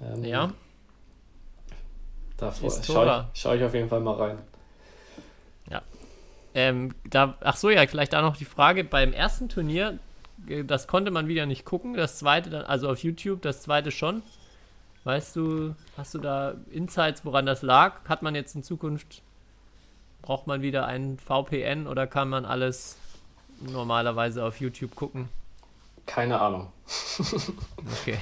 Ähm, 0.02 0.24
ja. 0.24 0.54
Da 2.38 2.54
schaue 2.54 2.70
ich, 2.70 3.42
schau 3.42 3.54
ich 3.56 3.64
auf 3.64 3.74
jeden 3.74 3.90
Fall 3.90 4.00
mal 4.00 4.16
rein. 4.16 4.38
Ja. 5.70 5.82
Ähm, 6.54 6.96
da, 7.04 7.36
ach 7.42 7.58
so, 7.58 7.70
ja, 7.70 7.86
vielleicht 7.88 8.14
da 8.14 8.22
noch 8.22 8.38
die 8.38 8.46
Frage. 8.46 8.86
Beim 8.86 9.12
ersten 9.12 9.50
Turnier, 9.50 10.00
äh, 10.48 10.64
das 10.64 10.88
konnte 10.88 11.12
man 11.12 11.28
wieder 11.28 11.46
nicht 11.46 11.66
gucken. 11.66 11.96
Das 11.96 12.20
zweite 12.20 12.50
dann, 12.50 12.64
also 12.64 12.90
auf 12.90 13.04
YouTube, 13.04 13.42
das 13.42 13.64
zweite 13.64 13.92
schon. 13.92 14.24
Weißt 15.06 15.36
du, 15.36 15.76
hast 15.98 16.16
du 16.16 16.18
da 16.18 16.56
Insights, 16.72 17.24
woran 17.24 17.46
das 17.46 17.62
lag? 17.62 18.04
Hat 18.10 18.24
man 18.24 18.34
jetzt 18.34 18.56
in 18.56 18.64
Zukunft, 18.64 19.22
braucht 20.24 20.48
man 20.48 20.64
wieder 20.64 20.88
einen 20.88 21.20
VPN 21.20 21.86
oder 21.86 22.08
kann 22.08 22.28
man 22.28 22.44
alles 22.44 22.98
normalerweise 23.60 24.44
auf 24.44 24.60
YouTube 24.60 24.96
gucken? 24.96 25.30
Keine 26.08 26.42
Ahnung. 26.42 26.72
okay. 28.02 28.18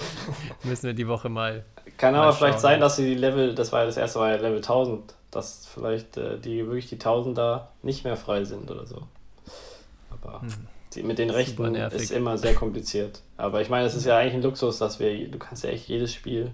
Müssen 0.64 0.86
wir 0.86 0.94
die 0.94 1.06
Woche 1.06 1.28
mal. 1.28 1.66
Kann 1.98 2.14
mal 2.14 2.22
aber 2.22 2.32
vielleicht 2.32 2.60
sein, 2.60 2.80
dass 2.80 2.96
sie 2.96 3.04
die 3.04 3.20
Level, 3.20 3.54
das 3.54 3.70
war 3.72 3.80
ja 3.80 3.86
das 3.86 3.98
erste 3.98 4.18
Mal 4.18 4.36
ja 4.36 4.40
Level 4.40 4.56
1000, 4.56 5.14
dass 5.30 5.66
vielleicht 5.66 6.16
äh, 6.16 6.38
die 6.38 6.64
wirklich 6.66 6.88
die 6.88 6.96
1000 6.96 7.36
da 7.36 7.68
nicht 7.82 8.02
mehr 8.02 8.16
frei 8.16 8.44
sind 8.44 8.70
oder 8.70 8.86
so. 8.86 9.02
Aber. 10.10 10.40
Hm. 10.40 10.68
Die, 10.94 11.02
mit 11.02 11.18
den 11.18 11.30
Rechten 11.30 11.74
ist 11.74 12.10
immer 12.10 12.38
sehr 12.38 12.54
kompliziert. 12.54 13.22
Aber 13.36 13.60
ich 13.60 13.68
meine, 13.68 13.86
es 13.86 13.94
ist 13.94 14.04
ja 14.04 14.16
eigentlich 14.16 14.34
ein 14.34 14.42
Luxus, 14.42 14.78
dass 14.78 15.00
wir, 15.00 15.28
du 15.28 15.38
kannst 15.38 15.64
ja 15.64 15.70
echt 15.70 15.88
jedes 15.88 16.12
Spiel, 16.12 16.52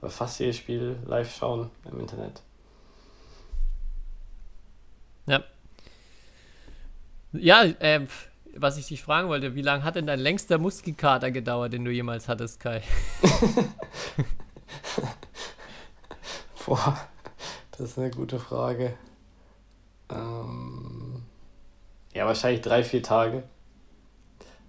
oder 0.00 0.10
fast 0.10 0.40
jedes 0.40 0.56
Spiel 0.56 0.96
live 1.06 1.34
schauen 1.34 1.70
im 1.90 2.00
Internet. 2.00 2.42
Ja. 5.26 5.42
Ja, 7.32 7.64
äh, 7.64 8.06
was 8.56 8.76
ich 8.78 8.86
dich 8.86 9.02
fragen 9.02 9.28
wollte, 9.28 9.54
wie 9.54 9.62
lange 9.62 9.82
hat 9.82 9.96
denn 9.96 10.06
dein 10.06 10.20
längster 10.20 10.58
Muskelkater 10.58 11.30
gedauert, 11.30 11.72
den 11.72 11.84
du 11.84 11.90
jemals 11.90 12.28
hattest, 12.28 12.60
Kai? 12.60 12.82
Boah, 16.66 16.96
das 17.72 17.80
ist 17.80 17.98
eine 17.98 18.10
gute 18.10 18.38
Frage. 18.38 18.94
Ähm, 20.10 21.22
ja, 22.14 22.26
wahrscheinlich 22.26 22.60
drei, 22.60 22.84
vier 22.84 23.02
Tage. 23.02 23.42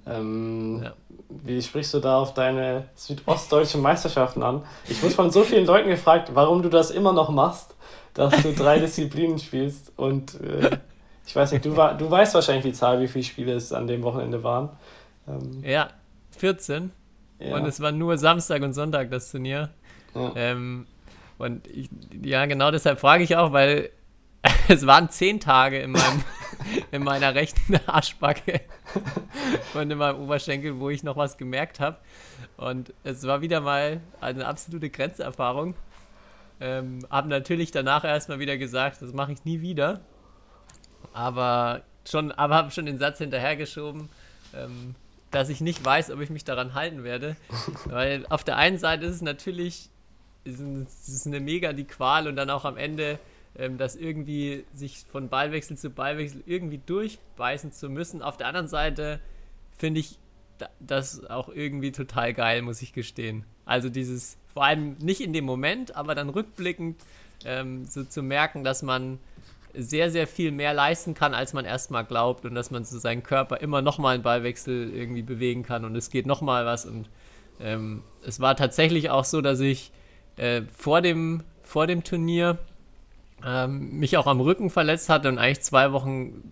Ähm, 0.08 0.82
ja. 0.84 0.94
Wie 1.30 1.62
sprichst 1.62 1.94
du 1.94 2.00
da 2.00 2.20
auf 2.20 2.34
deine 2.34 2.86
südostdeutschen 2.96 3.82
Meisterschaften 3.82 4.44
an? 4.44 4.64
Ich 4.88 5.02
wurde 5.02 5.14
von 5.14 5.32
so 5.32 5.44
vielen 5.44 5.66
Leuten 5.66 5.90
gefragt, 5.90 6.32
warum 6.34 6.62
du 6.62 6.70
das 6.70 6.92
immer 6.92 7.14
noch 7.14 7.30
machst, 7.30 7.76
dass 8.14 8.42
du 8.42 8.54
drei 8.54 8.80
Disziplinen 8.80 9.40
spielst. 9.40 9.92
Und 9.98 10.40
äh, 10.42 10.78
ich 11.26 11.36
weiß 11.36 11.52
nicht, 11.52 11.66
du, 11.66 11.76
war, 11.76 11.96
du 11.96 12.10
weißt 12.10 12.36
wahrscheinlich 12.36 12.66
die 12.66 12.74
Zahl, 12.74 13.02
wie 13.02 13.08
viele 13.08 13.24
Spiele 13.24 13.54
es 13.54 13.74
an 13.74 13.88
dem 13.88 14.04
Wochenende 14.04 14.44
waren. 14.44 14.70
Ähm, 15.28 15.64
ja, 15.64 15.90
14. 16.38 16.92
Ja. 17.40 17.56
Und 17.56 17.66
es 17.66 17.80
war 17.80 17.92
nur 17.92 18.18
Samstag 18.18 18.62
und 18.62 18.74
Sonntag 18.74 19.10
das 19.12 19.32
Turnier. 19.32 19.70
Ja. 20.14 20.32
Ähm, 20.36 20.86
und 21.38 21.68
ich, 21.68 21.90
ja, 22.24 22.46
genau 22.46 22.72
deshalb 22.72 23.00
frage 23.00 23.24
ich 23.24 23.36
auch, 23.36 23.52
weil 23.52 23.90
es 24.68 24.86
waren 24.86 25.10
zehn 25.10 25.40
Tage 25.40 25.80
in, 25.80 25.92
meinem, 25.92 26.24
in 26.92 27.04
meiner 27.04 27.36
rechten 27.36 27.80
Arschbacke 27.88 28.62
und 29.74 29.92
in 29.92 29.98
meinem 29.98 30.20
Oberschenkel, 30.22 30.80
wo 30.80 30.90
ich 30.90 31.04
noch 31.04 31.18
was 31.18 31.38
gemerkt 31.38 31.80
habe. 31.80 31.98
Und 32.58 32.94
es 33.04 33.24
war 33.24 33.42
wieder 33.42 33.62
mal 33.62 34.02
eine 34.22 34.46
absolute 34.46 34.90
Grenzerfahrung. 34.90 35.76
Ähm, 36.60 37.06
habe 37.10 37.28
natürlich 37.28 37.72
danach 37.72 38.04
erstmal 38.04 38.40
wieder 38.40 38.58
gesagt, 38.58 39.02
das 39.02 39.14
mache 39.14 39.34
ich 39.34 39.44
nie 39.46 39.62
wieder. 39.62 40.02
Aber 41.14 41.84
schon, 42.10 42.32
aber 42.32 42.56
habe 42.56 42.72
schon 42.72 42.86
den 42.86 42.98
Satz 42.98 43.18
hinterhergeschoben, 43.18 44.10
ähm, 44.54 44.96
dass 45.32 45.50
ich 45.50 45.60
nicht 45.62 45.84
weiß, 45.84 46.12
ob 46.12 46.22
ich 46.22 46.30
mich 46.30 46.46
daran 46.46 46.74
halten 46.74 47.04
werde. 47.04 47.36
Weil 47.86 48.26
auf 48.30 48.44
der 48.44 48.58
einen 48.58 48.78
Seite 48.78 49.06
ist 49.06 49.16
es 49.16 49.22
natürlich 49.22 49.90
ist, 50.46 50.62
ist 51.08 51.28
eine 51.28 51.40
mega 51.40 51.74
die 51.74 51.86
Qual 51.86 52.28
und 52.28 52.36
dann 52.36 52.50
auch 52.50 52.66
am 52.66 52.78
Ende 52.78 53.20
ähm, 53.58 53.78
das 53.78 53.96
irgendwie 53.96 54.66
sich 54.74 55.06
von 55.10 55.30
Ballwechsel 55.30 55.78
zu 55.78 55.90
Ballwechsel 55.90 56.44
irgendwie 56.46 56.80
durchbeißen 56.86 57.72
zu 57.72 57.90
müssen. 57.90 58.22
Auf 58.22 58.38
der 58.38 58.48
anderen 58.48 58.68
Seite 58.68 59.20
finde 59.78 60.00
ich 60.00 60.18
das 60.80 61.26
auch 61.26 61.50
irgendwie 61.50 61.92
total 61.92 62.34
geil, 62.34 62.62
muss 62.62 62.82
ich 62.82 62.94
gestehen. 62.94 63.46
Also 63.66 63.90
dieses, 63.90 64.38
vor 64.54 64.64
allem 64.64 64.94
nicht 65.00 65.22
in 65.22 65.34
dem 65.34 65.46
Moment, 65.46 65.96
aber 65.96 66.16
dann 66.16 66.30
rückblickend 66.30 67.02
ähm, 67.44 67.86
so 67.86 68.04
zu 68.04 68.24
merken, 68.24 68.64
dass 68.64 68.82
man 68.82 69.20
sehr, 69.74 70.10
sehr 70.10 70.28
viel 70.28 70.52
mehr 70.52 70.74
leisten 70.74 71.14
kann, 71.14 71.34
als 71.34 71.52
man 71.54 71.66
erstmal 71.66 72.06
glaubt 72.06 72.46
und 72.46 72.56
dass 72.56 72.72
man 72.72 72.86
so 72.86 72.98
seinen 72.98 73.24
Körper 73.24 73.58
immer 73.58 73.82
nochmal 73.82 74.16
einen 74.16 74.24
Ballwechsel 74.24 74.94
irgendwie 74.94 75.22
bewegen 75.22 75.64
kann 75.64 75.84
und 75.84 75.96
es 75.96 76.10
geht 76.10 76.26
nochmal 76.26 76.66
was 76.66 76.86
und 76.86 77.10
ähm, 77.60 78.04
es 78.26 78.40
war 78.40 78.56
tatsächlich 78.56 79.10
auch 79.10 79.26
so, 79.26 79.42
dass 79.42 79.60
ich 79.60 79.92
äh, 80.38 80.62
vor, 80.78 81.02
dem, 81.02 81.44
vor 81.64 81.88
dem 81.88 82.04
Turnier 82.04 82.58
ähm, 83.46 84.00
mich 84.00 84.18
auch 84.18 84.28
am 84.28 84.42
Rücken 84.42 84.70
verletzt 84.70 85.10
hatte 85.10 85.30
und 85.30 85.38
eigentlich 85.38 85.62
zwei 85.62 85.92
Wochen 85.92 86.44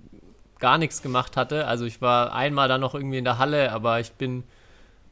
gar 0.60 0.78
nichts 0.78 1.02
gemacht 1.02 1.36
hatte. 1.36 1.68
Also 1.68 1.86
ich 1.86 2.02
war 2.02 2.34
einmal 2.34 2.68
dann 2.68 2.82
noch 2.82 2.94
irgendwie 2.94 3.18
in 3.18 3.24
der 3.24 3.40
Halle, 3.40 3.72
aber 3.72 4.00
ich 4.00 4.12
bin, 4.14 4.44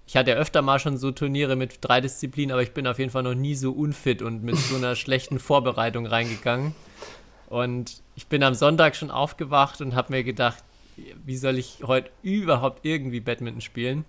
ich 0.05 0.15
hatte 0.15 0.31
ja 0.31 0.37
öfter 0.37 0.61
mal 0.61 0.79
schon 0.79 0.97
so 0.97 1.11
Turniere 1.11 1.55
mit 1.55 1.79
drei 1.81 1.99
Disziplinen, 1.99 2.51
aber 2.53 2.61
ich 2.61 2.73
bin 2.73 2.87
auf 2.87 2.99
jeden 2.99 3.11
Fall 3.11 3.23
noch 3.23 3.33
nie 3.33 3.55
so 3.55 3.71
unfit 3.71 4.21
und 4.21 4.43
mit 4.43 4.57
so 4.57 4.75
einer 4.75 4.95
schlechten 4.95 5.39
Vorbereitung 5.39 6.05
reingegangen. 6.05 6.75
Und 7.47 8.01
ich 8.15 8.27
bin 8.27 8.43
am 8.43 8.53
Sonntag 8.53 8.95
schon 8.95 9.11
aufgewacht 9.11 9.81
und 9.81 9.95
habe 9.95 10.13
mir 10.13 10.23
gedacht, 10.23 10.63
wie 11.25 11.35
soll 11.35 11.57
ich 11.57 11.79
heute 11.83 12.09
überhaupt 12.21 12.85
irgendwie 12.85 13.19
Badminton 13.19 13.61
spielen? 13.61 14.05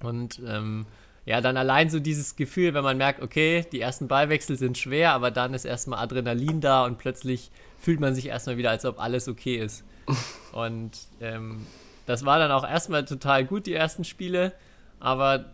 Und 0.00 0.40
ähm, 0.46 0.86
ja, 1.28 1.42
dann 1.42 1.58
allein 1.58 1.90
so 1.90 2.00
dieses 2.00 2.36
Gefühl, 2.36 2.72
wenn 2.72 2.82
man 2.82 2.96
merkt, 2.96 3.20
okay, 3.20 3.66
die 3.70 3.82
ersten 3.82 4.08
Ballwechsel 4.08 4.56
sind 4.56 4.78
schwer, 4.78 5.12
aber 5.12 5.30
dann 5.30 5.52
ist 5.52 5.66
erstmal 5.66 5.98
Adrenalin 5.98 6.62
da 6.62 6.86
und 6.86 6.96
plötzlich 6.96 7.50
fühlt 7.78 8.00
man 8.00 8.14
sich 8.14 8.28
erstmal 8.28 8.56
wieder, 8.56 8.70
als 8.70 8.86
ob 8.86 8.98
alles 8.98 9.28
okay 9.28 9.56
ist. 9.56 9.84
Und 10.52 10.92
ähm, 11.20 11.66
das 12.06 12.24
war 12.24 12.38
dann 12.38 12.50
auch 12.50 12.66
erstmal 12.66 13.04
total 13.04 13.44
gut, 13.44 13.66
die 13.66 13.74
ersten 13.74 14.04
Spiele. 14.04 14.54
aber 15.00 15.44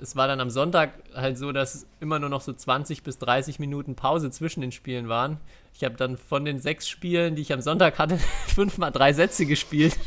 es 0.00 0.16
war 0.16 0.28
dann 0.28 0.40
am 0.40 0.48
Sonntag 0.48 0.92
halt 1.14 1.36
so, 1.36 1.52
dass 1.52 1.86
immer 2.00 2.18
nur 2.18 2.30
noch 2.30 2.40
so 2.40 2.54
20 2.54 3.02
bis 3.02 3.18
30 3.18 3.58
Minuten 3.58 3.96
Pause 3.96 4.30
zwischen 4.30 4.62
den 4.62 4.72
Spielen 4.72 5.08
waren. 5.08 5.38
Ich 5.74 5.84
habe 5.84 5.96
dann 5.96 6.16
von 6.16 6.46
den 6.46 6.58
sechs 6.58 6.88
Spielen, 6.88 7.34
die 7.34 7.42
ich 7.42 7.52
am 7.52 7.60
Sonntag 7.60 7.98
hatte, 7.98 8.16
fünfmal 8.46 8.92
drei 8.92 9.12
Sätze 9.12 9.44
gespielt. 9.44 9.98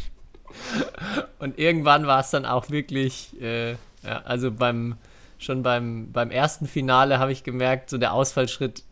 Und 1.40 1.60
irgendwann 1.60 2.08
war 2.08 2.22
es 2.22 2.32
dann 2.32 2.46
auch 2.48 2.72
wirklich, 2.72 3.40
äh, 3.40 3.74
ja, 4.04 4.22
also 4.24 4.52
beim 4.52 4.96
schon 5.42 5.64
beim, 5.64 6.12
beim 6.12 6.32
ersten 6.32 6.68
Finale 6.68 7.20
habe 7.20 7.32
ich 7.32 7.44
gemerkt, 7.44 7.90
so 7.90 7.98
der 7.98 8.14
Ausfallschritt 8.14 8.84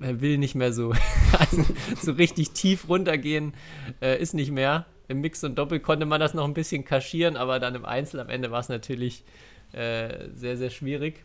er 0.00 0.20
will 0.20 0.38
nicht 0.38 0.54
mehr 0.54 0.72
so, 0.72 0.92
also 1.38 1.64
so 2.00 2.12
richtig 2.12 2.50
tief 2.50 2.88
runtergehen, 2.88 3.52
äh, 4.00 4.20
ist 4.20 4.34
nicht 4.34 4.50
mehr. 4.50 4.86
Im 5.08 5.20
Mix 5.20 5.42
und 5.42 5.56
Doppel 5.56 5.80
konnte 5.80 6.06
man 6.06 6.20
das 6.20 6.34
noch 6.34 6.44
ein 6.44 6.54
bisschen 6.54 6.84
kaschieren, 6.84 7.36
aber 7.36 7.58
dann 7.58 7.74
im 7.74 7.84
Einzel 7.84 8.20
am 8.20 8.28
Ende 8.28 8.50
war 8.50 8.60
es 8.60 8.68
natürlich 8.68 9.24
äh, 9.72 10.28
sehr, 10.34 10.56
sehr 10.56 10.70
schwierig. 10.70 11.24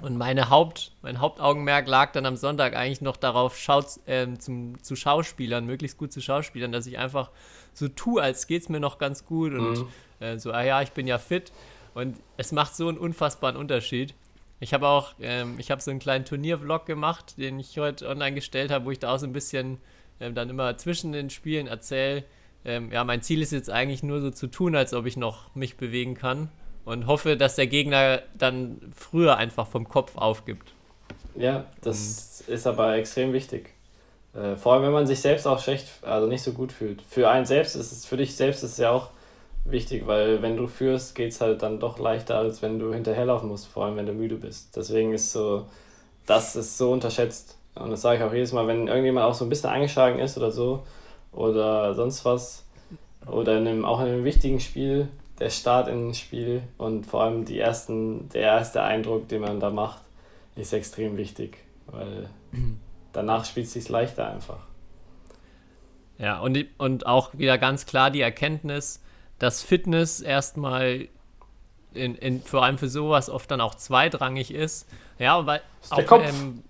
Und 0.00 0.16
meine 0.16 0.50
Haupt, 0.50 0.92
mein 1.02 1.20
Hauptaugenmerk 1.20 1.86
lag 1.86 2.12
dann 2.12 2.26
am 2.26 2.36
Sonntag 2.36 2.74
eigentlich 2.74 3.00
noch 3.00 3.16
darauf, 3.16 3.56
schaut, 3.56 3.86
äh, 4.06 4.26
zum, 4.38 4.82
zu 4.82 4.96
Schauspielern, 4.96 5.64
möglichst 5.64 5.96
gut 5.96 6.12
zu 6.12 6.20
Schauspielern, 6.20 6.72
dass 6.72 6.86
ich 6.86 6.98
einfach 6.98 7.30
so 7.72 7.88
tue, 7.88 8.20
als 8.22 8.46
geht 8.46 8.62
es 8.62 8.68
mir 8.68 8.80
noch 8.80 8.98
ganz 8.98 9.24
gut 9.24 9.54
und 9.54 9.78
mhm. 9.78 9.88
äh, 10.20 10.38
so, 10.38 10.52
ah 10.52 10.62
ja, 10.62 10.82
ich 10.82 10.92
bin 10.92 11.06
ja 11.06 11.18
fit. 11.18 11.52
Und 11.94 12.16
es 12.36 12.52
macht 12.52 12.74
so 12.74 12.88
einen 12.88 12.98
unfassbaren 12.98 13.56
Unterschied. 13.56 14.14
Ich 14.60 14.72
habe 14.72 14.88
auch, 14.88 15.14
ähm, 15.20 15.56
ich 15.58 15.70
habe 15.70 15.82
so 15.82 15.90
einen 15.90 16.00
kleinen 16.00 16.24
Turniervlog 16.24 16.86
gemacht, 16.86 17.36
den 17.36 17.58
ich 17.58 17.78
heute 17.78 18.08
online 18.08 18.34
gestellt 18.34 18.70
habe, 18.70 18.84
wo 18.84 18.90
ich 18.90 18.98
da 18.98 19.14
auch 19.14 19.18
so 19.18 19.26
ein 19.26 19.32
bisschen 19.32 19.78
ähm, 20.20 20.34
dann 20.34 20.48
immer 20.50 20.76
zwischen 20.76 21.12
den 21.12 21.30
Spielen 21.30 21.66
erzähle. 21.66 22.24
Ähm, 22.64 22.92
ja, 22.92 23.02
mein 23.04 23.22
Ziel 23.22 23.42
ist 23.42 23.50
jetzt 23.50 23.70
eigentlich 23.70 24.02
nur 24.02 24.20
so 24.20 24.30
zu 24.30 24.46
tun, 24.46 24.76
als 24.76 24.94
ob 24.94 25.06
ich 25.06 25.16
noch 25.16 25.54
mich 25.54 25.76
bewegen 25.76 26.14
kann 26.14 26.48
und 26.84 27.06
hoffe, 27.06 27.36
dass 27.36 27.56
der 27.56 27.66
Gegner 27.66 28.22
dann 28.38 28.80
früher 28.94 29.36
einfach 29.36 29.66
vom 29.66 29.88
Kopf 29.88 30.16
aufgibt. 30.16 30.72
Ja, 31.34 31.64
das 31.80 32.44
und 32.46 32.54
ist 32.54 32.66
aber 32.66 32.96
extrem 32.96 33.32
wichtig. 33.32 33.70
Äh, 34.34 34.56
vor 34.56 34.74
allem, 34.74 34.84
wenn 34.84 34.92
man 34.92 35.06
sich 35.06 35.20
selbst 35.20 35.46
auch 35.46 35.60
schlecht, 35.60 35.88
also 36.02 36.26
nicht 36.26 36.42
so 36.42 36.52
gut 36.52 36.72
fühlt. 36.72 37.02
Für 37.02 37.28
einen 37.30 37.46
selbst 37.46 37.74
ist 37.74 37.92
es, 37.92 38.06
für 38.06 38.16
dich 38.16 38.34
selbst 38.34 38.62
ist 38.62 38.72
es 38.72 38.78
ja 38.78 38.90
auch 38.90 39.10
wichtig, 39.64 40.06
weil 40.06 40.42
wenn 40.42 40.56
du 40.56 40.66
führst, 40.66 41.14
geht 41.14 41.32
es 41.32 41.40
halt 41.40 41.62
dann 41.62 41.80
doch 41.80 41.98
leichter, 41.98 42.38
als 42.38 42.62
wenn 42.62 42.78
du 42.78 42.92
hinterherlaufen 42.92 43.48
musst, 43.48 43.68
vor 43.68 43.84
allem 43.84 43.96
wenn 43.96 44.06
du 44.06 44.12
müde 44.12 44.36
bist. 44.36 44.76
Deswegen 44.76 45.12
ist 45.12 45.32
so, 45.32 45.66
das 46.26 46.56
ist 46.56 46.78
so 46.78 46.92
unterschätzt. 46.92 47.56
Und 47.74 47.90
das 47.90 48.02
sage 48.02 48.18
ich 48.18 48.24
auch 48.24 48.32
jedes 48.32 48.52
Mal, 48.52 48.66
wenn 48.66 48.88
irgendjemand 48.88 49.26
auch 49.26 49.34
so 49.34 49.44
ein 49.44 49.48
bisschen 49.48 49.70
eingeschlagen 49.70 50.18
ist 50.18 50.36
oder 50.36 50.50
so, 50.50 50.82
oder 51.32 51.94
sonst 51.94 52.24
was, 52.24 52.64
oder 53.26 53.58
in 53.58 53.66
einem, 53.66 53.84
auch 53.84 54.00
in 54.00 54.08
einem 54.08 54.24
wichtigen 54.24 54.60
Spiel, 54.60 55.08
der 55.38 55.50
Start 55.50 55.88
in 55.88 56.08
ein 56.08 56.14
Spiel 56.14 56.62
und 56.76 57.06
vor 57.06 57.22
allem 57.22 57.44
die 57.44 57.58
ersten, 57.58 58.28
der 58.30 58.42
erste 58.42 58.82
Eindruck, 58.82 59.28
den 59.28 59.40
man 59.40 59.60
da 59.60 59.70
macht, 59.70 60.02
ist 60.54 60.72
extrem 60.72 61.16
wichtig, 61.16 61.58
weil 61.86 62.28
danach 63.12 63.44
spielt 63.44 63.66
es 63.66 63.72
sich 63.72 63.88
leichter 63.88 64.28
einfach. 64.30 64.58
Ja, 66.18 66.38
und, 66.40 66.64
und 66.78 67.06
auch 67.06 67.30
wieder 67.32 67.58
ganz 67.58 67.86
klar 67.86 68.10
die 68.10 68.20
Erkenntnis, 68.20 69.01
dass 69.42 69.60
Fitness 69.60 70.20
erstmal 70.20 71.08
in, 71.94 72.14
in, 72.14 72.42
vor 72.42 72.62
allem 72.62 72.78
für 72.78 72.88
sowas 72.88 73.28
oft 73.28 73.50
dann 73.50 73.60
auch 73.60 73.74
zweitrangig 73.74 74.54
ist. 74.54 74.88
Ja, 75.18 75.44
weil 75.44 75.60
auch, 75.90 75.96
der 75.96 76.06
Kopf. 76.06 76.28
Ähm, 76.28 76.62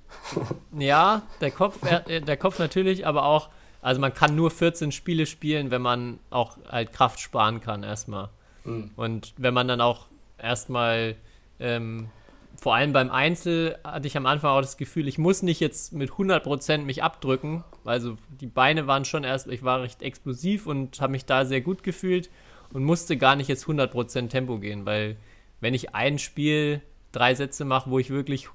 ja, 0.78 1.20
der 1.42 1.50
Kopf, 1.50 1.78
äh, 1.84 2.22
der 2.22 2.36
Kopf 2.38 2.58
natürlich, 2.58 3.06
aber 3.06 3.26
auch, 3.26 3.50
also 3.82 4.00
man 4.00 4.14
kann 4.14 4.34
nur 4.34 4.50
14 4.50 4.90
Spiele 4.90 5.26
spielen, 5.26 5.70
wenn 5.70 5.82
man 5.82 6.18
auch 6.30 6.56
halt 6.66 6.94
Kraft 6.94 7.20
sparen 7.20 7.60
kann 7.60 7.82
erstmal. 7.82 8.30
Mhm. 8.64 8.90
Und 8.96 9.34
wenn 9.36 9.52
man 9.52 9.68
dann 9.68 9.82
auch 9.82 10.06
erstmal 10.38 11.16
ähm, 11.60 12.08
vor 12.56 12.74
allem 12.74 12.94
beim 12.94 13.10
Einzel 13.10 13.76
hatte 13.84 14.06
ich 14.06 14.16
am 14.16 14.24
Anfang 14.24 14.50
auch 14.50 14.62
das 14.62 14.78
Gefühl, 14.78 15.08
ich 15.08 15.18
muss 15.18 15.42
nicht 15.42 15.60
jetzt 15.60 15.92
mit 15.92 16.12
100% 16.12 16.78
mich 16.78 17.02
abdrücken. 17.02 17.64
Also 17.84 18.16
die 18.40 18.46
Beine 18.46 18.86
waren 18.86 19.04
schon 19.04 19.24
erst, 19.24 19.48
ich 19.48 19.62
war 19.62 19.82
recht 19.82 20.00
explosiv 20.00 20.66
und 20.66 21.02
habe 21.02 21.12
mich 21.12 21.26
da 21.26 21.44
sehr 21.44 21.60
gut 21.60 21.82
gefühlt 21.82 22.30
und 22.72 22.84
musste 22.84 23.16
gar 23.16 23.36
nicht 23.36 23.48
jetzt 23.48 23.64
100% 23.64 24.28
Tempo 24.28 24.58
gehen, 24.58 24.86
weil 24.86 25.16
wenn 25.60 25.74
ich 25.74 25.94
ein 25.94 26.18
Spiel 26.18 26.82
drei 27.12 27.34
Sätze 27.34 27.64
mache, 27.64 27.90
wo 27.90 27.98
ich 27.98 28.10
wirklich, 28.10 28.48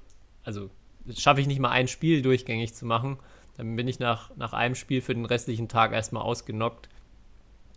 also 0.44 0.70
schaffe 1.16 1.40
ich 1.40 1.46
nicht 1.46 1.60
mal 1.60 1.70
ein 1.70 1.88
Spiel 1.88 2.22
durchgängig 2.22 2.74
zu 2.74 2.84
machen, 2.84 3.18
dann 3.56 3.74
bin 3.76 3.88
ich 3.88 3.98
nach, 3.98 4.30
nach 4.36 4.52
einem 4.52 4.74
Spiel 4.74 5.00
für 5.00 5.14
den 5.14 5.24
restlichen 5.24 5.68
Tag 5.68 5.92
erstmal 5.92 6.22
ausgenockt. 6.22 6.88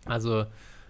Also 0.04 0.46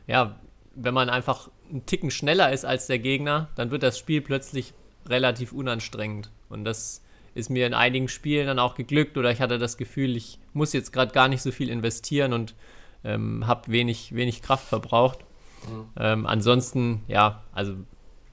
ja, 0.06 0.38
wenn 0.74 0.94
man 0.94 1.10
einfach 1.10 1.50
einen 1.70 1.86
Ticken 1.86 2.10
schneller 2.10 2.52
ist 2.52 2.64
als 2.64 2.86
der 2.86 2.98
Gegner, 2.98 3.48
dann 3.54 3.70
wird 3.70 3.82
das 3.82 3.98
Spiel 3.98 4.20
plötzlich 4.20 4.74
relativ 5.06 5.52
unanstrengend. 5.52 6.30
Und 6.48 6.64
das 6.64 7.02
ist 7.34 7.50
mir 7.50 7.66
in 7.66 7.74
einigen 7.74 8.08
Spielen 8.08 8.46
dann 8.46 8.58
auch 8.58 8.74
geglückt 8.74 9.16
oder 9.16 9.30
ich 9.30 9.40
hatte 9.40 9.58
das 9.58 9.76
Gefühl, 9.76 10.16
ich 10.16 10.38
muss 10.52 10.72
jetzt 10.72 10.92
gerade 10.92 11.12
gar 11.12 11.28
nicht 11.28 11.42
so 11.42 11.50
viel 11.50 11.70
investieren 11.70 12.32
und 12.32 12.54
ähm, 13.04 13.46
habe 13.46 13.72
wenig, 13.72 14.14
wenig 14.14 14.42
Kraft 14.42 14.68
verbraucht. 14.68 15.20
Mhm. 15.68 15.84
Ähm, 15.96 16.26
ansonsten, 16.26 17.02
ja, 17.08 17.42
also 17.52 17.74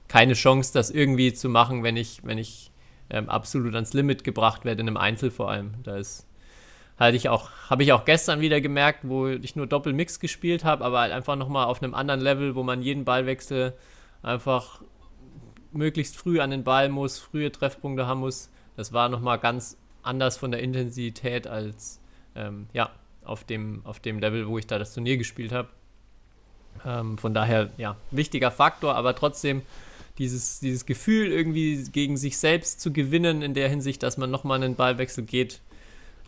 keine 0.08 0.34
Chance, 0.34 0.72
das 0.72 0.90
irgendwie 0.90 1.32
zu 1.32 1.48
machen, 1.48 1.82
wenn 1.82 1.96
ich, 1.96 2.20
wenn 2.24 2.38
ich 2.38 2.72
ähm, 3.10 3.28
absolut 3.28 3.74
ans 3.74 3.92
Limit 3.92 4.24
gebracht 4.24 4.64
werde, 4.64 4.80
in 4.80 4.88
einem 4.88 4.96
Einzel 4.96 5.30
vor 5.30 5.50
allem. 5.50 5.74
Da 5.82 5.96
ist 5.96 6.26
hatte 7.00 7.16
ich 7.16 7.30
auch, 7.30 7.50
habe 7.70 7.82
ich 7.82 7.94
auch 7.94 8.04
gestern 8.04 8.42
wieder 8.42 8.60
gemerkt, 8.60 9.00
wo 9.04 9.26
ich 9.26 9.56
nur 9.56 9.66
Doppelmix 9.66 10.20
gespielt 10.20 10.64
habe, 10.64 10.84
aber 10.84 11.00
halt 11.00 11.12
einfach 11.12 11.34
nochmal 11.34 11.64
auf 11.64 11.82
einem 11.82 11.94
anderen 11.94 12.20
Level, 12.20 12.54
wo 12.54 12.62
man 12.62 12.82
jeden 12.82 13.06
Ballwechsel 13.06 13.72
einfach 14.22 14.82
möglichst 15.72 16.18
früh 16.18 16.40
an 16.40 16.50
den 16.50 16.62
Ball 16.62 16.90
muss, 16.90 17.18
frühe 17.18 17.50
Treffpunkte 17.50 18.06
haben 18.06 18.20
muss. 18.20 18.50
Das 18.76 18.92
war 18.92 19.08
nochmal 19.08 19.38
ganz 19.38 19.78
anders 20.02 20.36
von 20.36 20.50
der 20.50 20.60
Intensität 20.60 21.46
als 21.46 22.02
ähm, 22.34 22.66
ja, 22.74 22.90
auf 23.24 23.44
dem, 23.44 23.80
auf 23.84 24.00
dem 24.00 24.18
Level, 24.18 24.46
wo 24.46 24.58
ich 24.58 24.66
da 24.66 24.78
das 24.78 24.92
Turnier 24.92 25.16
gespielt 25.16 25.52
habe. 25.52 25.70
Ähm, 26.86 27.18
von 27.18 27.34
daher, 27.34 27.70
ja, 27.76 27.96
wichtiger 28.10 28.50
Faktor, 28.50 28.94
aber 28.94 29.14
trotzdem 29.14 29.62
dieses, 30.18 30.60
dieses 30.60 30.86
Gefühl, 30.86 31.32
irgendwie 31.32 31.84
gegen 31.90 32.16
sich 32.16 32.38
selbst 32.38 32.80
zu 32.80 32.92
gewinnen, 32.92 33.42
in 33.42 33.54
der 33.54 33.68
Hinsicht, 33.68 34.02
dass 34.02 34.16
man 34.16 34.30
nochmal 34.30 34.62
einen 34.62 34.76
Ballwechsel 34.76 35.24
geht, 35.24 35.60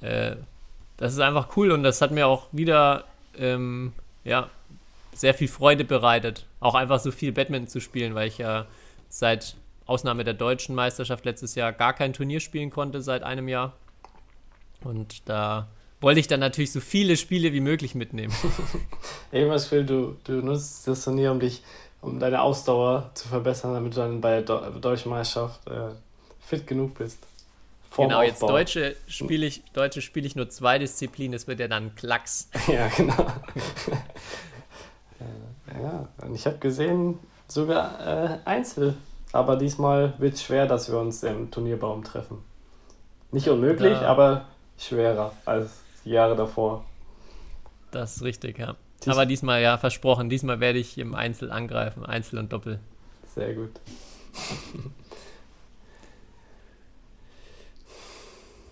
äh, 0.01 0.37
das 0.97 1.13
ist 1.13 1.21
einfach 1.21 1.57
cool 1.57 1.73
und 1.73 1.83
das 1.83 2.01
hat 2.01 2.11
mir 2.11 2.27
auch 2.27 2.47
wieder 2.53 3.05
ähm, 3.37 3.93
ja, 4.25 4.51
sehr 5.15 5.35
viel 5.35 5.49
Freude 5.49 5.85
bereitet, 5.85 6.47
auch 6.61 6.75
einfach 6.75 7.01
so 7.01 7.11
viel 7.11 7.33
Badminton 7.33 7.69
zu 7.69 7.81
spielen, 7.81 8.15
weil 8.15 8.29
ich 8.29 8.39
ja 8.39 8.67
seit 9.09 9.57
Ausnahme 9.87 10.25
der 10.25 10.35
deutschen 10.35 10.75
Meisterschaft 10.75 11.25
letztes 11.25 11.55
Jahr 11.55 11.73
gar 11.73 11.93
kein 11.93 12.13
Turnier 12.13 12.41
spielen 12.41 12.71
konnte 12.71 13.03
seit 13.03 13.23
einem 13.23 13.49
Jahr. 13.49 13.75
Und 14.83 15.29
da 15.29 15.69
wollte 16.03 16.21
ich 16.21 16.27
dann 16.29 16.41
natürlich 16.41 16.73
so 16.73 16.81
viele 16.81 17.17
Spiele 17.17 17.53
wie 17.53 17.61
möglich 17.61 17.95
mitnehmen. 17.95 18.35
das 19.33 19.63
Gefühl, 19.65 19.87
du, 19.87 20.17
du 20.25 20.33
nutzt 20.45 20.87
das 20.87 21.05
Turnier, 21.05 21.33
um 21.33 21.41
dich, 21.41 21.63
um 22.01 22.19
deine 22.19 22.43
Ausdauer 22.43 23.11
zu 23.15 23.29
verbessern, 23.29 23.73
damit 23.75 23.93
du 23.95 23.99
dann 23.99 24.21
bei 24.21 24.43
der 24.43 24.71
deutschen 24.71 25.11
Meisterschaft 25.11 25.67
äh, 25.69 25.91
fit 26.41 26.67
genug 26.67 26.95
bist. 26.95 27.19
Vorm 27.91 28.09
genau, 28.09 28.21
Aufbau. 28.21 28.29
jetzt 28.31 28.43
Deutsche 28.43 28.97
spiele 29.07 29.47
ich, 29.47 29.63
Deutsche 29.73 30.01
spiele 30.01 30.27
ich 30.27 30.35
nur 30.35 30.49
zwei 30.49 30.79
Disziplinen, 30.79 31.33
das 31.33 31.47
wird 31.47 31.61
ja 31.61 31.69
dann 31.69 31.95
Klacks. 31.95 32.49
ja, 32.69 32.89
genau. 32.89 33.27
ja, 35.83 36.09
und 36.23 36.35
ich 36.35 36.47
habe 36.47 36.59
gesehen, 36.59 37.19
sogar 37.49 38.01
äh, 38.07 38.39
Einzel. 38.45 38.97
Aber 39.33 39.57
diesmal 39.57 40.13
wird 40.19 40.35
es 40.35 40.43
schwer, 40.43 40.67
dass 40.67 40.91
wir 40.91 40.99
uns 40.99 41.23
im 41.23 41.51
Turnierbaum 41.51 42.05
treffen. 42.05 42.39
Nicht 43.31 43.49
unmöglich, 43.49 43.99
da, 43.99 44.07
aber 44.07 44.47
schwerer 44.77 45.33
als 45.47 45.71
die 46.05 46.11
Jahre 46.11 46.37
davor. 46.37 46.85
Das 47.91 48.17
ist 48.17 48.23
richtig, 48.23 48.59
ja. 48.59 48.77
Dies 49.05 49.13
aber 49.13 49.27
diesmal 49.27 49.61
ja 49.63 49.79
versprochen, 49.79 50.29
diesmal 50.29 50.61
werde 50.61 50.79
ich 50.79 50.97
im 50.99 51.15
Einzel 51.15 51.51
angreifen, 51.51 52.07
Einzel 52.07 52.39
und 52.39 52.53
Doppel. 52.53 52.81
Sehr 53.35 53.55
gut. 53.55 53.71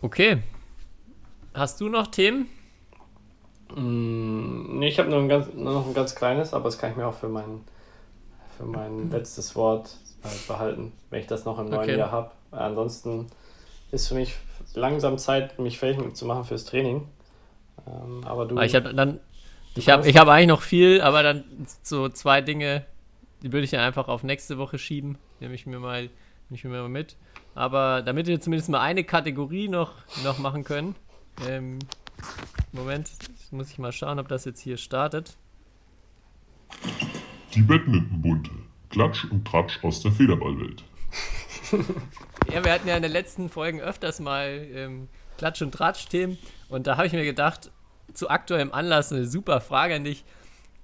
Okay. 0.02 0.42
Hast 1.52 1.80
du 1.80 1.88
noch 1.88 2.06
Themen? 2.06 2.48
Mm, 3.74 4.78
nee, 4.78 4.88
ich 4.88 4.98
habe 4.98 5.10
nur, 5.10 5.20
nur 5.20 5.72
noch 5.72 5.86
ein 5.86 5.94
ganz 5.94 6.14
kleines, 6.14 6.54
aber 6.54 6.64
das 6.64 6.78
kann 6.78 6.92
ich 6.92 6.96
mir 6.96 7.06
auch 7.06 7.14
für 7.14 7.28
mein, 7.28 7.60
für 8.56 8.64
mein 8.64 9.10
letztes 9.10 9.54
Wort 9.56 9.96
äh, 10.24 10.28
behalten, 10.48 10.92
wenn 11.10 11.20
ich 11.20 11.26
das 11.26 11.44
noch 11.44 11.58
im 11.58 11.68
neuen 11.68 11.82
okay. 11.82 11.98
Jahr 11.98 12.10
habe. 12.10 12.30
Ansonsten 12.50 13.26
ist 13.90 14.08
für 14.08 14.14
mich 14.14 14.36
langsam 14.74 15.18
Zeit, 15.18 15.58
mich 15.58 15.78
fertig 15.78 16.16
zu 16.16 16.24
machen 16.24 16.44
fürs 16.44 16.64
Training. 16.64 17.06
Ähm, 17.86 18.24
aber 18.24 18.46
du. 18.46 18.60
Ich 18.60 18.74
habe 18.74 18.94
dann. 18.94 19.20
Ich 19.76 19.88
habe 19.88 20.08
ich 20.08 20.16
hab 20.16 20.26
eigentlich 20.26 20.48
noch 20.48 20.62
viel, 20.62 21.00
aber 21.00 21.22
dann 21.22 21.44
so 21.82 22.08
zwei 22.08 22.40
Dinge, 22.40 22.84
die 23.42 23.52
würde 23.52 23.64
ich 23.64 23.70
ja 23.70 23.86
einfach 23.86 24.08
auf 24.08 24.24
nächste 24.24 24.58
Woche 24.58 24.78
schieben. 24.78 25.16
Nehme 25.38 25.54
ich 25.54 25.64
mir 25.64 25.78
mal, 25.78 26.02
nehme 26.02 26.10
ich 26.50 26.64
mir 26.64 26.70
mal 26.70 26.88
mit. 26.88 27.16
Aber 27.54 28.02
damit 28.02 28.26
wir 28.26 28.40
zumindest 28.40 28.68
mal 28.68 28.80
eine 28.80 29.04
Kategorie 29.04 29.68
noch, 29.68 29.92
noch 30.24 30.38
machen 30.38 30.64
können. 30.64 30.96
Ähm, 31.48 31.78
Moment, 32.72 33.10
muss 33.52 33.70
ich 33.70 33.78
mal 33.78 33.92
schauen, 33.92 34.18
ob 34.18 34.28
das 34.28 34.44
jetzt 34.44 34.60
hier 34.60 34.76
startet. 34.76 35.36
Die 37.54 37.62
Badmintonbunte. 37.62 38.50
Klatsch 38.90 39.24
und 39.24 39.46
Tratsch 39.46 39.82
aus 39.82 40.02
der 40.02 40.12
Federballwelt. 40.12 40.84
Ja, 42.52 42.64
wir 42.64 42.72
hatten 42.72 42.88
ja 42.88 42.96
in 42.96 43.02
den 43.02 43.12
letzten 43.12 43.48
Folgen 43.48 43.80
öfters 43.80 44.18
mal 44.18 44.66
ähm, 44.74 45.08
Klatsch- 45.40 45.62
und 45.62 45.72
Tratsch-Themen 45.72 46.36
und 46.68 46.86
da 46.86 46.98
habe 46.98 47.06
ich 47.06 47.14
mir 47.14 47.24
gedacht, 47.24 47.70
zu 48.12 48.28
aktuellem 48.28 48.74
Anlass 48.74 49.10
eine 49.10 49.24
super 49.24 49.62
Frage 49.62 49.94
an 49.94 50.04
dich. 50.04 50.22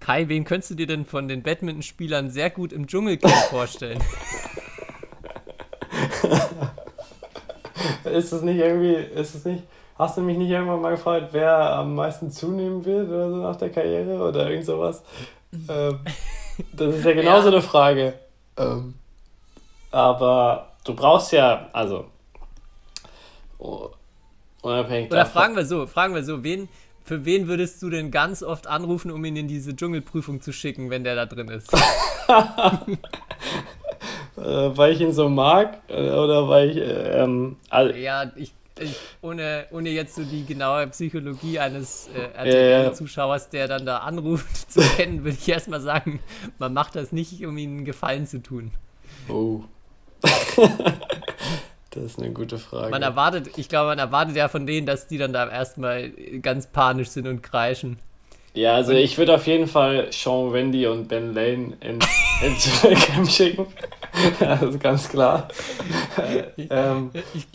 Kai, 0.01 0.29
wen 0.29 0.45
könntest 0.45 0.71
du 0.71 0.75
dir 0.75 0.87
denn 0.87 1.05
von 1.05 1.29
den 1.29 1.43
Badmintonspielern 1.43 2.31
sehr 2.31 2.49
gut 2.49 2.73
im 2.73 2.87
Dschungelcamp 2.87 3.35
vorstellen? 3.51 4.03
ist 8.05 8.33
es 8.33 8.43
nicht 8.43 8.59
irgendwie, 8.59 8.95
ist 8.95 9.35
es 9.35 9.45
nicht, 9.45 9.63
hast 9.99 10.17
du 10.17 10.23
mich 10.23 10.37
nicht 10.39 10.51
irgendwann 10.51 10.81
mal 10.81 10.91
gefragt, 10.93 11.29
wer 11.33 11.57
am 11.77 11.95
meisten 11.95 12.31
zunehmen 12.31 12.85
wird 12.85 13.09
oder 13.09 13.31
so 13.31 13.37
nach 13.37 13.57
der 13.57 13.71
Karriere 13.71 14.19
oder 14.27 14.49
irgend 14.49 14.67
sowas? 14.67 15.03
ähm, 15.69 16.01
das 16.73 16.95
ist 16.97 17.05
ja 17.05 17.13
genauso 17.13 17.49
Ja. 17.49 17.55
eine 17.55 17.63
Frage. 17.63 18.15
Ähm, 18.57 18.95
aber 19.91 20.73
du 20.85 20.95
brauchst 20.95 21.33
ja, 21.33 21.69
also, 21.73 22.07
oh, 23.59 23.91
unabhängig 24.67 25.11
Oder 25.11 25.21
davon. 25.21 25.33
fragen 25.33 25.57
wir 25.57 25.65
so, 25.65 25.87
fragen 25.87 26.15
wir 26.15 26.25
so, 26.25 26.43
wen, 26.45 26.69
für 27.05 27.25
wen 27.25 27.49
würdest 27.49 27.83
du 27.83 27.91
denn 27.91 28.11
ganz 28.11 28.43
oft 28.43 28.67
anrufen, 28.67 29.11
um 29.11 29.25
ihn 29.25 29.37
in 29.37 29.49
diese 29.49 29.75
Dschungelprüfung 29.75 30.41
zu 30.41 30.53
schicken, 30.53 30.91
wenn 30.91 31.05
der 31.05 31.15
da 31.15 31.27
drin 31.27 31.49
ist? 31.49 31.71
Äh, 34.37 34.77
weil 34.77 34.93
ich 34.93 35.01
ihn 35.01 35.13
so 35.15 35.31
mag 35.31 35.79
äh, 35.89 36.11
oder 36.11 36.47
weil 36.47 36.71
ich, 36.71 36.77
äh, 36.77 37.23
ähm, 37.23 37.57
also, 37.71 37.95
Ja, 37.95 38.31
ich, 38.37 38.53
ich 38.79 38.95
ohne, 39.23 39.65
ohne 39.71 39.89
jetzt 39.89 40.15
so 40.15 40.25
die 40.25 40.45
genaue 40.45 40.87
Psychologie 40.89 41.59
eines 41.59 42.11
äh, 42.15 42.21
ja. 42.21 42.27
RTL-Zuschauers, 42.45 43.49
der 43.49 43.67
dann 43.67 43.87
da 43.87 43.99
anruft, 43.99 44.71
zu 44.71 44.81
kennen, 44.81 45.25
würde 45.25 45.39
ich 45.41 45.49
erstmal 45.49 45.81
sagen, 45.81 46.21
man 46.59 46.75
macht 46.75 46.97
das 46.97 47.13
nicht, 47.13 47.47
um 47.47 47.57
ihnen 47.57 47.79
einen 47.79 47.85
Gefallen 47.87 48.27
zu 48.27 48.43
tun. 48.43 48.73
oh. 49.31 49.63
das 51.97 52.05
ist 52.05 52.19
eine 52.19 52.31
gute 52.33 52.59
Frage. 52.59 52.91
Man 52.91 53.03
erwartet, 53.03 53.51
ich 53.57 53.69
glaube, 53.69 53.89
man 53.89 53.99
erwartet 53.99 54.37
ja 54.37 54.49
von 54.49 54.67
denen, 54.67 54.87
dass 54.87 55.07
die 55.07 55.19
dann 55.19 55.33
da 55.33 55.49
erstmal 55.49 56.11
ganz 56.43 56.67
panisch 56.67 57.09
sind 57.09 57.27
und 57.27 57.43
kreischen. 57.43 57.99
Ja, 58.57 58.75
also 58.75 58.93
ich 58.93 59.19
würde 59.19 59.35
auf 59.35 59.47
jeden 59.47 59.67
Fall 59.67 60.09
Sean 60.13 60.53
Wendy 60.53 60.87
und 60.87 61.09
Ben 61.09 61.35
Lane 61.35 61.77
ins, 61.81 62.81
Camp 63.07 63.31
schicken. 63.31 63.67
das 64.41 64.63
ist 64.63 64.81
ganz 64.81 65.09
klar. 65.11 65.49
Äh, 66.17 66.63
ähm, 66.71 67.11
Ich, 67.35 67.47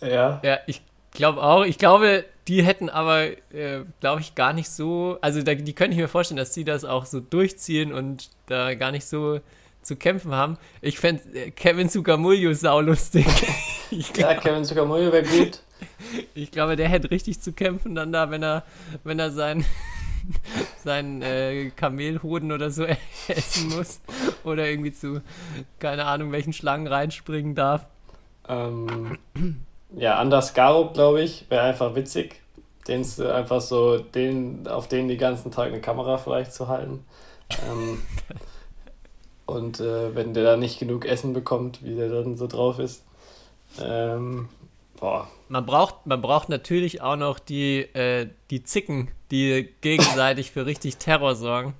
ja. 0.00 0.40
ja, 0.42 0.58
ich 0.66 0.82
glaube 1.12 1.42
auch. 1.42 1.64
Ich 1.64 1.78
glaube, 1.78 2.24
die 2.48 2.64
hätten 2.64 2.88
aber, 2.88 3.26
äh, 3.52 3.84
glaube 4.00 4.20
ich, 4.20 4.34
gar 4.34 4.52
nicht 4.52 4.68
so. 4.68 5.18
Also, 5.20 5.42
da, 5.42 5.54
die 5.54 5.74
könnte 5.74 5.92
ich 5.92 6.00
mir 6.00 6.08
vorstellen, 6.08 6.38
dass 6.38 6.52
die 6.52 6.64
das 6.64 6.84
auch 6.84 7.06
so 7.06 7.20
durchziehen 7.20 7.92
und 7.92 8.30
da 8.46 8.74
gar 8.74 8.90
nicht 8.90 9.06
so 9.06 9.40
zu 9.82 9.96
kämpfen 9.96 10.32
haben. 10.32 10.58
Ich 10.80 10.98
fände 10.98 11.22
äh, 11.34 11.50
Kevin 11.50 11.88
Sukamuljo 11.88 12.52
saulustig. 12.52 13.26
ich, 13.90 14.16
ja, 14.16 14.32
glaub, 14.32 14.42
Kevin 14.42 14.64
Zuckermoyo 14.64 15.12
wäre 15.12 15.24
gut. 15.24 15.60
ich 16.34 16.50
glaube, 16.50 16.76
der 16.76 16.88
hätte 16.88 17.10
richtig 17.10 17.40
zu 17.40 17.52
kämpfen 17.52 17.94
dann 17.94 18.12
da, 18.12 18.30
wenn 18.30 18.42
er, 18.42 18.64
wenn 19.04 19.18
er 19.18 19.30
sein. 19.30 19.64
sein 20.84 21.22
äh, 21.22 21.70
Kamelhoden 21.70 22.52
oder 22.52 22.70
so 22.70 22.84
essen 23.28 23.70
muss 23.70 24.00
oder 24.44 24.68
irgendwie 24.68 24.92
zu 24.92 25.22
keine 25.78 26.04
Ahnung 26.04 26.32
welchen 26.32 26.52
Schlangen 26.52 26.86
reinspringen 26.86 27.54
darf. 27.54 27.86
Ähm, 28.48 29.18
ja, 29.96 30.16
Anders 30.16 30.54
Garup, 30.54 30.94
glaube 30.94 31.22
ich, 31.22 31.46
wäre 31.50 31.62
einfach 31.62 31.94
witzig. 31.94 32.40
Den 32.86 33.04
einfach 33.30 33.60
so, 33.60 33.98
den, 33.98 34.66
auf 34.66 34.88
den 34.88 35.08
die 35.08 35.18
ganzen 35.18 35.50
Tag 35.50 35.68
eine 35.68 35.80
Kamera 35.80 36.16
vielleicht 36.16 36.52
zu 36.54 36.68
halten. 36.68 37.04
Ähm, 37.70 38.02
und 39.44 39.80
äh, 39.80 40.14
wenn 40.14 40.34
der 40.34 40.44
da 40.44 40.56
nicht 40.56 40.78
genug 40.78 41.04
Essen 41.04 41.32
bekommt, 41.32 41.82
wie 41.84 41.94
der 41.94 42.08
dann 42.08 42.36
so 42.36 42.46
drauf 42.46 42.78
ist. 42.78 43.04
Ähm, 43.82 44.48
boah. 44.98 45.28
Man 45.48 45.64
braucht, 45.64 46.06
man 46.06 46.20
braucht 46.20 46.48
natürlich 46.48 47.00
auch 47.00 47.16
noch 47.16 47.38
die, 47.38 47.80
äh, 47.94 48.28
die 48.50 48.62
Zicken, 48.62 49.10
die 49.30 49.74
gegenseitig 49.80 50.50
für 50.50 50.66
richtig 50.66 50.98
Terror 50.98 51.34
sorgen. 51.34 51.74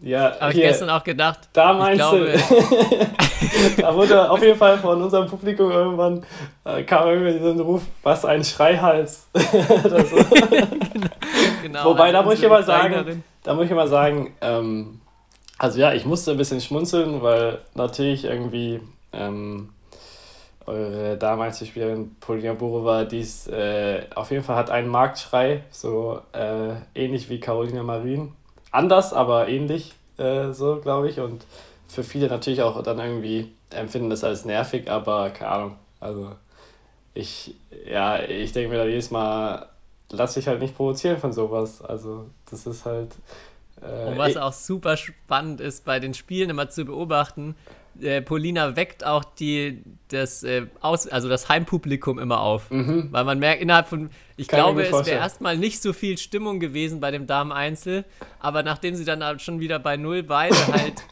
Ja, 0.00 0.38
Habe 0.40 0.52
ich 0.52 0.60
gestern 0.60 0.90
auch 0.90 1.02
gedacht. 1.02 1.48
da 1.52 1.72
ich 1.72 1.78
meinst 1.78 1.98
glaube, 1.98 2.32
du, 3.76 3.76
da 3.82 3.94
wurde 3.94 4.30
auf 4.30 4.42
jeden 4.42 4.56
Fall 4.56 4.78
von 4.78 5.02
unserem 5.02 5.28
Publikum 5.28 5.70
irgendwann, 5.70 6.24
äh, 6.64 6.82
kam 6.84 7.08
irgendwie 7.08 7.42
so 7.42 7.50
ein 7.50 7.60
Ruf, 7.60 7.82
was 8.02 8.24
ein 8.24 8.44
Schreihals. 8.44 9.28
So. 9.34 9.38
genau, 11.62 11.84
Wobei, 11.84 12.04
also 12.04 12.12
da 12.12 12.22
muss 12.22 12.38
ich 12.38 12.46
aber 12.46 12.62
sagen. 12.62 13.24
Da 13.42 13.54
muss 13.54 13.66
ich 13.66 13.72
mal 13.72 13.88
sagen, 13.88 14.34
ähm, 14.40 15.00
also 15.58 15.78
ja, 15.78 15.92
ich 15.92 16.04
musste 16.04 16.32
ein 16.32 16.36
bisschen 16.36 16.60
schmunzeln, 16.60 17.22
weil 17.22 17.58
natürlich 17.74 18.24
irgendwie 18.24 18.80
ähm, 19.18 19.70
eure 20.66 21.16
damalige 21.16 21.64
Spielerin 21.66 22.14
Polina 22.20 22.52
Burova, 22.52 23.04
die 23.04 23.20
ist, 23.20 23.48
äh, 23.48 24.02
auf 24.14 24.30
jeden 24.30 24.44
Fall 24.44 24.56
hat 24.56 24.70
einen 24.70 24.88
Marktschrei, 24.88 25.64
so 25.70 26.20
äh, 26.32 26.74
ähnlich 26.94 27.28
wie 27.30 27.40
Carolina 27.40 27.82
Marin. 27.82 28.32
Anders, 28.70 29.12
aber 29.14 29.48
ähnlich, 29.48 29.94
äh, 30.18 30.52
so 30.52 30.76
glaube 30.80 31.08
ich. 31.08 31.20
Und 31.20 31.44
für 31.88 32.04
viele 32.04 32.28
natürlich 32.28 32.62
auch 32.62 32.82
dann 32.82 32.98
irgendwie 32.98 33.50
empfinden 33.70 34.10
das 34.10 34.24
als 34.24 34.44
nervig, 34.44 34.90
aber 34.90 35.30
keine 35.30 35.50
Ahnung. 35.50 35.76
Also 36.00 36.32
ich, 37.14 37.54
ja, 37.90 38.22
ich 38.22 38.52
denke 38.52 38.70
mir 38.70 38.76
da 38.78 38.84
jedes 38.84 39.10
Mal, 39.10 39.68
lass 40.10 40.34
dich 40.34 40.46
halt 40.48 40.60
nicht 40.60 40.76
provozieren 40.76 41.18
von 41.18 41.32
sowas. 41.32 41.80
Also 41.82 42.26
das 42.50 42.66
ist 42.66 42.84
halt. 42.84 43.14
Äh, 43.80 44.10
Und 44.10 44.18
was 44.18 44.36
eh- 44.36 44.38
auch 44.38 44.52
super 44.52 44.96
spannend 44.98 45.60
ist, 45.62 45.84
bei 45.86 45.98
den 45.98 46.12
Spielen 46.12 46.50
immer 46.50 46.68
zu 46.68 46.84
beobachten, 46.84 47.56
äh, 48.00 48.22
Polina 48.22 48.76
weckt 48.76 49.04
auch 49.04 49.24
die, 49.24 49.82
das, 50.08 50.42
äh, 50.42 50.66
Aus, 50.80 51.06
also 51.08 51.28
das 51.28 51.48
Heimpublikum 51.48 52.18
immer 52.18 52.40
auf. 52.40 52.70
Weil 52.70 53.24
man 53.24 53.38
merkt, 53.38 53.62
innerhalb 53.62 53.88
von, 53.88 54.10
ich 54.36 54.46
Mhm. 54.46 54.50
Kann 54.50 54.60
glaube, 54.60 54.82
es 54.82 55.06
wäre 55.06 55.18
erstmal 55.18 55.56
nicht 55.58 55.82
so 55.82 55.92
viel 55.92 56.16
Stimmung 56.16 56.60
gewesen 56.60 57.00
bei 57.00 57.10
dem 57.10 57.26
Damen-Einzel, 57.26 58.04
aber 58.38 58.62
nachdem 58.62 58.94
sie 58.94 59.04
dann 59.04 59.22
halt 59.24 59.42
schon 59.42 59.60
wieder 59.60 59.78
bei 59.78 59.96
Null 59.96 60.22
beide 60.22 60.54
halt 60.72 61.02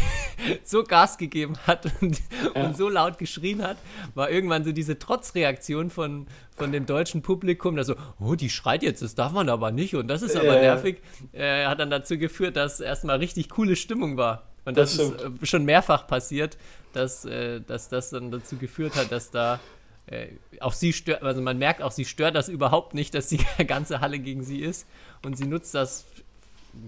so 0.64 0.84
Gas 0.84 1.18
gegeben 1.18 1.56
hat 1.66 1.86
und, 2.00 2.20
und 2.54 2.76
so 2.76 2.88
laut 2.88 3.18
geschrien 3.18 3.62
hat, 3.62 3.78
war 4.14 4.30
irgendwann 4.30 4.64
so 4.64 4.72
diese 4.72 4.98
Trotzreaktion 4.98 5.90
von, 5.90 6.26
von 6.54 6.72
dem 6.72 6.86
deutschen 6.86 7.22
Publikum, 7.22 7.76
da 7.76 7.84
so, 7.84 7.94
oh, 8.20 8.34
die 8.34 8.50
schreit 8.50 8.82
jetzt, 8.82 9.02
das 9.02 9.14
darf 9.14 9.32
man 9.32 9.48
aber 9.48 9.70
nicht 9.70 9.94
und 9.94 10.08
das 10.08 10.22
ist 10.22 10.36
aber 10.36 10.46
Ja, 10.46 10.54
ja. 10.54 10.60
nervig, 10.74 11.02
äh, 11.32 11.66
hat 11.66 11.80
dann 11.80 11.90
dazu 11.90 12.18
geführt, 12.18 12.56
dass 12.56 12.80
erstmal 12.80 13.18
richtig 13.18 13.48
coole 13.48 13.76
Stimmung 13.76 14.16
war. 14.16 14.44
Und 14.66 14.76
das, 14.76 14.96
Das 14.96 15.08
ist 15.08 15.42
äh, 15.42 15.46
schon 15.46 15.64
mehrfach 15.64 16.06
passiert, 16.06 16.58
dass, 16.92 17.24
äh, 17.24 17.60
dass 17.60 17.88
das 17.88 18.10
dann 18.10 18.30
dazu 18.30 18.56
geführt 18.56 18.96
hat, 18.96 19.10
dass 19.10 19.30
da 19.30 19.60
äh, 20.06 20.28
auch 20.60 20.72
sie 20.72 20.92
stört, 20.92 21.22
also 21.22 21.40
man 21.40 21.58
merkt 21.58 21.82
auch, 21.82 21.92
sie 21.92 22.04
stört 22.04 22.34
das 22.34 22.48
überhaupt 22.48 22.94
nicht, 22.94 23.14
dass 23.14 23.28
die 23.28 23.40
ganze 23.66 24.00
Halle 24.00 24.18
gegen 24.18 24.42
sie 24.42 24.60
ist. 24.60 24.86
Und 25.24 25.38
sie 25.38 25.46
nutzt 25.46 25.74
das 25.74 26.04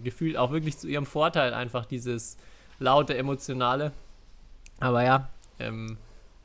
gefühlt 0.05 0.37
auch 0.37 0.51
wirklich 0.51 0.77
zu 0.77 0.87
ihrem 0.87 1.07
Vorteil, 1.07 1.55
einfach 1.55 1.87
dieses 1.87 2.37
laute, 2.79 3.17
emotionale. 3.17 3.93
Aber 4.81 5.03
ja, 5.03 5.29
ähm, 5.59 5.97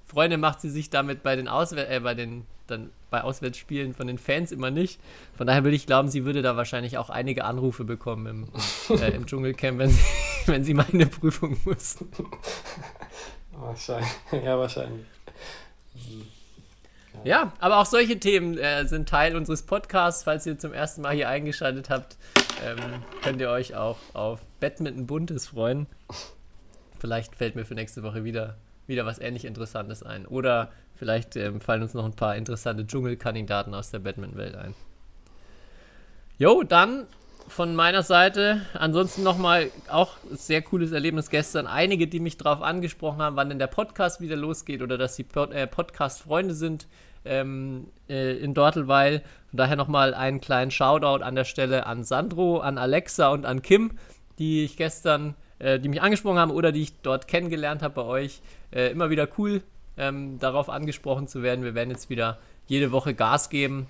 Freunde 0.06 0.38
macht 0.38 0.62
sie 0.62 0.70
sich 0.70 0.90
damit 0.90 1.24
bei 1.24 1.36
den 1.36 1.48
Auswär 1.48 1.90
äh, 1.90 2.00
bei 2.00 2.14
den 2.14 2.46
dann 2.68 2.92
bei 3.10 3.22
Auswärtsspielen 3.22 3.94
von 3.94 4.08
den 4.08 4.18
Fans 4.18 4.52
immer 4.52 4.72
nicht. 4.72 5.00
Von 5.36 5.48
daher 5.48 5.64
würde 5.64 5.76
ich 5.76 5.86
glauben, 5.86 6.08
sie 6.08 6.26
würde 6.26 6.42
da 6.42 6.56
wahrscheinlich 6.56 6.98
auch 6.98 7.10
einige 7.10 7.44
Anrufe 7.44 7.84
bekommen 7.84 8.48
im, 8.90 8.98
äh, 8.98 9.12
im 9.12 9.26
Dschungelcamp, 9.26 9.80
wenn 9.80 9.90
sie, 9.90 10.00
wenn 10.48 10.64
sie 10.64 10.74
mal 10.74 10.86
in 10.92 11.02
eine 11.02 11.10
Prüfung 11.10 11.58
muss. 11.66 11.98
Wahrscheinlich. 13.52 14.10
Ja, 14.44 14.58
wahrscheinlich. 14.58 15.06
Ja, 17.24 17.54
aber 17.60 17.78
auch 17.78 17.86
solche 17.86 18.20
Themen 18.20 18.58
äh, 18.58 18.86
sind 18.86 19.08
Teil 19.08 19.38
unseres 19.38 19.64
Podcasts. 19.64 20.24
Falls 20.24 20.46
ihr 20.46 20.58
zum 20.58 20.74
ersten 20.74 21.02
Mal 21.02 21.14
hier 21.14 21.30
eingeschaltet 21.30 21.90
habt, 21.90 22.18
ähm, 22.66 22.78
könnt 23.22 23.40
ihr 23.40 23.50
euch 23.50 23.76
auch 23.76 23.98
auf 24.14 24.42
Badminton 24.60 25.08
Buntes 25.08 25.48
freuen. 25.48 25.88
Vielleicht 27.00 27.36
fällt 27.36 27.56
mir 27.56 27.64
für 27.64 27.76
nächste 27.76 28.04
Woche 28.04 28.26
wieder, 28.26 28.58
wieder 28.88 29.06
was 29.06 29.20
ähnlich 29.20 29.46
Interessantes 29.46 30.04
ein. 30.04 30.26
Oder 30.26 30.72
vielleicht 30.96 31.38
ähm, 31.38 31.62
fallen 31.62 31.84
uns 31.84 31.94
noch 31.94 32.06
ein 32.06 32.16
paar 32.16 32.36
interessante 32.36 32.86
Dschungelkandidaten 32.86 33.74
aus 33.74 33.92
der 33.92 34.00
Badminton-Welt 34.00 34.56
ein. 34.56 34.74
Jo, 36.38 36.64
dann 36.64 37.08
von 37.48 37.76
meiner 37.76 38.04
Seite. 38.04 38.62
Ansonsten 38.74 39.24
nochmal 39.24 39.70
auch 39.90 40.18
sehr 40.32 40.62
cooles 40.62 40.92
Erlebnis 40.92 41.30
gestern. 41.30 41.68
Einige, 41.68 42.08
die 42.08 42.20
mich 42.20 42.38
darauf 42.38 42.62
angesprochen 42.62 43.22
haben, 43.22 43.36
wann 43.36 43.50
denn 43.50 43.60
der 43.60 43.68
Podcast 43.68 44.22
wieder 44.22 44.36
losgeht 44.36 44.82
oder 44.82 44.98
dass 44.98 45.16
sie 45.16 45.24
Pod 45.24 45.52
äh, 45.52 45.68
Podcast-Freunde 45.68 46.54
sind 46.54 46.88
ähm, 47.26 47.88
äh, 48.10 48.38
in 48.38 48.54
Dortelweil. 48.54 49.22
Von 49.50 49.58
daher 49.58 49.76
nochmal 49.76 50.14
einen 50.14 50.42
kleinen 50.42 50.72
Shoutout 50.72 51.24
an 51.24 51.36
der 51.36 51.46
Stelle 51.46 51.86
an 51.86 52.04
Sandro, 52.04 52.60
an 52.60 52.78
Alexa 52.78 53.30
und 53.30 53.46
an 53.46 53.62
Kim, 53.62 53.92
die 54.40 54.64
ich 54.64 54.78
gestern, 54.78 55.36
äh, 55.60 55.80
die 55.80 55.90
mich 55.90 56.02
angesprochen 56.02 56.40
haben 56.40 56.52
oder 56.52 56.72
die 56.72 56.82
ich 56.82 57.02
dort 57.02 57.28
kennengelernt 57.28 57.82
habe 57.82 57.96
bei 57.96 58.04
euch. 58.04 58.42
Äh, 58.72 58.92
immer 58.92 59.10
wieder 59.10 59.28
cool, 59.38 59.62
ähm, 59.98 60.40
darauf 60.40 60.70
angesprochen 60.70 61.28
zu 61.28 61.44
werden. 61.44 61.64
Wir 61.64 61.76
werden 61.76 61.92
jetzt 61.92 62.10
wieder 62.10 62.40
jede 62.68 62.92
Woche 62.92 63.14
Gas 63.14 63.50
geben. 63.50 63.88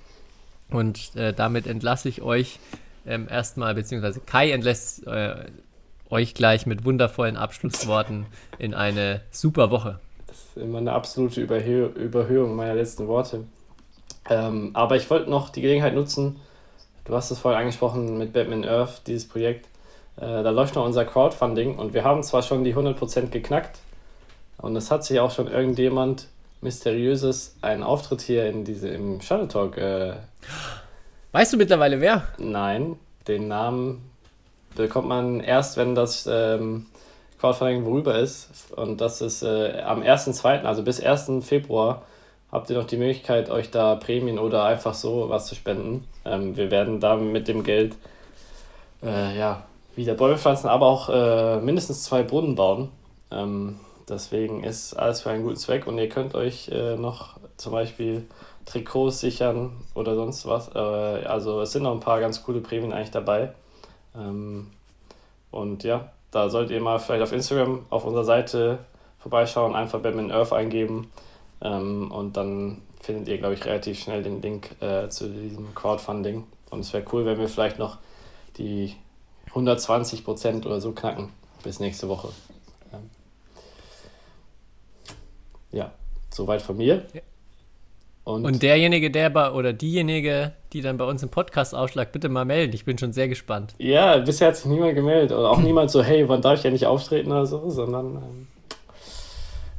Und 0.69 1.15
äh, 1.15 1.33
damit 1.33 1.67
entlasse 1.67 2.09
ich 2.09 2.21
euch 2.21 2.59
ähm, 3.05 3.27
erstmal, 3.29 3.75
beziehungsweise 3.75 4.19
Kai 4.21 4.51
entlässt 4.51 5.05
äh, 5.07 5.45
euch 6.09 6.33
gleich 6.33 6.65
mit 6.65 6.85
wundervollen 6.85 7.37
Abschlussworten 7.37 8.25
in 8.59 8.73
eine 8.73 9.21
super 9.31 9.71
Woche. 9.71 9.99
Das 10.27 10.37
ist 10.37 10.57
immer 10.57 10.77
eine 10.77 10.93
absolute 10.93 11.41
Überhö 11.41 11.87
Überhöhung 11.87 12.55
meiner 12.55 12.75
letzten 12.75 13.07
Worte. 13.07 13.45
Ähm, 14.29 14.71
aber 14.73 14.95
ich 14.95 15.09
wollte 15.09 15.29
noch 15.29 15.49
die 15.49 15.61
Gelegenheit 15.61 15.95
nutzen, 15.95 16.39
du 17.05 17.13
hast 17.13 17.31
es 17.31 17.39
vorhin 17.39 17.59
angesprochen 17.59 18.17
mit 18.17 18.31
Batman 18.31 18.63
Earth, 18.63 19.01
dieses 19.07 19.27
Projekt. 19.27 19.67
Äh, 20.17 20.43
da 20.43 20.49
läuft 20.49 20.75
noch 20.75 20.85
unser 20.85 21.03
Crowdfunding 21.03 21.77
und 21.77 21.93
wir 21.93 22.03
haben 22.03 22.23
zwar 22.23 22.41
schon 22.41 22.63
die 22.63 22.73
100% 22.73 23.27
geknackt 23.27 23.79
und 24.57 24.75
es 24.75 24.91
hat 24.91 25.03
sich 25.03 25.19
auch 25.19 25.31
schon 25.31 25.47
irgendjemand 25.47 26.27
mysteriöses 26.61 27.57
einen 27.61 27.83
Auftritt 27.83 28.21
hier 28.21 28.45
in 28.47 28.63
diese, 28.63 28.87
im 28.87 29.19
Shuttle 29.21 29.47
Talk. 29.47 29.77
Äh, 29.77 30.13
weißt 31.33 31.53
du 31.53 31.57
mittlerweile 31.57 31.99
wer? 31.99 32.29
Nein, 32.37 32.95
den 33.27 33.49
Namen 33.49 34.09
bekommt 34.75 35.09
man 35.09 35.41
erst, 35.41 35.75
wenn 35.75 35.95
das 35.95 36.27
ähm, 36.31 36.85
Crowdfunding 37.39 37.83
vorüber 37.83 38.17
ist. 38.17 38.71
Und 38.75 39.01
das 39.01 39.19
ist 39.19 39.43
äh, 39.43 39.81
am 39.85 40.01
1.2., 40.01 40.63
also 40.63 40.83
bis 40.83 41.01
1. 41.01 41.45
Februar, 41.45 42.03
habt 42.51 42.69
ihr 42.69 42.77
noch 42.77 42.87
die 42.87 42.97
Möglichkeit, 42.97 43.49
euch 43.49 43.69
da 43.69 43.95
Prämien 43.95 44.39
oder 44.39 44.63
einfach 44.63 44.93
so 44.93 45.29
was 45.29 45.47
zu 45.47 45.55
spenden. 45.55 46.07
Ähm, 46.23 46.55
wir 46.55 46.71
werden 46.71 47.01
da 47.01 47.17
mit 47.17 47.49
dem 47.49 47.63
Geld 47.63 47.97
äh, 49.03 49.37
ja, 49.37 49.63
wieder 49.95 50.13
Bäume 50.13 50.37
pflanzen, 50.37 50.67
aber 50.67 50.85
auch 50.87 51.09
äh, 51.09 51.59
mindestens 51.59 52.03
zwei 52.03 52.23
Brunnen 52.23 52.55
bauen. 52.55 52.89
Ähm, 53.29 53.79
deswegen 54.07 54.63
ist 54.63 54.93
alles 54.93 55.21
für 55.21 55.29
einen 55.29 55.43
guten 55.43 55.57
Zweck 55.57 55.85
und 55.87 55.97
ihr 55.97 56.09
könnt 56.09 56.35
euch 56.35 56.69
äh, 56.69 56.95
noch 56.95 57.37
zum 57.57 57.73
Beispiel 57.73 58.25
Trikots 58.65 59.19
sichern 59.19 59.71
oder 59.93 60.15
sonst 60.15 60.45
was. 60.45 60.69
Äh, 60.73 60.77
also 60.77 61.61
es 61.61 61.71
sind 61.71 61.83
noch 61.83 61.93
ein 61.93 61.99
paar 61.99 62.19
ganz 62.19 62.43
coole 62.43 62.61
Prämien 62.61 62.93
eigentlich 62.93 63.11
dabei. 63.11 63.53
Ähm, 64.15 64.71
und 65.51 65.83
ja, 65.83 66.11
da 66.31 66.49
solltet 66.49 66.71
ihr 66.71 66.81
mal 66.81 66.99
vielleicht 66.99 67.23
auf 67.23 67.31
Instagram 67.31 67.85
auf 67.89 68.05
unserer 68.05 68.23
Seite 68.23 68.79
vorbeischauen, 69.19 69.75
einfach 69.75 69.99
Batman 69.99 70.31
Earth 70.31 70.51
eingeben 70.51 71.11
ähm, 71.61 72.11
und 72.11 72.35
dann 72.35 72.81
findet 72.99 73.27
ihr, 73.27 73.37
glaube 73.37 73.53
ich, 73.53 73.65
relativ 73.65 73.99
schnell 73.99 74.23
den 74.23 74.41
Link 74.41 74.81
äh, 74.81 75.09
zu 75.09 75.29
diesem 75.29 75.73
Crowdfunding. 75.75 76.45
Und 76.69 76.79
es 76.79 76.93
wäre 76.93 77.05
cool, 77.11 77.25
wenn 77.25 77.37
wir 77.39 77.49
vielleicht 77.49 77.79
noch 77.79 77.97
die 78.57 78.95
120 79.49 80.23
Prozent 80.23 80.65
oder 80.65 80.81
so 80.81 80.91
knacken 80.91 81.29
bis 81.63 81.79
nächste 81.79 82.09
Woche. 82.09 82.29
Ähm, 82.91 83.09
ja, 85.71 85.91
soweit 86.31 86.61
von 86.61 86.77
mir. 86.77 87.05
Ja. 87.13 87.21
Und, 88.25 88.45
und, 88.45 88.63
derjenige, 88.63 89.11
der 89.11 89.29
bei, 89.29 89.51
oder 89.51 89.73
diejenige, 89.73 90.53
die 90.71 90.81
dann 90.81 90.97
bei 90.97 91.03
uns 91.03 91.21
im 91.23 91.29
Podcast 91.29 91.75
aufschlagt, 91.75 92.13
bitte 92.13 92.29
mal 92.29 92.45
melden. 92.45 92.73
Ich 92.73 92.85
bin 92.85 92.97
schon 92.97 93.11
sehr 93.11 93.27
gespannt. 93.27 93.75
Ja, 93.79 94.17
bisher 94.17 94.47
hat 94.47 94.55
sich 94.55 94.65
niemand 94.65 94.95
gemeldet. 94.95 95.37
Oder 95.37 95.49
auch 95.49 95.57
niemand 95.57 95.91
so, 95.91 96.01
hey, 96.01 96.27
wann 96.29 96.41
darf 96.41 96.59
ich 96.59 96.63
ja 96.63 96.71
nicht 96.71 96.85
auftreten 96.85 97.31
oder 97.31 97.45
so, 97.45 97.69
sondern 97.69 98.15
ähm, 98.15 98.47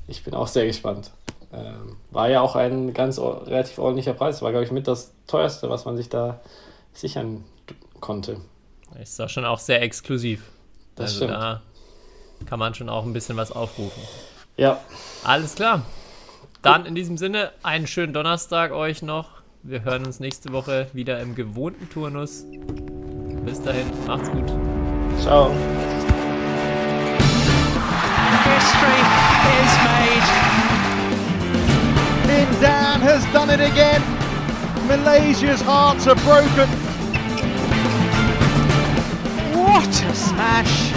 ich 0.08 0.24
bin 0.24 0.34
auch 0.34 0.46
sehr 0.46 0.66
gespannt. 0.66 1.10
Ähm, 1.54 1.96
war 2.10 2.28
ja 2.28 2.42
auch 2.42 2.54
ein 2.54 2.92
ganz 2.92 3.18
relativ 3.18 3.78
ordentlicher 3.78 4.12
Preis. 4.12 4.42
War, 4.42 4.50
glaube 4.50 4.66
ich, 4.66 4.72
mit 4.72 4.88
das 4.88 5.14
teuerste, 5.26 5.70
was 5.70 5.86
man 5.86 5.96
sich 5.96 6.10
da 6.10 6.40
sichern 6.92 7.44
konnte. 8.00 8.36
Ist 9.00 9.18
doch 9.18 9.30
schon 9.30 9.46
auch 9.46 9.58
sehr 9.58 9.80
exklusiv. 9.80 10.42
Das 10.96 11.06
also 11.06 11.16
stimmt. 11.24 11.32
da 11.32 11.62
kann 12.46 12.58
man 12.58 12.74
schon 12.74 12.90
auch 12.90 13.04
ein 13.04 13.14
bisschen 13.14 13.36
was 13.38 13.50
aufrufen. 13.52 14.02
Ja. 14.56 14.80
Alles 15.24 15.54
klar. 15.54 15.82
Dann 16.64 16.86
in 16.86 16.94
diesem 16.94 17.18
Sinne 17.18 17.52
einen 17.62 17.86
schönen 17.86 18.14
Donnerstag 18.14 18.72
euch 18.72 19.02
noch. 19.02 19.42
Wir 19.62 19.84
hören 19.84 20.06
uns 20.06 20.18
nächste 20.18 20.50
Woche 20.50 20.86
wieder 20.94 21.20
im 21.20 21.34
gewohnten 21.34 21.90
Turnus. 21.90 22.46
Bis 23.44 23.60
dahin, 23.60 23.86
macht's 24.06 24.30
gut. 24.30 24.48
Ciao. 25.20 25.50
History 28.44 29.02
is 29.60 29.74
made. 29.84 30.24
Lindan 32.28 33.02
has 33.02 33.26
done 33.34 33.50
it 33.50 33.60
again. 33.60 34.02
Malaysia's 34.88 35.60
hearts 35.60 36.06
are 36.06 36.16
broken. 36.16 36.70
What 39.52 39.86
a 39.86 40.14
smash! 40.14 40.92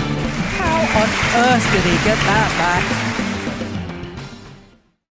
How 0.58 0.80
on 1.02 1.10
earth 1.36 1.72
did 1.74 1.84
he 1.84 1.98
get 2.06 2.18
that 2.26 2.52
back? 2.58 3.07